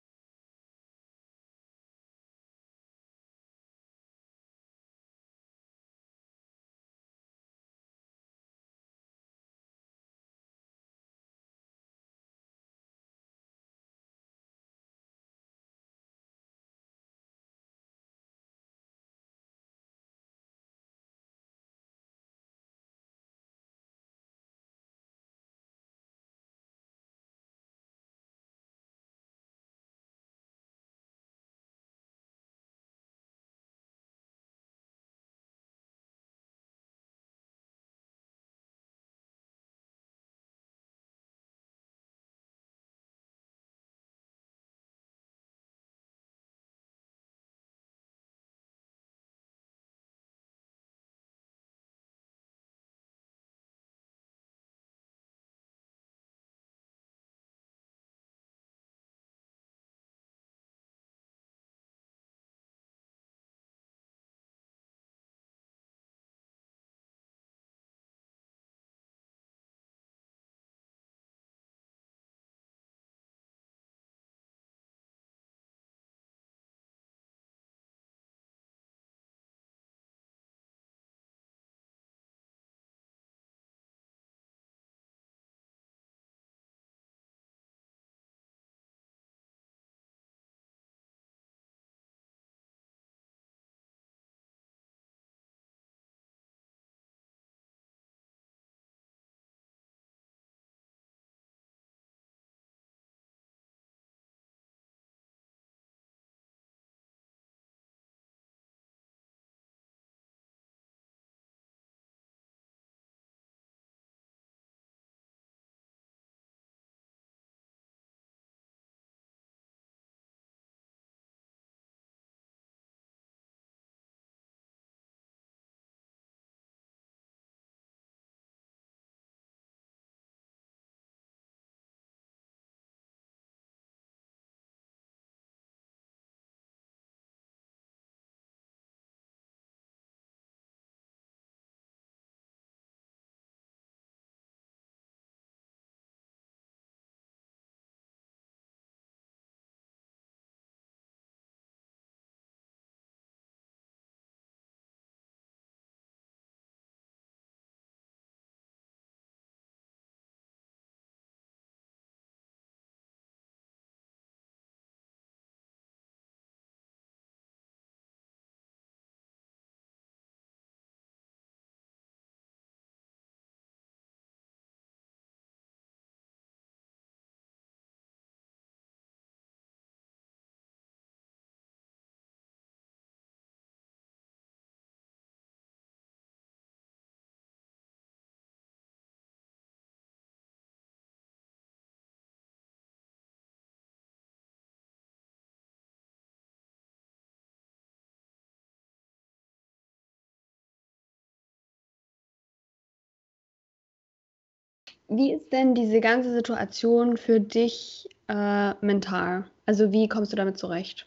Wie 205.08 205.32
ist 205.32 205.52
denn 205.52 205.74
diese 205.74 206.00
ganze 206.00 206.32
Situation 206.32 207.16
für 207.16 207.40
dich 207.40 208.08
äh, 208.28 208.74
mental? 208.84 209.46
Also 209.64 209.90
wie 209.90 210.06
kommst 210.06 210.32
du 210.32 210.36
damit 210.36 210.58
zurecht? 210.58 211.06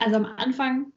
Also 0.00 0.16
am 0.16 0.24
Anfang 0.24 0.92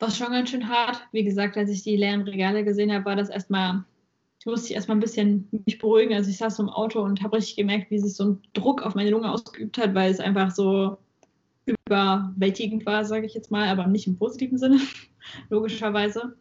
war 0.00 0.08
es 0.08 0.18
schon 0.18 0.32
ganz 0.32 0.50
schön 0.50 0.68
hart. 0.68 1.06
Wie 1.12 1.22
gesagt, 1.22 1.56
als 1.56 1.70
ich 1.70 1.84
die 1.84 1.96
leeren 1.96 2.22
Regale 2.22 2.64
gesehen 2.64 2.92
habe, 2.92 3.04
war 3.04 3.14
das 3.14 3.28
erstmal, 3.28 3.84
ich 4.40 4.46
musste 4.46 4.74
erstmal 4.74 4.96
ein 4.96 5.00
bisschen 5.00 5.48
mich 5.64 5.78
beruhigen. 5.78 6.12
Also 6.14 6.28
ich 6.28 6.38
saß 6.38 6.56
so 6.56 6.64
im 6.64 6.70
Auto 6.70 7.00
und 7.00 7.22
habe 7.22 7.36
richtig 7.36 7.56
gemerkt, 7.56 7.92
wie 7.92 8.00
sich 8.00 8.14
so 8.14 8.24
ein 8.24 8.42
Druck 8.52 8.82
auf 8.82 8.96
meine 8.96 9.10
Lunge 9.10 9.30
ausgeübt 9.30 9.78
hat, 9.78 9.94
weil 9.94 10.10
es 10.10 10.18
einfach 10.18 10.50
so 10.50 10.98
überwältigend 11.66 12.84
war, 12.84 13.04
sage 13.04 13.26
ich 13.26 13.34
jetzt 13.34 13.52
mal, 13.52 13.68
aber 13.68 13.86
nicht 13.86 14.08
im 14.08 14.16
positiven 14.16 14.58
Sinne, 14.58 14.80
logischerweise. 15.50 16.36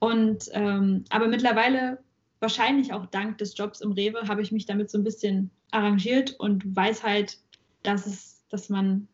Und 0.00 0.50
ähm, 0.52 1.04
aber 1.08 1.28
mittlerweile 1.28 1.98
wahrscheinlich 2.44 2.92
auch 2.92 3.06
dank 3.06 3.38
des 3.38 3.56
Jobs 3.56 3.80
im 3.80 3.92
Rewe 3.92 4.28
habe 4.28 4.42
ich 4.42 4.52
mich 4.52 4.66
damit 4.66 4.90
so 4.90 4.98
ein 4.98 5.04
bisschen 5.04 5.50
arrangiert 5.70 6.38
und 6.38 6.76
weiß 6.76 7.02
halt, 7.02 7.38
dass 7.82 8.06
es, 8.06 8.44
dass 8.50 8.68
man, 8.68 9.08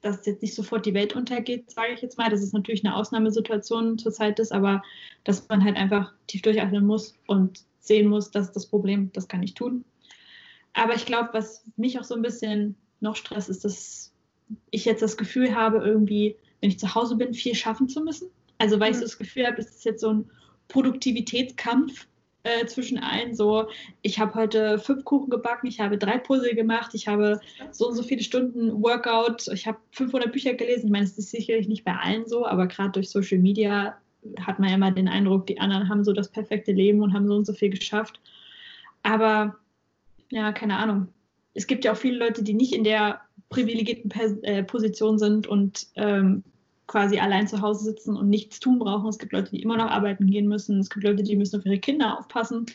dass 0.00 0.24
jetzt 0.26 0.42
nicht 0.42 0.54
sofort 0.54 0.86
die 0.86 0.94
Welt 0.94 1.16
untergeht, 1.16 1.68
sage 1.72 1.92
ich 1.92 2.02
jetzt 2.02 2.18
mal. 2.18 2.30
Das 2.30 2.40
ist 2.40 2.54
natürlich 2.54 2.84
eine 2.84 2.94
Ausnahmesituation 2.94 3.98
zurzeit 3.98 4.38
ist, 4.38 4.52
aber 4.52 4.80
dass 5.24 5.48
man 5.48 5.64
halt 5.64 5.76
einfach 5.76 6.12
tief 6.28 6.42
durchatmen 6.42 6.86
muss 6.86 7.16
und 7.26 7.64
sehen 7.80 8.08
muss, 8.08 8.30
dass 8.30 8.52
das 8.52 8.66
Problem, 8.66 9.10
das 9.12 9.26
kann 9.26 9.42
ich 9.42 9.54
tun. 9.54 9.84
Aber 10.72 10.94
ich 10.94 11.04
glaube, 11.04 11.30
was 11.32 11.64
mich 11.76 11.98
auch 11.98 12.04
so 12.04 12.14
ein 12.14 12.22
bisschen 12.22 12.76
noch 13.00 13.16
stresst, 13.16 13.48
ist, 13.48 13.64
dass 13.64 14.12
ich 14.70 14.84
jetzt 14.84 15.02
das 15.02 15.16
Gefühl 15.16 15.52
habe, 15.52 15.78
irgendwie, 15.78 16.36
wenn 16.60 16.70
ich 16.70 16.78
zu 16.78 16.94
Hause 16.94 17.16
bin, 17.16 17.34
viel 17.34 17.56
schaffen 17.56 17.88
zu 17.88 18.02
müssen. 18.02 18.28
Also 18.58 18.78
weil 18.78 18.90
mhm. 18.90 18.92
ich 18.92 18.98
so 18.98 19.04
das 19.04 19.18
Gefühl 19.18 19.46
habe, 19.46 19.60
es 19.60 19.68
ist 19.70 19.84
jetzt 19.84 20.00
so 20.00 20.12
ein 20.12 20.30
Produktivitätskampf 20.68 22.06
äh, 22.48 22.66
zwischen 22.66 22.98
allen. 22.98 23.34
So, 23.34 23.68
ich 24.02 24.18
habe 24.18 24.34
heute 24.34 24.78
fünf 24.78 25.04
Kuchen 25.04 25.30
gebacken, 25.30 25.66
ich 25.66 25.80
habe 25.80 25.98
drei 25.98 26.18
Puzzle 26.18 26.54
gemacht, 26.54 26.94
ich 26.94 27.08
habe 27.08 27.40
so 27.70 27.88
und 27.88 27.94
so 27.94 28.02
viele 28.02 28.22
Stunden 28.22 28.82
Workout, 28.82 29.48
ich 29.48 29.66
habe 29.66 29.78
500 29.92 30.32
Bücher 30.32 30.54
gelesen. 30.54 30.86
Ich 30.86 30.92
meine, 30.92 31.04
es 31.04 31.18
ist 31.18 31.30
sicherlich 31.30 31.68
nicht 31.68 31.84
bei 31.84 31.94
allen 31.94 32.26
so, 32.26 32.46
aber 32.46 32.66
gerade 32.66 32.92
durch 32.92 33.10
Social 33.10 33.38
Media 33.38 33.96
hat 34.40 34.58
man 34.58 34.72
immer 34.72 34.90
den 34.90 35.08
Eindruck, 35.08 35.46
die 35.46 35.60
anderen 35.60 35.88
haben 35.88 36.04
so 36.04 36.12
das 36.12 36.28
perfekte 36.28 36.72
Leben 36.72 37.02
und 37.02 37.12
haben 37.12 37.28
so 37.28 37.34
und 37.34 37.46
so 37.46 37.52
viel 37.52 37.70
geschafft. 37.70 38.20
Aber 39.02 39.56
ja, 40.30 40.52
keine 40.52 40.76
Ahnung. 40.76 41.08
Es 41.54 41.66
gibt 41.66 41.84
ja 41.84 41.92
auch 41.92 41.96
viele 41.96 42.18
Leute, 42.18 42.42
die 42.42 42.54
nicht 42.54 42.74
in 42.74 42.84
der 42.84 43.20
privilegierten 43.48 44.10
äh, 44.42 44.62
Position 44.62 45.18
sind 45.18 45.46
und 45.46 45.86
ähm, 45.96 46.44
quasi 46.88 47.18
allein 47.18 47.46
zu 47.46 47.60
Hause 47.60 47.84
sitzen 47.84 48.16
und 48.16 48.28
nichts 48.28 48.58
tun 48.58 48.80
brauchen. 48.80 49.08
Es 49.08 49.18
gibt 49.18 49.32
Leute, 49.32 49.50
die 49.50 49.62
immer 49.62 49.76
noch 49.76 49.90
arbeiten 49.90 50.26
gehen 50.26 50.48
müssen. 50.48 50.80
Es 50.80 50.90
gibt 50.90 51.04
Leute, 51.04 51.22
die 51.22 51.36
müssen 51.36 51.60
auf 51.60 51.66
ihre 51.66 51.78
Kinder 51.78 52.18
aufpassen. 52.18 52.66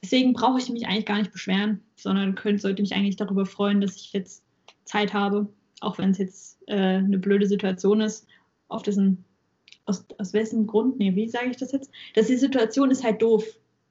Deswegen 0.00 0.32
brauche 0.32 0.58
ich 0.58 0.70
mich 0.70 0.86
eigentlich 0.86 1.06
gar 1.06 1.18
nicht 1.18 1.32
beschweren, 1.32 1.82
sondern 1.96 2.36
könnte, 2.36 2.62
sollte 2.62 2.82
mich 2.82 2.94
eigentlich 2.94 3.16
darüber 3.16 3.44
freuen, 3.44 3.80
dass 3.80 3.96
ich 3.96 4.12
jetzt 4.12 4.44
Zeit 4.84 5.12
habe, 5.12 5.48
auch 5.80 5.98
wenn 5.98 6.10
es 6.10 6.18
jetzt 6.18 6.58
äh, 6.68 6.76
eine 6.76 7.18
blöde 7.18 7.46
Situation 7.46 8.00
ist, 8.00 8.26
auf 8.68 8.84
dessen, 8.84 9.24
aus, 9.86 10.06
aus 10.18 10.32
wessen 10.32 10.68
Grund, 10.68 10.98
nee, 10.98 11.14
wie 11.16 11.28
sage 11.28 11.50
ich 11.50 11.56
das 11.56 11.72
jetzt? 11.72 11.90
Dass 12.14 12.28
die 12.28 12.36
Situation 12.36 12.92
ist 12.92 13.02
halt 13.02 13.20
doof, 13.20 13.44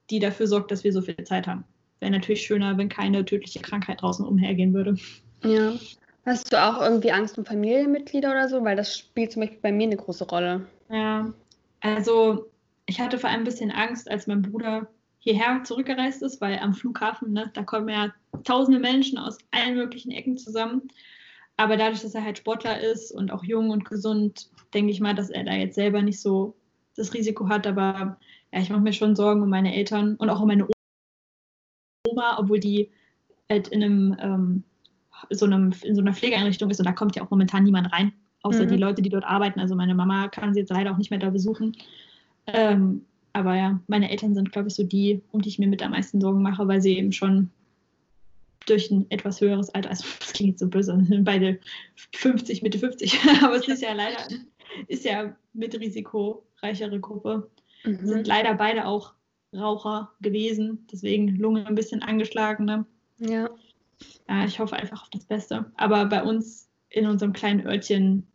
die 0.10 0.20
dafür 0.20 0.48
sorgt, 0.48 0.72
dass 0.72 0.86
wir 0.86 0.94
so 0.94 1.02
viel 1.02 1.22
Zeit 1.26 1.46
haben. 1.46 1.66
Wäre 2.00 2.12
natürlich 2.12 2.44
schöner, 2.44 2.78
wenn 2.78 2.88
keine 2.88 3.26
tödliche 3.26 3.60
Krankheit 3.60 4.02
draußen 4.02 4.26
umhergehen 4.26 4.74
würde. 4.74 4.96
Ja, 5.44 5.74
Hast 6.28 6.52
du 6.52 6.62
auch 6.62 6.82
irgendwie 6.82 7.14
Angst 7.14 7.38
um 7.38 7.46
Familienmitglieder 7.46 8.30
oder 8.30 8.50
so? 8.50 8.62
Weil 8.62 8.76
das 8.76 8.98
spielt 8.98 9.32
zum 9.32 9.44
Beispiel 9.44 9.62
bei 9.62 9.72
mir 9.72 9.86
eine 9.86 9.96
große 9.96 10.28
Rolle. 10.28 10.68
Ja, 10.90 11.34
also 11.80 12.52
ich 12.86 13.00
hatte 13.00 13.18
vor 13.18 13.30
allem 13.30 13.42
ein 13.42 13.46
bisschen 13.46 13.72
Angst, 13.72 14.12
als 14.12 14.28
mein 14.28 14.42
Bruder 14.42 14.90
hierher 15.20 15.64
zurückgereist 15.64 16.22
ist, 16.22 16.42
weil 16.42 16.60
am 16.60 16.74
Flughafen, 16.74 17.32
ne, 17.32 17.50
da 17.54 17.64
kommen 17.64 17.88
ja 17.88 18.14
tausende 18.44 18.78
Menschen 18.78 19.18
aus 19.18 19.38
allen 19.52 19.76
möglichen 19.76 20.12
Ecken 20.12 20.38
zusammen. 20.38 20.90
Aber 21.56 21.78
dadurch, 21.78 22.02
dass 22.02 22.14
er 22.14 22.26
halt 22.26 22.40
Sportler 22.40 22.82
ist 22.82 23.14
und 23.14 23.32
auch 23.32 23.46
jung 23.46 23.70
und 23.70 23.86
gesund, 23.86 24.50
denke 24.74 24.92
ich 24.92 25.00
mal, 25.00 25.16
dass 25.16 25.30
er 25.30 25.46
da 25.46 25.54
jetzt 25.54 25.76
selber 25.76 26.02
nicht 26.02 26.20
so 26.20 26.56
das 26.98 27.14
Risiko 27.14 27.48
hat. 27.48 27.66
Aber 27.66 28.18
ja, 28.52 28.60
ich 28.60 28.70
mache 28.70 28.82
mir 28.82 28.92
schon 28.92 29.16
Sorgen 29.16 29.44
um 29.44 29.50
meine 29.50 29.74
Eltern 29.74 30.16
und 30.16 30.30
auch 30.30 30.42
um 30.42 30.48
meine 30.50 30.68
Oma, 32.06 32.38
obwohl 32.38 32.60
die 32.60 32.92
halt 33.50 33.70
in 33.70 33.82
einem 33.82 34.18
ähm, 34.20 34.64
so 35.30 35.46
einem, 35.46 35.74
in 35.84 35.96
so 35.96 36.02
einer 36.02 36.14
Pflegeeinrichtung 36.14 36.70
ist 36.70 36.80
und 36.80 36.86
da 36.86 36.92
kommt 36.92 37.16
ja 37.16 37.24
auch 37.24 37.30
momentan 37.30 37.64
niemand 37.64 37.92
rein, 37.92 38.14
außer 38.44 38.64
mhm. 38.64 38.70
die 38.70 38.78
Leute, 38.78 39.02
die 39.02 39.10
dort 39.10 39.26
arbeiten. 39.26 39.60
Also 39.60 39.76
meine 39.76 39.96
Mama 39.96 40.28
kann 40.28 40.54
sie 40.54 40.62
jetzt 40.62 40.70
leider 40.70 40.92
auch 40.92 40.98
nicht 40.98 41.10
mehr 41.10 41.20
da 41.20 41.30
besuchen. 41.30 41.76
Ähm, 42.48 43.06
aber 43.34 43.56
ja, 43.56 43.80
meine 43.88 44.10
Eltern 44.10 44.34
sind, 44.34 44.52
glaube 44.52 44.70
ich, 44.70 44.76
so 44.76 44.84
die, 44.84 45.22
um 45.32 45.42
die 45.42 45.50
ich 45.50 45.60
mir 45.60 45.68
mit 45.68 45.84
am 45.84 45.92
meisten 45.92 46.22
Sorgen 46.22 46.42
mache, 46.42 46.68
weil 46.68 46.82
sie 46.82 46.98
eben 46.98 47.12
schon 47.12 47.50
durch 48.66 48.92
ein 48.92 49.06
etwas 49.10 49.40
höheres 49.42 49.70
Alter, 49.70 49.90
also 49.90 50.06
das 50.20 50.34
klingt 50.34 50.52
jetzt 50.52 50.60
so 50.60 50.68
böse, 50.68 50.98
sind 51.04 51.24
beide 51.26 51.60
50, 52.16 52.62
Mitte 52.62 52.80
50, 52.80 53.20
aber 53.44 53.56
es 53.56 53.68
ist 53.68 53.82
ja 53.82 53.94
leider, 53.94 54.20
ist 54.88 55.06
ja 55.06 55.36
mit 55.54 55.80
risikoreichere 55.80 57.00
Gruppe. 57.00 57.50
Mhm. 57.84 58.06
Sind 58.06 58.28
leider 58.28 58.54
beide 58.56 58.86
auch 58.86 59.14
Raucher 59.56 60.12
gewesen, 60.20 60.86
deswegen 60.92 61.38
Lunge 61.38 61.66
ein 61.66 61.76
bisschen 61.76 62.02
angeschlagen. 62.02 62.66
Ne? 62.66 62.86
Ja 63.20 63.50
ja, 64.28 64.46
ich 64.46 64.60
hoffe 64.60 64.76
einfach 64.76 65.02
auf 65.02 65.10
das 65.10 65.26
Beste. 65.26 65.72
Aber 65.76 66.06
bei 66.06 66.24
uns 66.24 66.70
in 66.90 67.08
unserem 67.08 67.34
kleinen 67.34 67.66
Örtchen, 67.66 68.28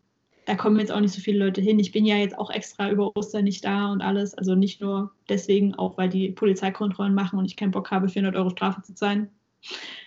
da 0.46 0.56
kommen 0.56 0.78
jetzt 0.78 0.90
auch 0.90 1.00
nicht 1.00 1.14
so 1.14 1.20
viele 1.20 1.44
Leute 1.44 1.60
hin. 1.60 1.78
Ich 1.78 1.92
bin 1.92 2.04
ja 2.04 2.16
jetzt 2.16 2.36
auch 2.36 2.50
extra 2.50 2.90
über 2.90 3.14
Ostern 3.16 3.44
nicht 3.44 3.64
da 3.64 3.92
und 3.92 4.02
alles. 4.02 4.34
Also 4.34 4.54
nicht 4.54 4.80
nur 4.80 5.12
deswegen, 5.28 5.74
auch 5.74 5.96
weil 5.98 6.08
die 6.08 6.30
Polizeikontrollen 6.30 7.14
machen 7.14 7.38
und 7.38 7.44
ich 7.44 7.56
keinen 7.56 7.70
Bock 7.70 7.90
habe, 7.90 8.08
400 8.08 8.36
Euro 8.36 8.50
Strafe 8.50 8.82
zu 8.82 8.94
zahlen. 8.94 9.30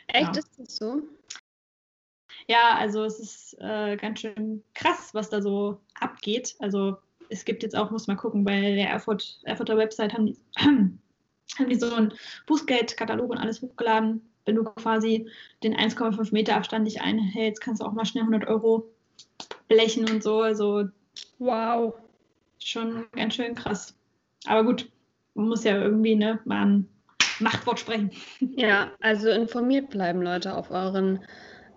Echt, 0.08 0.36
ja. 0.36 0.40
ist 0.40 0.60
das 0.60 0.76
so? 0.76 1.02
Ja, 2.48 2.76
also 2.78 3.04
es 3.04 3.20
ist 3.20 3.58
äh, 3.60 3.96
ganz 3.96 4.20
schön 4.20 4.64
krass, 4.74 5.14
was 5.14 5.30
da 5.30 5.42
so 5.42 5.80
abgeht. 6.00 6.56
Also 6.60 6.98
es 7.30 7.46
gibt 7.46 7.64
jetzt 7.64 7.76
auch, 7.76 7.90
muss 7.90 8.08
mal 8.08 8.16
gucken, 8.16 8.44
bei 8.44 8.60
der 8.60 8.90
Erfurt, 8.90 9.40
Erfurter 9.44 9.78
Website 9.78 10.14
haben 10.14 10.28
die, 10.28 10.38
haben 10.58 11.00
die 11.70 11.76
so 11.76 11.92
einen 11.94 12.14
Bußgeldkatalog 12.46 13.32
und 13.32 13.38
alles 13.38 13.62
hochgeladen 13.62 14.22
wenn 14.46 14.56
du 14.56 14.64
quasi 14.64 15.30
den 15.64 15.76
1,5 15.76 16.32
Meter 16.32 16.56
Abstand 16.56 16.84
nicht 16.84 17.02
einhältst, 17.02 17.62
kannst 17.62 17.82
du 17.82 17.86
auch 17.86 17.94
mal 17.94 18.06
schnell 18.06 18.24
100 18.24 18.48
Euro 18.48 18.86
blechen 19.68 20.10
und 20.10 20.24
so. 20.24 20.42
Also 20.42 20.86
wow. 21.40 21.94
Schon 22.60 23.06
ganz 23.12 23.36
schön 23.36 23.56
krass. 23.56 23.96
Aber 24.46 24.64
gut, 24.64 24.90
man 25.34 25.50
muss 25.50 25.64
ja 25.64 25.78
irgendwie 25.78 26.16
ne, 26.16 26.40
mal 26.46 26.66
ein 26.66 26.90
Machtwort 27.40 27.80
sprechen. 27.80 28.12
Ja, 28.56 28.92
also 29.02 29.30
informiert 29.30 29.90
bleiben, 29.90 30.22
Leute, 30.22 30.56
auf 30.56 30.72
euren, 30.72 31.20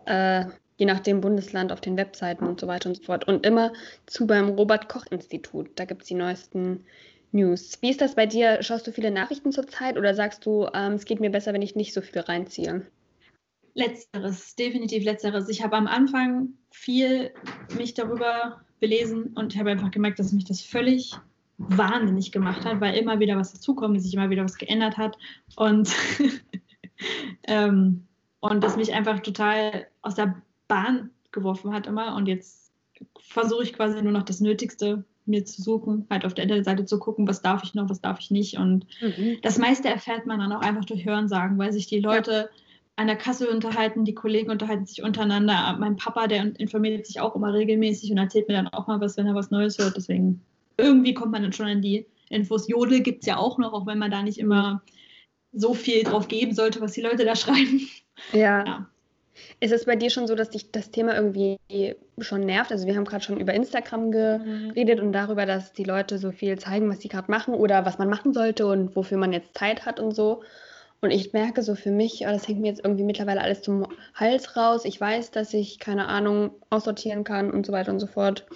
äh, 0.06 0.44
je 0.76 0.86
nach 0.86 1.00
dem 1.00 1.20
Bundesland, 1.20 1.72
auf 1.72 1.80
den 1.80 1.96
Webseiten 1.96 2.46
und 2.46 2.60
so 2.60 2.68
weiter 2.68 2.88
und 2.88 2.96
so 2.96 3.02
fort. 3.02 3.26
Und 3.26 3.44
immer 3.44 3.72
zu 4.06 4.26
beim 4.26 4.48
Robert-Koch-Institut. 4.50 5.70
Da 5.74 5.84
gibt 5.84 6.02
es 6.02 6.08
die 6.08 6.14
neuesten 6.14 6.84
News. 7.32 7.78
Wie 7.80 7.90
ist 7.90 8.00
das 8.00 8.14
bei 8.14 8.26
dir? 8.26 8.62
Schaust 8.62 8.86
du 8.86 8.92
viele 8.92 9.10
Nachrichten 9.10 9.52
zurzeit 9.52 9.96
oder 9.96 10.14
sagst 10.14 10.46
du, 10.46 10.66
ähm, 10.72 10.94
es 10.94 11.04
geht 11.04 11.20
mir 11.20 11.30
besser, 11.30 11.52
wenn 11.52 11.62
ich 11.62 11.76
nicht 11.76 11.92
so 11.92 12.00
viel 12.00 12.20
reinziehe? 12.20 12.86
Letzteres, 13.74 14.56
definitiv 14.56 15.04
letzteres. 15.04 15.48
Ich 15.48 15.62
habe 15.62 15.76
am 15.76 15.86
Anfang 15.86 16.54
viel 16.70 17.30
mich 17.76 17.94
darüber 17.94 18.60
belesen 18.80 19.34
und 19.34 19.56
habe 19.56 19.70
einfach 19.70 19.90
gemerkt, 19.90 20.18
dass 20.18 20.32
mich 20.32 20.44
das 20.44 20.60
völlig 20.60 21.14
wahnsinnig 21.58 22.32
gemacht 22.32 22.64
hat, 22.64 22.80
weil 22.80 22.96
immer 22.96 23.18
wieder 23.18 23.36
was 23.36 23.52
dazukommt, 23.52 24.00
sich 24.00 24.14
immer 24.14 24.30
wieder 24.30 24.44
was 24.44 24.58
geändert 24.58 24.96
hat 24.96 25.18
und, 25.56 25.92
ähm, 27.46 28.06
und 28.40 28.62
das 28.62 28.76
mich 28.76 28.94
einfach 28.94 29.20
total 29.20 29.86
aus 30.02 30.14
der 30.14 30.40
Bahn 30.68 31.10
geworfen 31.32 31.72
hat 31.72 31.86
immer 31.86 32.14
und 32.14 32.26
jetzt 32.26 32.72
versuche 33.18 33.64
ich 33.64 33.72
quasi 33.72 34.00
nur 34.02 34.12
noch 34.12 34.22
das 34.22 34.40
Nötigste 34.40 35.04
mir 35.28 35.44
zu 35.44 35.62
suchen, 35.62 36.06
halt 36.10 36.24
auf 36.24 36.34
der 36.34 36.44
Internetseite 36.44 36.84
zu 36.84 36.98
gucken, 36.98 37.28
was 37.28 37.42
darf 37.42 37.62
ich 37.64 37.74
noch, 37.74 37.88
was 37.88 38.00
darf 38.00 38.18
ich 38.20 38.30
nicht. 38.30 38.58
Und 38.58 38.86
mhm. 39.00 39.38
das 39.42 39.58
meiste 39.58 39.88
erfährt 39.88 40.26
man 40.26 40.40
dann 40.40 40.52
auch 40.52 40.60
einfach 40.60 40.84
durch 40.84 41.04
Hörensagen, 41.04 41.58
weil 41.58 41.72
sich 41.72 41.86
die 41.86 42.00
Leute 42.00 42.32
ja. 42.32 42.48
an 42.96 43.06
der 43.06 43.16
Kasse 43.16 43.48
unterhalten, 43.50 44.04
die 44.04 44.14
Kollegen 44.14 44.50
unterhalten 44.50 44.86
sich 44.86 45.02
untereinander. 45.02 45.76
Mein 45.78 45.96
Papa, 45.96 46.26
der 46.26 46.58
informiert 46.58 47.06
sich 47.06 47.20
auch 47.20 47.36
immer 47.36 47.52
regelmäßig 47.52 48.10
und 48.10 48.18
erzählt 48.18 48.48
mir 48.48 48.54
dann 48.54 48.68
auch 48.68 48.86
mal 48.86 49.00
was, 49.00 49.16
wenn 49.16 49.26
er 49.26 49.34
was 49.34 49.50
Neues 49.50 49.78
hört. 49.78 49.96
Deswegen 49.96 50.40
irgendwie 50.76 51.14
kommt 51.14 51.32
man 51.32 51.42
dann 51.42 51.52
schon 51.52 51.66
an 51.66 51.82
die 51.82 52.06
Infos. 52.30 52.68
Jodel 52.68 53.00
gibt 53.00 53.22
es 53.22 53.26
ja 53.26 53.36
auch 53.36 53.58
noch, 53.58 53.72
auch 53.72 53.86
wenn 53.86 53.98
man 53.98 54.10
da 54.10 54.22
nicht 54.22 54.38
immer 54.38 54.82
so 55.52 55.74
viel 55.74 56.02
drauf 56.04 56.28
geben 56.28 56.54
sollte, 56.54 56.80
was 56.80 56.92
die 56.92 57.02
Leute 57.02 57.24
da 57.24 57.36
schreiben. 57.36 57.88
ja. 58.32 58.64
ja. 58.64 58.86
Ist 59.60 59.72
es 59.72 59.86
bei 59.86 59.96
dir 59.96 60.10
schon 60.10 60.26
so, 60.26 60.34
dass 60.34 60.50
dich 60.50 60.70
das 60.70 60.90
Thema 60.90 61.14
irgendwie 61.14 61.58
schon 62.18 62.40
nervt? 62.40 62.70
Also 62.72 62.86
wir 62.86 62.96
haben 62.96 63.04
gerade 63.04 63.24
schon 63.24 63.40
über 63.40 63.54
Instagram 63.54 64.10
geredet 64.10 65.00
mhm. 65.00 65.06
und 65.06 65.12
darüber, 65.12 65.46
dass 65.46 65.72
die 65.72 65.84
Leute 65.84 66.18
so 66.18 66.30
viel 66.30 66.58
zeigen, 66.58 66.88
was 66.90 67.00
sie 67.00 67.08
gerade 67.08 67.30
machen 67.30 67.54
oder 67.54 67.84
was 67.84 67.98
man 67.98 68.08
machen 68.08 68.32
sollte 68.32 68.66
und 68.66 68.94
wofür 68.96 69.18
man 69.18 69.32
jetzt 69.32 69.56
Zeit 69.56 69.86
hat 69.86 70.00
und 70.00 70.14
so. 70.14 70.42
Und 71.00 71.12
ich 71.12 71.32
merke 71.32 71.62
so 71.62 71.74
für 71.76 71.92
mich, 71.92 72.24
oh, 72.26 72.30
das 72.30 72.48
hängt 72.48 72.60
mir 72.60 72.68
jetzt 72.68 72.84
irgendwie 72.84 73.04
mittlerweile 73.04 73.40
alles 73.40 73.62
zum 73.62 73.86
Hals 74.14 74.56
raus. 74.56 74.84
Ich 74.84 75.00
weiß, 75.00 75.30
dass 75.30 75.54
ich, 75.54 75.78
keine 75.78 76.08
Ahnung, 76.08 76.50
aussortieren 76.70 77.22
kann 77.22 77.50
und 77.50 77.64
so 77.64 77.72
weiter 77.72 77.92
und 77.92 78.00
so 78.00 78.08
fort. 78.08 78.46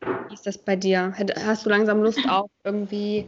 Wie 0.00 0.34
ist 0.34 0.46
das 0.46 0.58
bei 0.58 0.76
dir? 0.76 1.12
Hast 1.44 1.66
du 1.66 1.70
langsam 1.70 2.02
Lust 2.02 2.20
auf 2.28 2.50
irgendwie 2.62 3.26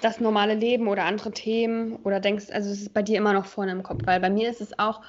das 0.00 0.20
normale 0.20 0.54
Leben 0.54 0.86
oder 0.86 1.04
andere 1.04 1.32
Themen? 1.32 1.96
Oder 2.04 2.20
denkst, 2.20 2.46
also 2.52 2.70
es 2.70 2.80
ist 2.80 2.94
bei 2.94 3.02
dir 3.02 3.18
immer 3.18 3.32
noch 3.32 3.46
vorne 3.46 3.72
im 3.72 3.82
Kopf? 3.82 4.02
Weil 4.04 4.20
bei 4.20 4.30
mir 4.30 4.48
ist 4.48 4.60
es 4.60 4.78
auch 4.78 5.00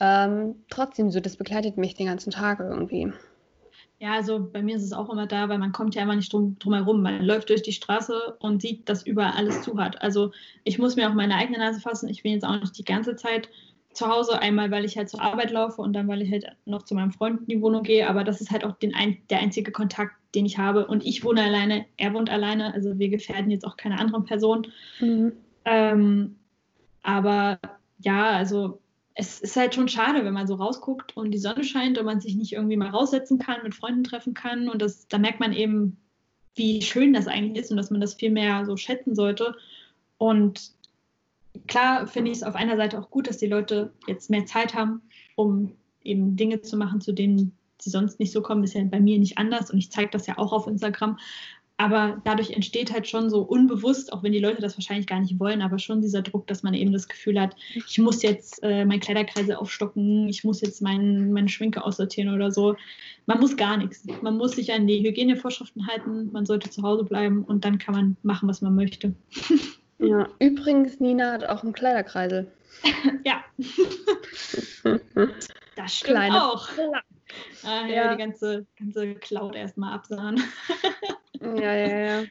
ähm, 0.00 0.56
trotzdem 0.70 1.10
so, 1.10 1.20
das 1.20 1.36
begleitet 1.36 1.76
mich 1.76 1.94
den 1.94 2.06
ganzen 2.06 2.30
Tag 2.30 2.60
irgendwie. 2.60 3.12
Ja, 4.00 4.12
also 4.12 4.50
bei 4.52 4.62
mir 4.62 4.76
ist 4.76 4.82
es 4.82 4.92
auch 4.92 5.08
immer 5.08 5.26
da, 5.26 5.48
weil 5.48 5.58
man 5.58 5.72
kommt 5.72 5.94
ja 5.94 6.02
immer 6.02 6.16
nicht 6.16 6.32
drum, 6.32 6.58
drum 6.58 6.74
herum. 6.74 7.00
Man 7.00 7.24
läuft 7.24 7.48
durch 7.48 7.62
die 7.62 7.72
Straße 7.72 8.36
und 8.40 8.60
sieht, 8.60 8.88
dass 8.88 9.06
überall 9.06 9.32
alles 9.36 9.62
zu 9.62 9.78
hat. 9.78 10.02
Also 10.02 10.32
ich 10.64 10.78
muss 10.78 10.96
mir 10.96 11.08
auch 11.08 11.14
meine 11.14 11.36
eigene 11.36 11.58
Nase 11.58 11.80
fassen. 11.80 12.08
Ich 12.08 12.22
bin 12.22 12.32
jetzt 12.32 12.44
auch 12.44 12.60
nicht 12.60 12.76
die 12.76 12.84
ganze 12.84 13.16
Zeit 13.16 13.48
zu 13.92 14.08
Hause. 14.08 14.40
Einmal, 14.40 14.70
weil 14.70 14.84
ich 14.84 14.96
halt 14.98 15.08
zur 15.08 15.22
Arbeit 15.22 15.52
laufe 15.52 15.80
und 15.80 15.92
dann, 15.92 16.08
weil 16.08 16.22
ich 16.22 16.30
halt 16.30 16.44
noch 16.66 16.82
zu 16.82 16.94
meinem 16.94 17.12
Freund 17.12 17.42
in 17.42 17.46
die 17.46 17.62
Wohnung 17.62 17.84
gehe. 17.84 18.08
Aber 18.08 18.24
das 18.24 18.40
ist 18.40 18.50
halt 18.50 18.64
auch 18.64 18.74
ein, 18.94 19.18
der 19.30 19.38
einzige 19.38 19.70
Kontakt, 19.70 20.12
den 20.34 20.44
ich 20.44 20.58
habe. 20.58 20.86
Und 20.86 21.06
ich 21.06 21.24
wohne 21.24 21.42
alleine, 21.42 21.86
er 21.96 22.12
wohnt 22.12 22.28
alleine. 22.28 22.74
Also 22.74 22.98
wir 22.98 23.08
gefährden 23.08 23.52
jetzt 23.52 23.64
auch 23.64 23.76
keine 23.76 23.98
anderen 24.00 24.24
Personen. 24.24 24.66
Mhm. 25.00 25.32
Ähm, 25.64 26.36
aber 27.02 27.58
ja, 28.00 28.30
also 28.32 28.80
es 29.14 29.40
ist 29.40 29.56
halt 29.56 29.74
schon 29.74 29.88
schade, 29.88 30.24
wenn 30.24 30.34
man 30.34 30.46
so 30.46 30.54
rausguckt 30.54 31.16
und 31.16 31.30
die 31.30 31.38
Sonne 31.38 31.62
scheint 31.62 31.98
und 31.98 32.04
man 32.04 32.20
sich 32.20 32.34
nicht 32.34 32.52
irgendwie 32.52 32.76
mal 32.76 32.90
raussetzen 32.90 33.38
kann, 33.38 33.62
mit 33.62 33.74
Freunden 33.74 34.02
treffen 34.02 34.34
kann. 34.34 34.68
Und 34.68 34.82
das, 34.82 35.06
da 35.06 35.18
merkt 35.18 35.38
man 35.38 35.52
eben, 35.52 35.96
wie 36.56 36.82
schön 36.82 37.12
das 37.12 37.28
eigentlich 37.28 37.62
ist 37.62 37.70
und 37.70 37.76
dass 37.76 37.90
man 37.90 38.00
das 38.00 38.14
viel 38.14 38.30
mehr 38.30 38.66
so 38.66 38.76
schätzen 38.76 39.14
sollte. 39.14 39.54
Und 40.18 40.72
klar 41.68 42.08
finde 42.08 42.32
ich 42.32 42.38
es 42.38 42.42
auf 42.42 42.56
einer 42.56 42.76
Seite 42.76 42.98
auch 42.98 43.10
gut, 43.10 43.28
dass 43.28 43.38
die 43.38 43.46
Leute 43.46 43.92
jetzt 44.08 44.30
mehr 44.30 44.46
Zeit 44.46 44.74
haben, 44.74 45.02
um 45.36 45.72
eben 46.02 46.36
Dinge 46.36 46.60
zu 46.60 46.76
machen, 46.76 47.00
zu 47.00 47.12
denen 47.12 47.56
sie 47.80 47.90
sonst 47.90 48.18
nicht 48.18 48.32
so 48.32 48.42
kommen. 48.42 48.64
Ist 48.64 48.74
ja 48.74 48.82
bei 48.84 49.00
mir 49.00 49.18
nicht 49.18 49.38
anders 49.38 49.70
und 49.70 49.78
ich 49.78 49.92
zeige 49.92 50.10
das 50.10 50.26
ja 50.26 50.38
auch 50.38 50.52
auf 50.52 50.66
Instagram. 50.66 51.18
Aber 51.76 52.22
dadurch 52.24 52.50
entsteht 52.50 52.92
halt 52.92 53.08
schon 53.08 53.30
so 53.30 53.42
unbewusst, 53.42 54.12
auch 54.12 54.22
wenn 54.22 54.30
die 54.30 54.38
Leute 54.38 54.62
das 54.62 54.76
wahrscheinlich 54.78 55.08
gar 55.08 55.18
nicht 55.18 55.40
wollen, 55.40 55.60
aber 55.60 55.80
schon 55.80 56.00
dieser 56.00 56.22
Druck, 56.22 56.46
dass 56.46 56.62
man 56.62 56.72
eben 56.72 56.92
das 56.92 57.08
Gefühl 57.08 57.40
hat, 57.40 57.56
ich 57.74 57.98
muss 57.98 58.22
jetzt 58.22 58.62
äh, 58.62 58.84
mein 58.84 59.00
Kleiderkreise 59.00 59.58
aufstocken, 59.58 60.28
ich 60.28 60.44
muss 60.44 60.60
jetzt 60.60 60.82
mein, 60.82 61.32
meine 61.32 61.48
Schminke 61.48 61.84
aussortieren 61.84 62.32
oder 62.32 62.52
so. 62.52 62.76
Man 63.26 63.40
muss 63.40 63.56
gar 63.56 63.76
nichts. 63.76 64.06
Man 64.22 64.36
muss 64.36 64.52
sich 64.52 64.72
an 64.72 64.86
die 64.86 65.02
Hygienevorschriften 65.02 65.88
halten, 65.88 66.30
man 66.30 66.46
sollte 66.46 66.70
zu 66.70 66.82
Hause 66.82 67.02
bleiben 67.02 67.42
und 67.42 67.64
dann 67.64 67.78
kann 67.78 67.94
man 67.94 68.16
machen, 68.22 68.48
was 68.48 68.62
man 68.62 68.76
möchte. 68.76 69.12
Ja, 69.98 70.28
übrigens, 70.38 71.00
Nina 71.00 71.32
hat 71.32 71.44
auch 71.44 71.64
einen 71.64 71.72
Kleiderkreisel. 71.72 72.52
ja. 73.24 73.44
das 75.74 75.94
stimmt 75.96 76.12
Kleine 76.12 76.44
auch. 76.44 76.68
Ah, 77.64 77.86
ja, 77.86 77.94
ja, 77.94 78.14
die 78.14 78.18
ganze, 78.22 78.66
ganze 78.78 79.14
Cloud 79.16 79.56
erstmal 79.56 79.94
absahen. 79.94 80.40
ja, 81.40 81.74
ja, 81.74 81.98
ja. 81.98 82.24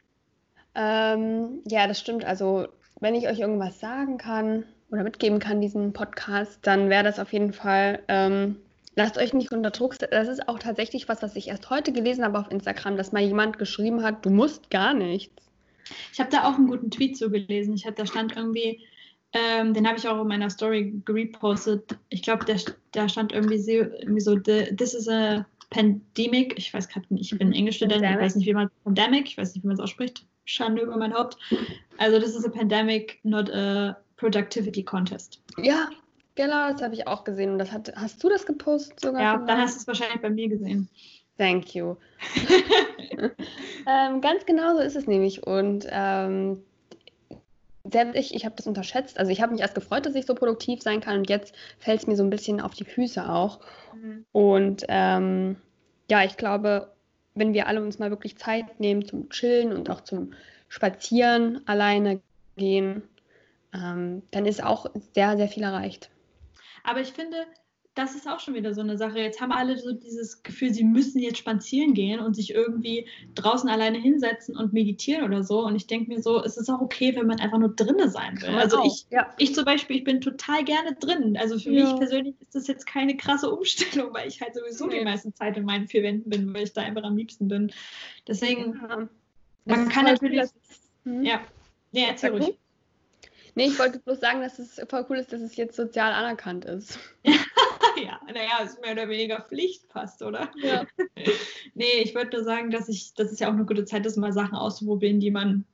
Ähm, 0.76 1.62
ja, 1.68 1.88
das 1.88 2.00
stimmt. 2.00 2.26
Also, 2.26 2.68
wenn 3.00 3.16
ich 3.16 3.28
euch 3.28 3.40
irgendwas 3.40 3.80
sagen 3.80 4.18
kann 4.18 4.66
oder 4.92 5.04
mitgeben 5.04 5.40
kann, 5.40 5.62
diesen 5.62 5.94
Podcast, 5.94 6.60
dann 6.64 6.90
wäre 6.90 7.04
das 7.04 7.20
auf 7.20 7.34
jeden 7.34 7.54
Fall, 7.54 8.00
ähm, 8.08 8.58
lasst 8.96 9.18
euch 9.18 9.34
nicht 9.34 9.52
unter 9.52 9.72
Druck 9.72 9.94
setzen. 9.94 10.12
Das 10.12 10.28
ist 10.28 10.48
auch 10.48 10.60
tatsächlich 10.60 11.10
was, 11.10 11.22
was 11.22 11.36
ich 11.36 11.50
erst 11.50 11.70
heute 11.70 11.92
gelesen 11.92 12.24
habe 12.24 12.40
auf 12.40 12.52
Instagram, 12.52 12.98
dass 12.98 13.12
mal 13.12 13.22
jemand 13.24 13.60
geschrieben 13.60 14.04
hat, 14.04 14.26
du 14.26 14.30
musst 14.30 14.70
gar 14.70 14.94
nichts. 14.94 15.44
Ich 16.12 16.20
habe 16.20 16.30
da 16.32 16.46
auch 16.46 16.56
einen 16.56 16.68
guten 16.68 16.92
Tweet 16.92 17.18
zugelesen. 17.18 17.76
Ich 17.76 17.86
hab, 17.86 17.96
da 17.96 18.06
stand 18.06 18.36
irgendwie, 18.36 18.82
ähm, 19.34 19.74
den 19.74 19.88
habe 19.88 19.98
ich 19.98 20.08
auch 20.08 20.22
in 20.22 20.28
meiner 20.28 20.50
Story 20.50 21.02
gepostet. 21.06 21.98
Ich 22.10 22.22
glaube, 22.22 22.46
da 22.92 23.10
stand 23.10 23.32
irgendwie 23.32 23.60
so, 23.60 23.72
irgendwie 23.72 24.22
so 24.22 24.36
this 24.38 24.94
is 24.94 25.10
a 25.10 25.46
pandemic. 25.74 26.58
Ich 26.58 26.74
weiß 26.74 26.88
gerade 26.88 27.06
nicht, 27.10 27.32
ich 27.32 27.38
bin 27.38 27.52
Englischstudent, 27.52 28.04
ich 28.04 28.18
weiß 28.18 28.36
nicht, 28.36 28.46
wie 28.46 28.54
man 28.54 28.70
pandemic, 28.84 29.28
ich 29.28 29.38
weiß 29.38 29.54
nicht, 29.54 29.64
wie 29.64 29.68
man 29.68 29.76
es 29.76 29.82
ausspricht. 29.82 30.26
Schande 30.46 30.82
über 30.82 30.98
mein 30.98 31.14
Haupt. 31.14 31.38
Also, 31.98 32.20
this 32.20 32.36
is 32.36 32.46
a 32.46 32.50
pandemic, 32.50 33.20
not 33.24 33.50
a 33.52 33.98
productivity 34.18 34.84
contest. 34.84 35.42
Ja, 35.58 35.90
genau, 36.36 36.72
das 36.72 36.82
habe 36.82 36.94
ich 36.94 37.08
auch 37.08 37.24
gesehen. 37.24 37.52
Und 37.52 37.60
das 37.60 37.72
hat, 37.72 37.94
hast 37.96 38.24
du 38.24 38.30
das 38.30 38.46
gepostet 38.46 39.00
sogar? 39.00 39.22
Ja, 39.22 39.38
dann 39.38 39.58
hast 39.60 39.76
du 39.76 39.80
es 39.80 39.88
wahrscheinlich 39.88 40.22
bei 40.22 40.30
mir 40.30 40.50
gesehen. 40.50 40.90
Thank 41.38 41.74
you. 41.74 41.96
ähm, 43.88 44.22
ganz 44.22 44.46
genau 44.46 44.76
so 44.76 44.82
ist 44.82 44.96
es 44.96 45.08
nämlich. 45.08 45.48
Und 45.48 45.88
ähm, 45.90 46.62
selbst 47.90 48.16
ich, 48.16 48.36
ich 48.36 48.46
habe 48.46 48.56
das 48.56 48.68
unterschätzt. 48.68 49.18
Also 49.18 49.32
ich 49.32 49.42
habe 49.42 49.52
mich 49.52 49.62
erst 49.62 49.76
gefreut, 49.76 50.06
dass 50.06 50.16
ich 50.16 50.26
so 50.26 50.36
produktiv 50.36 50.82
sein 50.82 51.02
kann 51.02 51.18
und 51.18 51.30
jetzt 51.30 51.56
fällt 51.80 52.02
es 52.02 52.08
mir 52.08 52.16
so 52.16 52.24
ein 52.24 52.30
bisschen 52.30 52.62
auf 52.62 52.74
die 52.74 52.86
Füße 52.86 53.30
auch. 53.30 53.60
Mhm. 53.96 54.26
Und 54.32 54.84
ähm, 54.88 55.58
ja, 56.10 56.24
ich 56.24 56.38
glaube, 56.38 56.94
wenn 57.36 57.54
wir 57.54 57.68
alle 57.68 57.82
uns 57.82 58.00
mal 58.00 58.10
wirklich 58.10 58.38
Zeit 58.38 58.80
nehmen 58.80 59.06
zum 59.06 59.30
Chillen 59.30 59.74
und 59.74 59.90
auch 59.90 60.02
zum 60.02 60.34
Spazieren 60.68 61.68
alleine 61.68 62.22
gehen, 62.58 63.04
ähm, 63.74 64.24
dann 64.32 64.46
ist 64.46 64.64
auch 64.64 64.88
sehr, 65.14 65.38
sehr 65.38 65.48
viel 65.48 65.64
erreicht. 65.64 66.10
Aber 66.84 67.00
ich 67.00 67.14
finde, 67.14 67.38
das 67.96 68.16
ist 68.16 68.28
auch 68.28 68.40
schon 68.40 68.56
wieder 68.56 68.74
so 68.74 68.82
eine 68.82 68.98
Sache. 68.98 69.20
Jetzt 69.20 69.40
haben 69.40 69.52
alle 69.52 69.78
so 69.78 69.94
dieses 69.94 70.42
Gefühl, 70.42 70.74
sie 70.74 70.84
müssen 70.84 71.20
jetzt 71.20 71.38
spazieren 71.38 71.94
gehen 71.94 72.20
und 72.20 72.36
sich 72.36 72.54
irgendwie 72.54 73.08
draußen 73.36 73.70
alleine 73.70 74.00
hinsetzen 74.00 74.58
und 74.58 74.74
meditieren 74.74 75.24
oder 75.24 75.44
so. 75.44 75.64
Und 75.64 75.76
ich 75.76 75.86
denke 75.86 76.10
mir 76.10 76.22
so, 76.22 76.44
es 76.44 76.58
ist 76.58 76.70
auch 76.70 76.82
okay, 76.82 77.16
wenn 77.16 77.28
man 77.28 77.40
einfach 77.40 77.60
nur 77.60 77.76
drinnen 77.76 78.10
sein 78.10 78.42
will. 78.42 78.50
Also 78.50 78.84
ich, 78.84 79.06
ja. 79.12 79.32
ich 79.38 79.54
zum 79.54 79.66
Beispiel, 79.66 79.98
ich 79.98 80.04
bin 80.04 80.22
total 80.22 80.64
gerne 80.64 80.96
drin. 80.96 81.38
Also 81.40 81.60
für 81.60 81.72
ja. 81.72 81.84
mich 81.84 81.96
persönlich 81.98 82.36
ist 82.42 82.56
das 82.56 82.68
jetzt 82.68 82.88
keine 82.88 83.16
krasse 83.16 83.52
Umstellung, 83.52 84.12
weil 84.14 84.28
ich 84.28 84.42
halt 84.42 84.56
sowieso 84.56 84.88
nee. 84.88 85.00
die 85.00 85.06
meiste 85.06 85.32
Zeit 85.34 85.56
in 85.58 85.66
meinen 85.66 85.88
vier 85.88 86.02
Wänden 86.02 86.30
bin, 86.30 86.52
weil 86.54 86.64
ich 86.64 86.74
da 86.74 86.82
einfach 86.82 87.04
am 87.04 87.16
liebsten 87.16 87.48
bin. 87.48 87.72
Deswegen, 88.28 88.80
ja. 88.90 89.08
man 89.66 89.90
kann 89.90 90.06
natürlich. 90.06 90.50
Hm? 91.04 91.24
Ja, 91.24 91.42
nee, 91.92 92.06
erzähl 92.10 92.32
ruhig. 92.32 92.58
Nee, 93.56 93.68
ich 93.68 93.78
wollte 93.78 94.00
bloß 94.00 94.20
sagen, 94.20 94.42
dass 94.42 94.58
es 94.58 94.82
voll 94.90 95.06
cool 95.10 95.18
ist, 95.18 95.32
dass 95.32 95.42
es 95.42 95.56
jetzt 95.56 95.76
sozial 95.76 96.12
anerkannt 96.12 96.66
ist. 96.66 96.98
ja, 97.24 97.34
naja, 98.26 98.64
ist 98.64 98.82
mehr 98.82 98.94
oder 98.94 99.10
weniger 99.10 99.42
Pflicht 99.42 99.86
fast, 99.90 100.22
oder? 100.22 100.52
Ja. 100.62 100.86
nee, 101.74 102.02
ich 102.04 102.16
würde 102.16 102.38
nur 102.38 102.46
sagen, 102.46 102.72
dass 102.72 102.90
ich, 102.90 103.14
das 103.14 103.32
ist 103.32 103.40
ja 103.40 103.48
auch 103.48 103.54
eine 103.54 103.66
gute 103.66 103.86
Zeit 103.86 104.06
ist, 104.06 104.18
mal 104.18 104.34
Sachen 104.34 104.56
auszuprobieren, 104.56 105.20
die 105.20 105.32
man, 105.32 105.66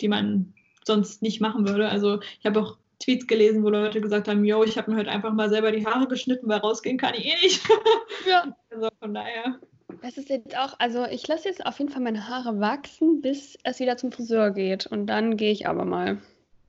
die 0.00 0.08
man 0.08 0.54
sonst 0.84 1.22
nicht 1.22 1.40
machen 1.40 1.68
würde. 1.68 1.88
Also 1.88 2.20
ich 2.38 2.46
habe 2.46 2.60
auch 2.60 2.78
Tweets 3.00 3.26
gelesen, 3.26 3.64
wo 3.64 3.70
Leute 3.70 4.00
gesagt 4.00 4.28
haben, 4.28 4.44
yo, 4.44 4.62
ich 4.62 4.76
habe 4.76 4.90
mir 4.90 4.98
heute 4.98 5.10
einfach 5.10 5.32
mal 5.32 5.48
selber 5.48 5.72
die 5.72 5.86
Haare 5.86 6.06
geschnitten, 6.06 6.48
weil 6.48 6.58
rausgehen 6.58 6.98
kann 6.98 7.14
ich 7.14 7.24
eh 7.24 7.34
nicht. 7.42 7.62
ja. 8.28 8.56
Also 8.70 8.88
von 8.98 9.14
daher. 9.14 9.58
Das 10.02 10.16
ist 10.16 10.28
jetzt 10.28 10.56
auch, 10.56 10.74
also 10.78 11.04
ich 11.06 11.26
lasse 11.26 11.48
jetzt 11.48 11.64
auf 11.66 11.78
jeden 11.78 11.90
Fall 11.90 12.02
meine 12.02 12.28
Haare 12.28 12.60
wachsen, 12.60 13.20
bis 13.20 13.58
es 13.64 13.80
wieder 13.80 13.96
zum 13.96 14.12
Friseur 14.12 14.50
geht. 14.50 14.86
Und 14.86 15.06
dann 15.06 15.36
gehe 15.36 15.52
ich 15.52 15.66
aber 15.66 15.84
mal. 15.84 16.18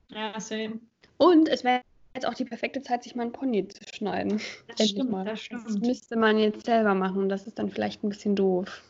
Ja, 0.09 0.39
same. 0.39 0.79
Und 1.17 1.47
es 1.49 1.63
wäre 1.63 1.81
jetzt 2.13 2.25
auch 2.25 2.33
die 2.33 2.45
perfekte 2.45 2.81
Zeit, 2.81 3.03
sich 3.03 3.15
mal 3.15 3.23
einen 3.23 3.31
Pony 3.31 3.67
zu 3.67 3.81
schneiden. 3.93 4.41
Das 4.77 4.89
stimmt, 4.89 5.11
mal. 5.11 5.25
das 5.25 5.41
stimmt. 5.41 5.65
Das 5.65 5.77
müsste 5.77 6.15
man 6.17 6.37
jetzt 6.37 6.65
selber 6.65 6.93
machen. 6.93 7.29
Das 7.29 7.47
ist 7.47 7.59
dann 7.59 7.69
vielleicht 7.69 8.03
ein 8.03 8.09
bisschen 8.09 8.35
doof. 8.35 8.83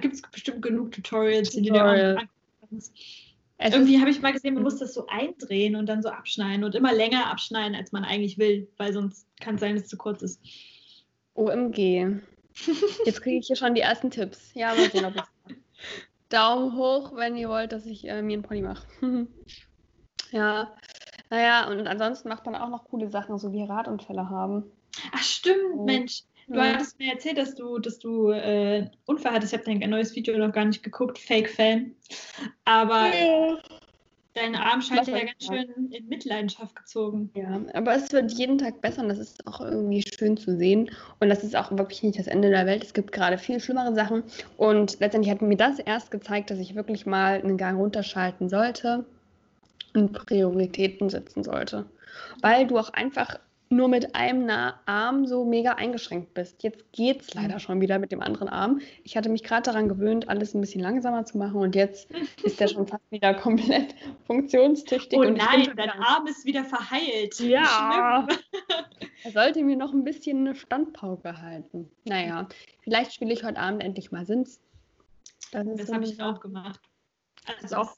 gibt 0.00 0.14
es 0.14 0.22
bestimmt 0.22 0.62
genug 0.62 0.92
Tutorials, 0.92 1.50
Tutorial. 1.50 1.56
die 1.56 1.68
du 1.68 1.74
dir 1.74 2.22
auch 2.22 2.68
kannst. 2.68 2.92
Irgendwie 3.60 3.98
habe 3.98 4.10
ich 4.10 4.20
mal 4.20 4.32
gesehen, 4.32 4.54
man 4.54 4.62
muss 4.62 4.78
das 4.78 4.94
so 4.94 5.06
eindrehen 5.08 5.74
und 5.74 5.86
dann 5.86 6.00
so 6.00 6.10
abschneiden 6.10 6.62
und 6.62 6.76
immer 6.76 6.94
länger 6.94 7.26
abschneiden, 7.26 7.74
als 7.74 7.90
man 7.90 8.04
eigentlich 8.04 8.38
will, 8.38 8.68
weil 8.76 8.92
sonst 8.92 9.26
kann 9.40 9.56
es 9.56 9.60
sein, 9.60 9.74
dass 9.74 9.84
es 9.84 9.90
zu 9.90 9.96
kurz 9.96 10.22
ist. 10.22 10.40
OMG. 11.34 12.20
Jetzt 13.04 13.22
kriege 13.22 13.38
ich 13.38 13.48
hier 13.48 13.56
schon 13.56 13.74
die 13.74 13.80
ersten 13.80 14.10
Tipps. 14.10 14.52
Ja, 14.54 14.74
mal 14.74 14.90
sehen, 14.90 15.04
ob 15.04 15.16
ich 15.16 15.56
Daumen 16.28 16.76
hoch, 16.76 17.16
wenn 17.16 17.36
ihr 17.36 17.48
wollt, 17.48 17.72
dass 17.72 17.86
ich 17.86 18.06
äh, 18.06 18.22
mir 18.22 18.34
einen 18.34 18.42
Pony 18.42 18.62
mache. 18.62 18.86
ja, 20.30 20.72
naja, 21.30 21.68
und 21.68 21.86
ansonsten 21.86 22.28
macht 22.28 22.46
man 22.46 22.54
auch 22.54 22.68
noch 22.68 22.84
coole 22.84 23.08
Sachen, 23.08 23.38
so 23.38 23.52
wie 23.52 23.64
Radunfälle 23.64 24.30
haben. 24.30 24.64
Ach 25.12 25.22
stimmt, 25.22 25.74
oh. 25.76 25.84
Mensch. 25.84 26.22
Du 26.48 26.54
ja. 26.54 26.72
hattest 26.72 26.98
mir 26.98 27.12
erzählt, 27.12 27.36
dass 27.36 27.54
du, 27.54 27.78
dass 27.78 27.98
du 27.98 28.30
äh, 28.30 28.88
Unfall 29.04 29.32
hattest. 29.32 29.52
Ich 29.52 29.58
habe 29.58 29.78
dein 29.78 29.90
neues 29.90 30.16
Video 30.16 30.36
noch 30.38 30.52
gar 30.52 30.64
nicht 30.64 30.82
geguckt, 30.82 31.18
Fake-Fan. 31.18 31.92
Aber 32.64 33.14
ja. 33.14 33.58
dein 34.32 34.56
Arm 34.56 34.80
scheint 34.80 35.08
ja 35.08 35.18
ganz 35.18 35.44
schön 35.44 35.90
in 35.90 36.08
Mitleidenschaft 36.08 36.74
gezogen. 36.74 37.30
Ja, 37.34 37.60
aber 37.74 37.94
es 37.94 38.10
wird 38.12 38.32
jeden 38.32 38.56
Tag 38.56 38.80
besser 38.80 39.02
und 39.02 39.10
das 39.10 39.18
ist 39.18 39.46
auch 39.46 39.60
irgendwie 39.60 40.02
schön 40.02 40.38
zu 40.38 40.56
sehen. 40.56 40.90
Und 41.20 41.28
das 41.28 41.44
ist 41.44 41.54
auch 41.54 41.70
wirklich 41.70 42.02
nicht 42.02 42.18
das 42.18 42.28
Ende 42.28 42.48
der 42.48 42.64
Welt. 42.64 42.82
Es 42.82 42.94
gibt 42.94 43.12
gerade 43.12 43.36
viel 43.36 43.60
schlimmere 43.60 43.94
Sachen. 43.94 44.22
Und 44.56 45.00
letztendlich 45.00 45.30
hat 45.30 45.42
mir 45.42 45.56
das 45.58 45.78
erst 45.78 46.10
gezeigt, 46.10 46.50
dass 46.50 46.58
ich 46.58 46.74
wirklich 46.74 47.04
mal 47.04 47.42
einen 47.42 47.58
Gang 47.58 47.78
runterschalten 47.78 48.48
sollte 48.48 49.04
und 49.94 50.12
Prioritäten 50.12 51.10
setzen 51.10 51.44
sollte. 51.44 51.86
Weil 52.40 52.66
du 52.66 52.78
auch 52.78 52.90
einfach 52.90 53.38
nur 53.70 53.88
mit 53.88 54.14
einem 54.14 54.48
Arm 54.86 55.26
so 55.26 55.44
mega 55.44 55.72
eingeschränkt 55.72 56.32
bist. 56.34 56.62
Jetzt 56.62 56.90
geht 56.92 57.20
es 57.20 57.34
leider 57.34 57.58
schon 57.58 57.80
wieder 57.80 57.98
mit 57.98 58.12
dem 58.12 58.22
anderen 58.22 58.48
Arm. 58.48 58.80
Ich 59.04 59.16
hatte 59.16 59.28
mich 59.28 59.42
gerade 59.42 59.62
daran 59.62 59.88
gewöhnt, 59.88 60.28
alles 60.28 60.54
ein 60.54 60.60
bisschen 60.60 60.80
langsamer 60.80 61.26
zu 61.26 61.36
machen 61.36 61.56
und 61.60 61.74
jetzt 61.74 62.10
ist 62.42 62.60
der 62.60 62.68
schon 62.68 62.86
fast 62.86 63.10
wieder 63.10 63.34
komplett 63.34 63.94
funktionstüchtig. 64.26 65.18
Oh 65.18 65.24
nein, 65.24 65.70
dein 65.76 65.90
Arm 65.90 66.26
ist 66.26 66.44
wieder 66.44 66.64
verheilt. 66.64 67.38
Ja. 67.40 68.26
er 69.24 69.32
sollte 69.32 69.62
mir 69.62 69.76
noch 69.76 69.92
ein 69.92 70.04
bisschen 70.04 70.38
eine 70.38 70.54
Standpauke 70.54 71.40
halten. 71.42 71.90
Naja, 72.04 72.48
vielleicht 72.80 73.12
spiele 73.12 73.32
ich 73.32 73.44
heute 73.44 73.58
Abend 73.58 73.82
endlich 73.82 74.12
mal 74.12 74.24
Sins. 74.24 74.60
Das, 75.52 75.66
das 75.76 75.92
habe 75.92 76.04
ich 76.04 76.20
auch 76.22 76.40
gemacht. 76.40 76.80
Also 77.62 77.76
auch 77.76 77.94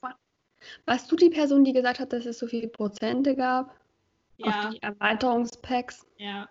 warst 0.87 1.11
du 1.11 1.17
die 1.17 1.31
Person, 1.31 1.65
die 1.65 1.73
gesagt 1.73 2.01
hat, 2.01 2.13
dass 2.13 2.27
es 2.27 2.39
so 2.39 2.47
viele 2.47 2.69
Prozente 2.69 3.35
gab? 3.35 3.75
Ja. 4.39 4.47
Auf 4.47 4.71
die 4.71 4.83
Erweiterungspacks? 4.83 6.07
Ja. 6.17 6.49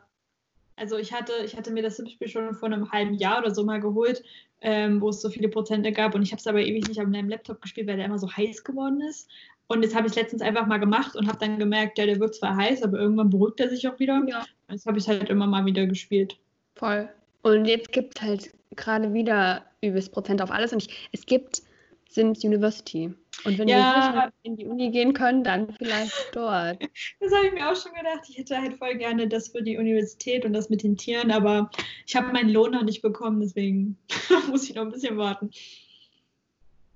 Also 0.75 0.97
ich 0.97 1.13
hatte, 1.13 1.33
ich 1.43 1.57
hatte 1.57 1.71
mir 1.71 1.83
das 1.83 1.97
Spiel 1.97 2.27
schon 2.27 2.53
vor 2.53 2.67
einem 2.67 2.91
halben 2.91 3.15
Jahr 3.15 3.39
oder 3.39 3.53
so 3.53 3.63
mal 3.63 3.81
geholt, 3.81 4.23
ähm, 4.61 5.01
wo 5.01 5.09
es 5.09 5.21
so 5.21 5.29
viele 5.29 5.49
Prozente 5.49 5.91
gab. 5.91 6.15
Und 6.15 6.21
ich 6.21 6.31
habe 6.31 6.39
es 6.39 6.47
aber 6.47 6.61
ewig 6.61 6.87
nicht 6.87 6.99
auf 7.01 7.07
meinem 7.07 7.29
Laptop 7.29 7.61
gespielt, 7.61 7.87
weil 7.87 7.97
der 7.97 8.05
immer 8.05 8.19
so 8.19 8.31
heiß 8.31 8.63
geworden 8.63 9.01
ist. 9.01 9.29
Und 9.67 9.83
jetzt 9.83 9.93
habe 9.93 10.07
ich 10.07 10.13
es 10.13 10.15
letztens 10.15 10.41
einfach 10.41 10.65
mal 10.65 10.79
gemacht 10.79 11.15
und 11.15 11.27
habe 11.27 11.37
dann 11.37 11.59
gemerkt, 11.59 11.97
ja, 11.97 12.05
der 12.05 12.19
wird 12.19 12.33
zwar 12.33 12.55
heiß, 12.55 12.81
aber 12.81 12.97
irgendwann 12.97 13.29
beruhigt 13.29 13.59
er 13.59 13.69
sich 13.69 13.87
auch 13.87 13.99
wieder. 13.99 14.23
Ja. 14.27 14.45
Jetzt 14.69 14.85
habe 14.85 14.97
ich 14.97 15.03
es 15.03 15.07
halt 15.07 15.29
immer 15.29 15.45
mal 15.45 15.65
wieder 15.65 15.85
gespielt. 15.85 16.37
Voll. 16.75 17.09
Und 17.43 17.65
jetzt 17.65 17.91
gibt 17.91 18.17
es 18.17 18.21
halt 18.21 18.53
gerade 18.75 19.13
wieder 19.13 19.65
übelst 19.81 20.11
Prozent 20.11 20.41
auf 20.41 20.49
alles. 20.49 20.73
Und 20.73 20.83
ich, 20.83 21.09
es 21.11 21.25
gibt 21.25 21.61
Sims 22.09 22.43
University. 22.43 23.13
Und 23.45 23.57
wenn 23.57 23.67
ja. 23.67 24.13
wir 24.13 24.31
in 24.43 24.57
die 24.57 24.65
Uni 24.65 24.91
gehen 24.91 25.13
können, 25.13 25.43
dann 25.43 25.73
vielleicht 25.73 26.29
dort. 26.33 26.81
Das 27.19 27.33
habe 27.33 27.47
ich 27.47 27.53
mir 27.53 27.69
auch 27.69 27.75
schon 27.75 27.93
gedacht. 27.93 28.25
Ich 28.27 28.37
hätte 28.37 28.57
halt 28.57 28.77
voll 28.77 28.95
gerne 28.95 29.27
das 29.27 29.49
für 29.49 29.61
die 29.61 29.77
Universität 29.77 30.45
und 30.45 30.53
das 30.53 30.69
mit 30.69 30.83
den 30.83 30.97
Tieren, 30.97 31.31
aber 31.31 31.69
ich 32.05 32.15
habe 32.15 32.33
meinen 32.33 32.49
Lohn 32.49 32.71
noch 32.71 32.83
nicht 32.83 33.01
bekommen, 33.01 33.39
deswegen 33.39 33.97
muss 34.49 34.69
ich 34.69 34.75
noch 34.75 34.83
ein 34.83 34.91
bisschen 34.91 35.17
warten. 35.17 35.51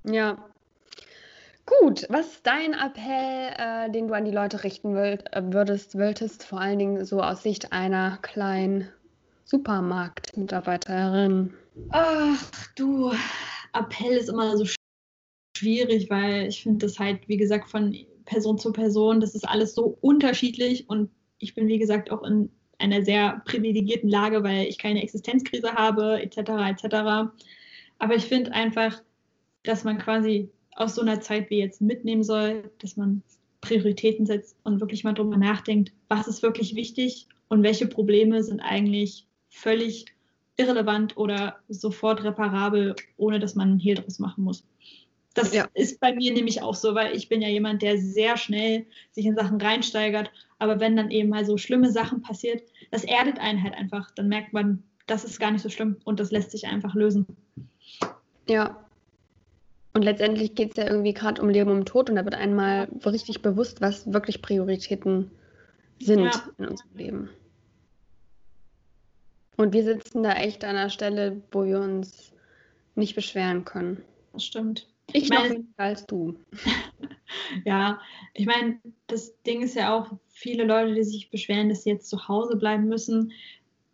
Ja. 0.06 0.50
Gut, 1.66 2.06
was 2.10 2.28
ist 2.28 2.46
dein 2.46 2.74
Appell, 2.74 3.54
äh, 3.58 3.90
den 3.90 4.10
du 4.10 4.14
an 4.14 4.26
die 4.26 4.32
Leute 4.32 4.66
richten 4.66 4.96
würd, 4.96 5.34
äh, 5.34 5.42
würdest, 5.46 5.98
würdest, 5.98 6.44
vor 6.44 6.60
allen 6.60 6.78
Dingen 6.78 7.06
so 7.06 7.22
aus 7.22 7.44
Sicht 7.44 7.72
einer 7.72 8.18
kleinen 8.22 8.90
Supermarktmitarbeiterin? 9.46 11.54
Ach 11.90 12.68
du, 12.76 13.14
Appell 13.74 14.18
ist 14.18 14.28
immer 14.28 14.58
so 14.58 14.66
schwierig, 15.56 16.10
weil 16.10 16.48
ich 16.48 16.64
finde 16.64 16.86
das 16.86 17.00
halt, 17.00 17.28
wie 17.28 17.38
gesagt, 17.38 17.70
von 17.70 17.96
Person 18.26 18.58
zu 18.58 18.72
Person, 18.72 19.20
das 19.20 19.36
ist 19.36 19.48
alles 19.48 19.76
so 19.76 19.98
unterschiedlich 20.02 20.90
und 20.90 21.10
ich 21.40 21.56
bin, 21.56 21.68
wie 21.68 21.80
gesagt, 21.80 22.12
auch 22.12 22.24
in 22.24 22.50
einer 22.80 23.04
sehr 23.04 23.42
privilegierten 23.46 24.10
Lage, 24.10 24.44
weil 24.44 24.68
ich 24.68 24.78
keine 24.78 25.04
Existenzkrise 25.04 25.74
habe, 25.74 26.22
etc., 26.22 26.38
etc. 26.70 26.96
Aber 28.00 28.16
ich 28.16 28.26
finde 28.26 28.52
einfach, 28.54 29.02
dass 29.64 29.84
man 29.84 29.98
quasi 29.98 30.50
aus 30.76 30.96
so 30.96 31.02
einer 31.02 31.22
Zeit 31.22 31.50
wie 31.50 31.60
jetzt 31.60 31.82
mitnehmen 31.82 32.24
soll, 32.24 32.72
dass 32.80 32.98
man 32.98 33.22
Prioritäten 33.62 34.26
setzt 34.26 34.58
und 34.64 34.82
wirklich 34.82 35.04
mal 35.04 35.14
drüber 35.14 35.38
nachdenkt, 35.38 35.94
was 36.10 36.28
ist 36.28 36.42
wirklich 36.44 36.76
wichtig 36.76 37.28
und 37.48 37.64
welche 37.64 37.88
Probleme 37.88 38.44
sind 38.44 38.60
eigentlich 38.60 39.26
völlig 39.50 40.06
irrelevant 40.58 41.18
oder 41.18 41.58
sofort 41.70 42.24
reparabel, 42.24 42.96
ohne 43.18 43.40
dass 43.40 43.56
man 43.56 43.70
einen 43.70 43.80
Hehl 43.80 43.96
draus 43.96 44.20
machen 44.20 44.44
muss. 44.44 44.66
Das 45.34 45.54
ja. 45.54 45.68
ist 45.74 46.00
bei 46.00 46.14
mir 46.14 46.32
nämlich 46.32 46.62
auch 46.62 46.76
so, 46.76 46.94
weil 46.94 47.16
ich 47.16 47.28
bin 47.28 47.42
ja 47.42 47.48
jemand, 47.48 47.82
der 47.82 47.98
sehr 47.98 48.38
schnell 48.38 48.86
sich 49.12 49.26
in 49.26 49.36
Sachen 49.36 49.60
reinsteigert. 49.60 50.32
Aber 50.60 50.80
wenn 50.80 50.96
dann 50.96 51.10
eben 51.12 51.30
mal 51.30 51.46
so 51.46 51.58
schlimme 51.58 51.92
Sachen 51.92 52.22
passiert, 52.22 52.64
das 52.92 53.04
erdet 53.04 53.40
einen 53.40 53.64
halt 53.64 53.74
einfach. 53.74 54.12
Dann 54.12 54.28
merkt 54.28 54.54
man, 54.54 54.84
das 55.08 55.24
ist 55.24 55.40
gar 55.40 55.52
nicht 55.52 55.64
so 55.64 55.70
schlimm 55.70 55.98
und 56.04 56.20
das 56.20 56.32
lässt 56.32 56.52
sich 56.52 56.68
einfach 56.68 56.94
lösen. 56.94 57.26
Ja. 58.48 58.80
Und 59.94 60.04
letztendlich 60.04 60.56
geht 60.56 60.72
es 60.72 60.78
ja 60.78 60.90
irgendwie 60.90 61.14
gerade 61.14 61.42
um 61.42 61.50
Leben 61.50 61.72
und 61.72 61.88
Tod 61.88 62.10
und 62.10 62.16
da 62.16 62.26
wird 62.26 62.36
einmal 62.36 62.88
richtig 63.06 63.42
bewusst, 63.42 63.82
was 63.82 64.12
wirklich 64.12 64.42
Prioritäten 64.42 65.32
sind 66.00 66.24
ja. 66.26 66.50
in 66.58 66.68
unserem 66.68 66.96
Leben. 66.96 67.30
Und 69.56 69.74
wir 69.74 69.84
sitzen 69.84 70.24
da 70.24 70.34
echt 70.34 70.64
an 70.64 70.76
einer 70.76 70.90
Stelle, 70.90 71.42
wo 71.52 71.66
wir 71.66 71.80
uns 71.80 72.32
nicht 72.96 73.16
beschweren 73.16 73.66
können. 73.66 74.04
Das 74.34 74.44
stimmt. 74.44 74.88
Ich, 75.12 75.30
meine, 75.30 75.50
noch 75.50 75.56
weniger 75.56 75.84
als 75.84 76.06
du. 76.06 76.36
ja, 77.66 78.00
ich 78.34 78.46
meine, 78.46 78.80
das 79.08 79.34
Ding 79.44 79.62
ist 79.62 79.76
ja 79.76 79.96
auch, 79.96 80.12
viele 80.30 80.66
Leute, 80.66 80.94
die 80.94 81.04
sich 81.04 81.30
beschweren, 81.30 81.70
dass 81.70 81.84
sie 81.84 81.92
jetzt 81.92 82.10
zu 82.10 82.28
Hause 82.28 82.58
bleiben 82.58 82.88
müssen, 82.88 83.32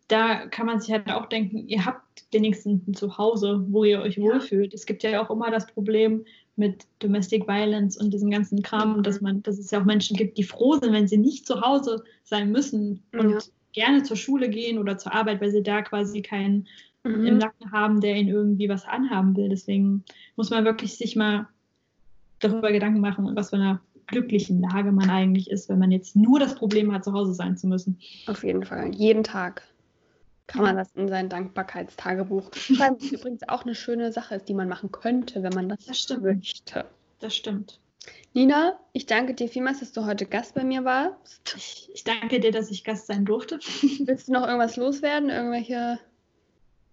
da 0.08 0.46
kann 0.46 0.66
man 0.66 0.80
sich 0.80 0.90
halt 0.90 1.10
auch 1.10 1.26
denken, 1.26 1.68
ihr 1.68 1.84
habt 1.84 2.24
wenigstens 2.32 2.86
ein 2.86 2.94
Zuhause, 2.94 3.64
wo 3.68 3.84
ihr 3.84 4.00
euch 4.00 4.16
ja. 4.16 4.24
wohlfühlt. 4.24 4.74
Es 4.74 4.86
gibt 4.86 5.02
ja 5.02 5.22
auch 5.22 5.30
immer 5.30 5.50
das 5.50 5.66
Problem 5.66 6.24
mit 6.56 6.86
Domestic 6.98 7.46
Violence 7.46 7.96
und 7.96 8.12
diesem 8.12 8.30
ganzen 8.30 8.62
Kram, 8.62 8.98
mhm. 8.98 9.02
dass 9.02 9.20
man, 9.20 9.42
dass 9.42 9.58
es 9.58 9.70
ja 9.70 9.80
auch 9.80 9.84
Menschen 9.84 10.16
gibt, 10.16 10.36
die 10.36 10.42
froh 10.42 10.74
sind, 10.74 10.92
wenn 10.92 11.08
sie 11.08 11.16
nicht 11.16 11.46
zu 11.46 11.60
Hause 11.60 12.02
sein 12.24 12.50
müssen 12.50 13.02
und 13.12 13.30
ja. 13.30 13.38
gerne 13.72 14.02
zur 14.02 14.16
Schule 14.16 14.48
gehen 14.48 14.78
oder 14.78 14.98
zur 14.98 15.14
Arbeit, 15.14 15.40
weil 15.40 15.50
sie 15.50 15.62
da 15.62 15.82
quasi 15.82 16.22
keinen 16.22 16.66
mhm. 17.04 17.26
im 17.26 17.38
Nacken 17.38 17.72
haben, 17.72 18.00
der 18.00 18.16
ihnen 18.16 18.28
irgendwie 18.28 18.68
was 18.68 18.84
anhaben 18.84 19.36
will. 19.36 19.48
Deswegen 19.48 20.04
muss 20.36 20.50
man 20.50 20.64
wirklich 20.64 20.96
sich 20.96 21.16
mal 21.16 21.48
darüber 22.38 22.72
Gedanken 22.72 23.00
machen, 23.00 23.28
was 23.34 23.50
für 23.50 23.56
eine 23.56 23.80
glücklichen 24.06 24.60
Lage 24.60 24.92
man 24.92 25.08
eigentlich 25.08 25.50
ist, 25.50 25.68
wenn 25.68 25.78
man 25.78 25.92
jetzt 25.92 26.16
nur 26.16 26.40
das 26.40 26.54
Problem 26.54 26.92
hat, 26.92 27.04
zu 27.04 27.12
Hause 27.12 27.34
sein 27.34 27.56
zu 27.56 27.66
müssen. 27.66 27.98
Auf 28.26 28.42
jeden 28.42 28.64
Fall, 28.64 28.92
jeden 28.94 29.22
Tag 29.22 29.62
kann 30.50 30.62
man 30.62 30.76
das 30.76 30.90
in 30.96 31.08
sein 31.08 31.28
Dankbarkeitstagebuch 31.28 32.52
schreiben. 32.54 32.96
Was 32.98 33.12
übrigens 33.12 33.48
auch 33.48 33.64
eine 33.64 33.76
schöne 33.76 34.10
Sache 34.10 34.34
ist, 34.34 34.48
die 34.48 34.54
man 34.54 34.68
machen 34.68 34.90
könnte, 34.90 35.42
wenn 35.44 35.52
man 35.52 35.68
das, 35.68 35.84
das 35.84 36.00
stimmt. 36.00 36.22
möchte. 36.22 36.84
Das 37.20 37.36
stimmt. 37.36 37.78
Nina, 38.32 38.78
ich 38.92 39.06
danke 39.06 39.34
dir 39.34 39.48
vielmals, 39.48 39.80
dass 39.80 39.92
du 39.92 40.06
heute 40.06 40.26
Gast 40.26 40.54
bei 40.54 40.64
mir 40.64 40.84
warst. 40.84 41.54
Ich, 41.56 41.90
ich 41.92 42.04
danke 42.04 42.40
dir, 42.40 42.50
dass 42.50 42.70
ich 42.70 42.82
Gast 42.82 43.06
sein 43.06 43.24
durfte. 43.24 43.58
Willst 44.04 44.28
du 44.28 44.32
noch 44.32 44.46
irgendwas 44.46 44.76
loswerden? 44.76 45.30
Irgendwelche, 45.30 45.98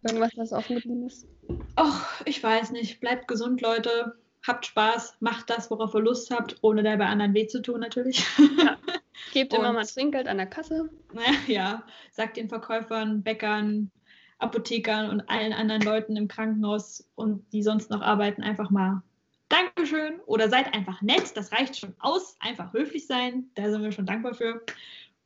irgendwas, 0.03 0.37
was 0.37 0.53
offen 0.53 0.75
geblieben 0.75 1.05
ist? 1.05 1.27
Ach, 1.75 2.21
ich 2.25 2.41
weiß 2.41 2.71
nicht. 2.71 2.99
Bleibt 2.99 3.27
gesund, 3.27 3.61
Leute. 3.61 4.15
Habt 4.45 4.65
Spaß, 4.65 5.17
macht 5.19 5.49
das, 5.49 5.69
worauf 5.71 5.93
ihr 5.93 6.01
Lust 6.01 6.31
habt, 6.31 6.57
ohne 6.61 6.83
dabei 6.83 7.07
anderen 7.07 7.33
weh 7.33 7.47
zu 7.47 7.61
tun, 7.61 7.81
natürlich. 7.81 8.25
Ja. 8.57 8.77
Gebt 9.33 9.53
immer 9.53 9.73
mal 9.73 9.85
Trinkgeld 9.85 10.27
an 10.27 10.37
der 10.37 10.45
Kasse. 10.45 10.89
Ja, 11.47 11.83
sagt 12.11 12.37
den 12.37 12.49
Verkäufern, 12.49 13.23
Bäckern, 13.23 13.91
Apothekern 14.39 15.09
und 15.09 15.29
allen 15.29 15.53
anderen 15.53 15.81
Leuten 15.81 16.15
im 16.15 16.27
Krankenhaus 16.27 17.09
und 17.15 17.51
die 17.51 17.63
sonst 17.63 17.89
noch 17.89 18.01
arbeiten, 18.01 18.43
einfach 18.43 18.69
mal 18.69 19.01
Dankeschön 19.49 20.19
oder 20.25 20.49
seid 20.49 20.73
einfach 20.73 21.01
nett, 21.01 21.35
das 21.35 21.51
reicht 21.51 21.77
schon 21.77 21.95
aus. 21.99 22.37
Einfach 22.39 22.73
höflich 22.73 23.07
sein, 23.07 23.49
da 23.55 23.69
sind 23.69 23.81
wir 23.81 23.91
schon 23.91 24.05
dankbar 24.05 24.33
für. 24.33 24.61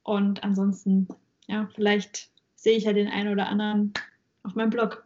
Und 0.03 0.43
ansonsten, 0.43 1.07
ja, 1.47 1.69
vielleicht 1.73 2.29
sehe 2.55 2.77
ich 2.77 2.85
ja 2.85 2.93
den 2.93 3.07
einen 3.07 3.31
oder 3.31 3.47
anderen 3.47 3.93
auf 4.43 4.55
meinem 4.55 4.69
Blog 4.69 5.05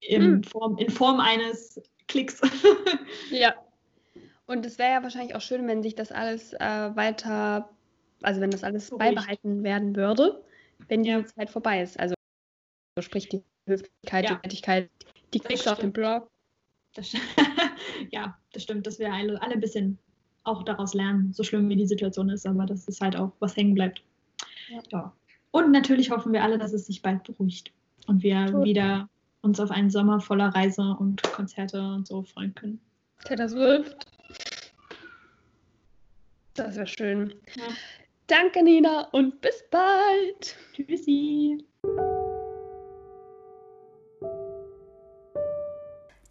in, 0.00 0.22
hm. 0.22 0.42
Form, 0.44 0.78
in 0.78 0.90
Form 0.90 1.20
eines 1.20 1.80
Klicks. 2.08 2.40
ja. 3.30 3.54
Und 4.46 4.66
es 4.66 4.78
wäre 4.78 4.92
ja 4.92 5.02
wahrscheinlich 5.02 5.34
auch 5.34 5.40
schön, 5.40 5.66
wenn 5.66 5.82
sich 5.82 5.94
das 5.94 6.12
alles 6.12 6.52
äh, 6.54 6.90
weiter 6.94 7.70
also 8.24 8.40
wenn 8.40 8.50
das 8.50 8.64
alles 8.64 8.88
so 8.88 8.98
beibehalten 8.98 9.62
werden 9.62 9.94
würde, 9.94 10.42
wenn 10.88 11.02
die 11.02 11.24
Zeit 11.24 11.50
vorbei 11.50 11.82
ist. 11.82 11.98
Also 12.00 12.14
sprich 13.00 13.28
die 13.28 13.42
Höflichkeit, 13.66 14.24
ja. 14.24 14.30
die 14.30 14.42
Nettigkeit, 14.42 14.90
die 15.32 15.38
du 15.38 15.70
auf 15.70 15.78
dem 15.78 15.92
Blog. 15.92 16.30
Das 16.94 17.12
ja, 18.10 18.36
das 18.52 18.62
stimmt, 18.62 18.86
dass 18.86 18.98
wir 18.98 19.12
alle, 19.12 19.40
alle 19.42 19.54
ein 19.54 19.60
bisschen 19.60 19.98
auch 20.44 20.62
daraus 20.62 20.94
lernen, 20.94 21.32
so 21.32 21.42
schlimm 21.42 21.68
wie 21.68 21.76
die 21.76 21.86
Situation 21.86 22.28
ist, 22.28 22.46
aber 22.46 22.66
dass 22.66 22.86
es 22.88 23.00
halt 23.00 23.16
auch 23.16 23.32
was 23.40 23.56
hängen 23.56 23.74
bleibt. 23.74 24.02
Ja. 24.68 24.82
ja. 24.90 25.12
Und 25.50 25.70
natürlich 25.70 26.10
hoffen 26.10 26.32
wir 26.32 26.42
alle, 26.42 26.58
dass 26.58 26.72
es 26.72 26.86
sich 26.86 27.02
bald 27.02 27.24
beruhigt 27.24 27.72
und 28.06 28.22
wir 28.22 28.46
Tot. 28.46 28.64
wieder 28.64 29.08
uns 29.42 29.60
auf 29.60 29.70
einen 29.70 29.90
Sommer 29.90 30.20
voller 30.20 30.48
Reise 30.48 30.96
und 30.98 31.22
Konzerte 31.22 31.80
und 31.80 32.06
so 32.06 32.22
freuen 32.22 32.54
können. 32.54 32.80
Taylor 33.24 33.48
Swift. 33.48 34.06
Das 36.54 36.76
wäre 36.76 36.86
schön. 36.86 37.34
Ja. 37.56 37.64
Danke, 38.26 38.62
Nina, 38.62 39.08
und 39.12 39.40
bis 39.40 39.64
bald. 39.70 40.56
Tschüssi. 40.72 41.64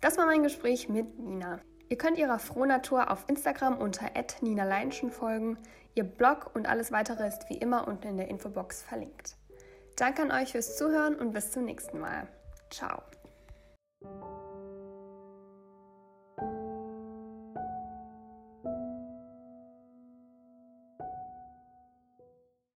Das 0.02 0.18
war 0.18 0.26
mein 0.26 0.44
Gespräch 0.44 0.90
mit 0.90 1.20
Nina. 1.20 1.60
Ihr 1.90 1.98
könnt 1.98 2.18
ihrer 2.18 2.40
Frohnatur 2.40 3.12
auf 3.12 3.26
Instagram 3.30 3.78
unter 3.78 4.10
Nina 4.42 4.64
Leinschen 4.64 5.12
folgen. 5.12 5.58
Ihr 5.96 6.04
Blog 6.04 6.52
und 6.56 6.68
alles 6.68 6.92
weitere 6.92 7.28
ist 7.28 7.48
wie 7.50 7.58
immer 7.58 7.88
unten 7.88 8.08
in 8.08 8.18
der 8.18 8.28
Infobox 8.28 8.82
verlinkt. 8.82 9.38
Danke 9.96 10.24
an 10.24 10.32
euch 10.32 10.52
fürs 10.52 10.78
Zuhören 10.78 11.16
und 11.16 11.34
bis 11.34 11.52
zum 11.52 11.66
nächsten 11.66 12.00
Mal. 12.00 12.28
Ciao. 12.70 13.04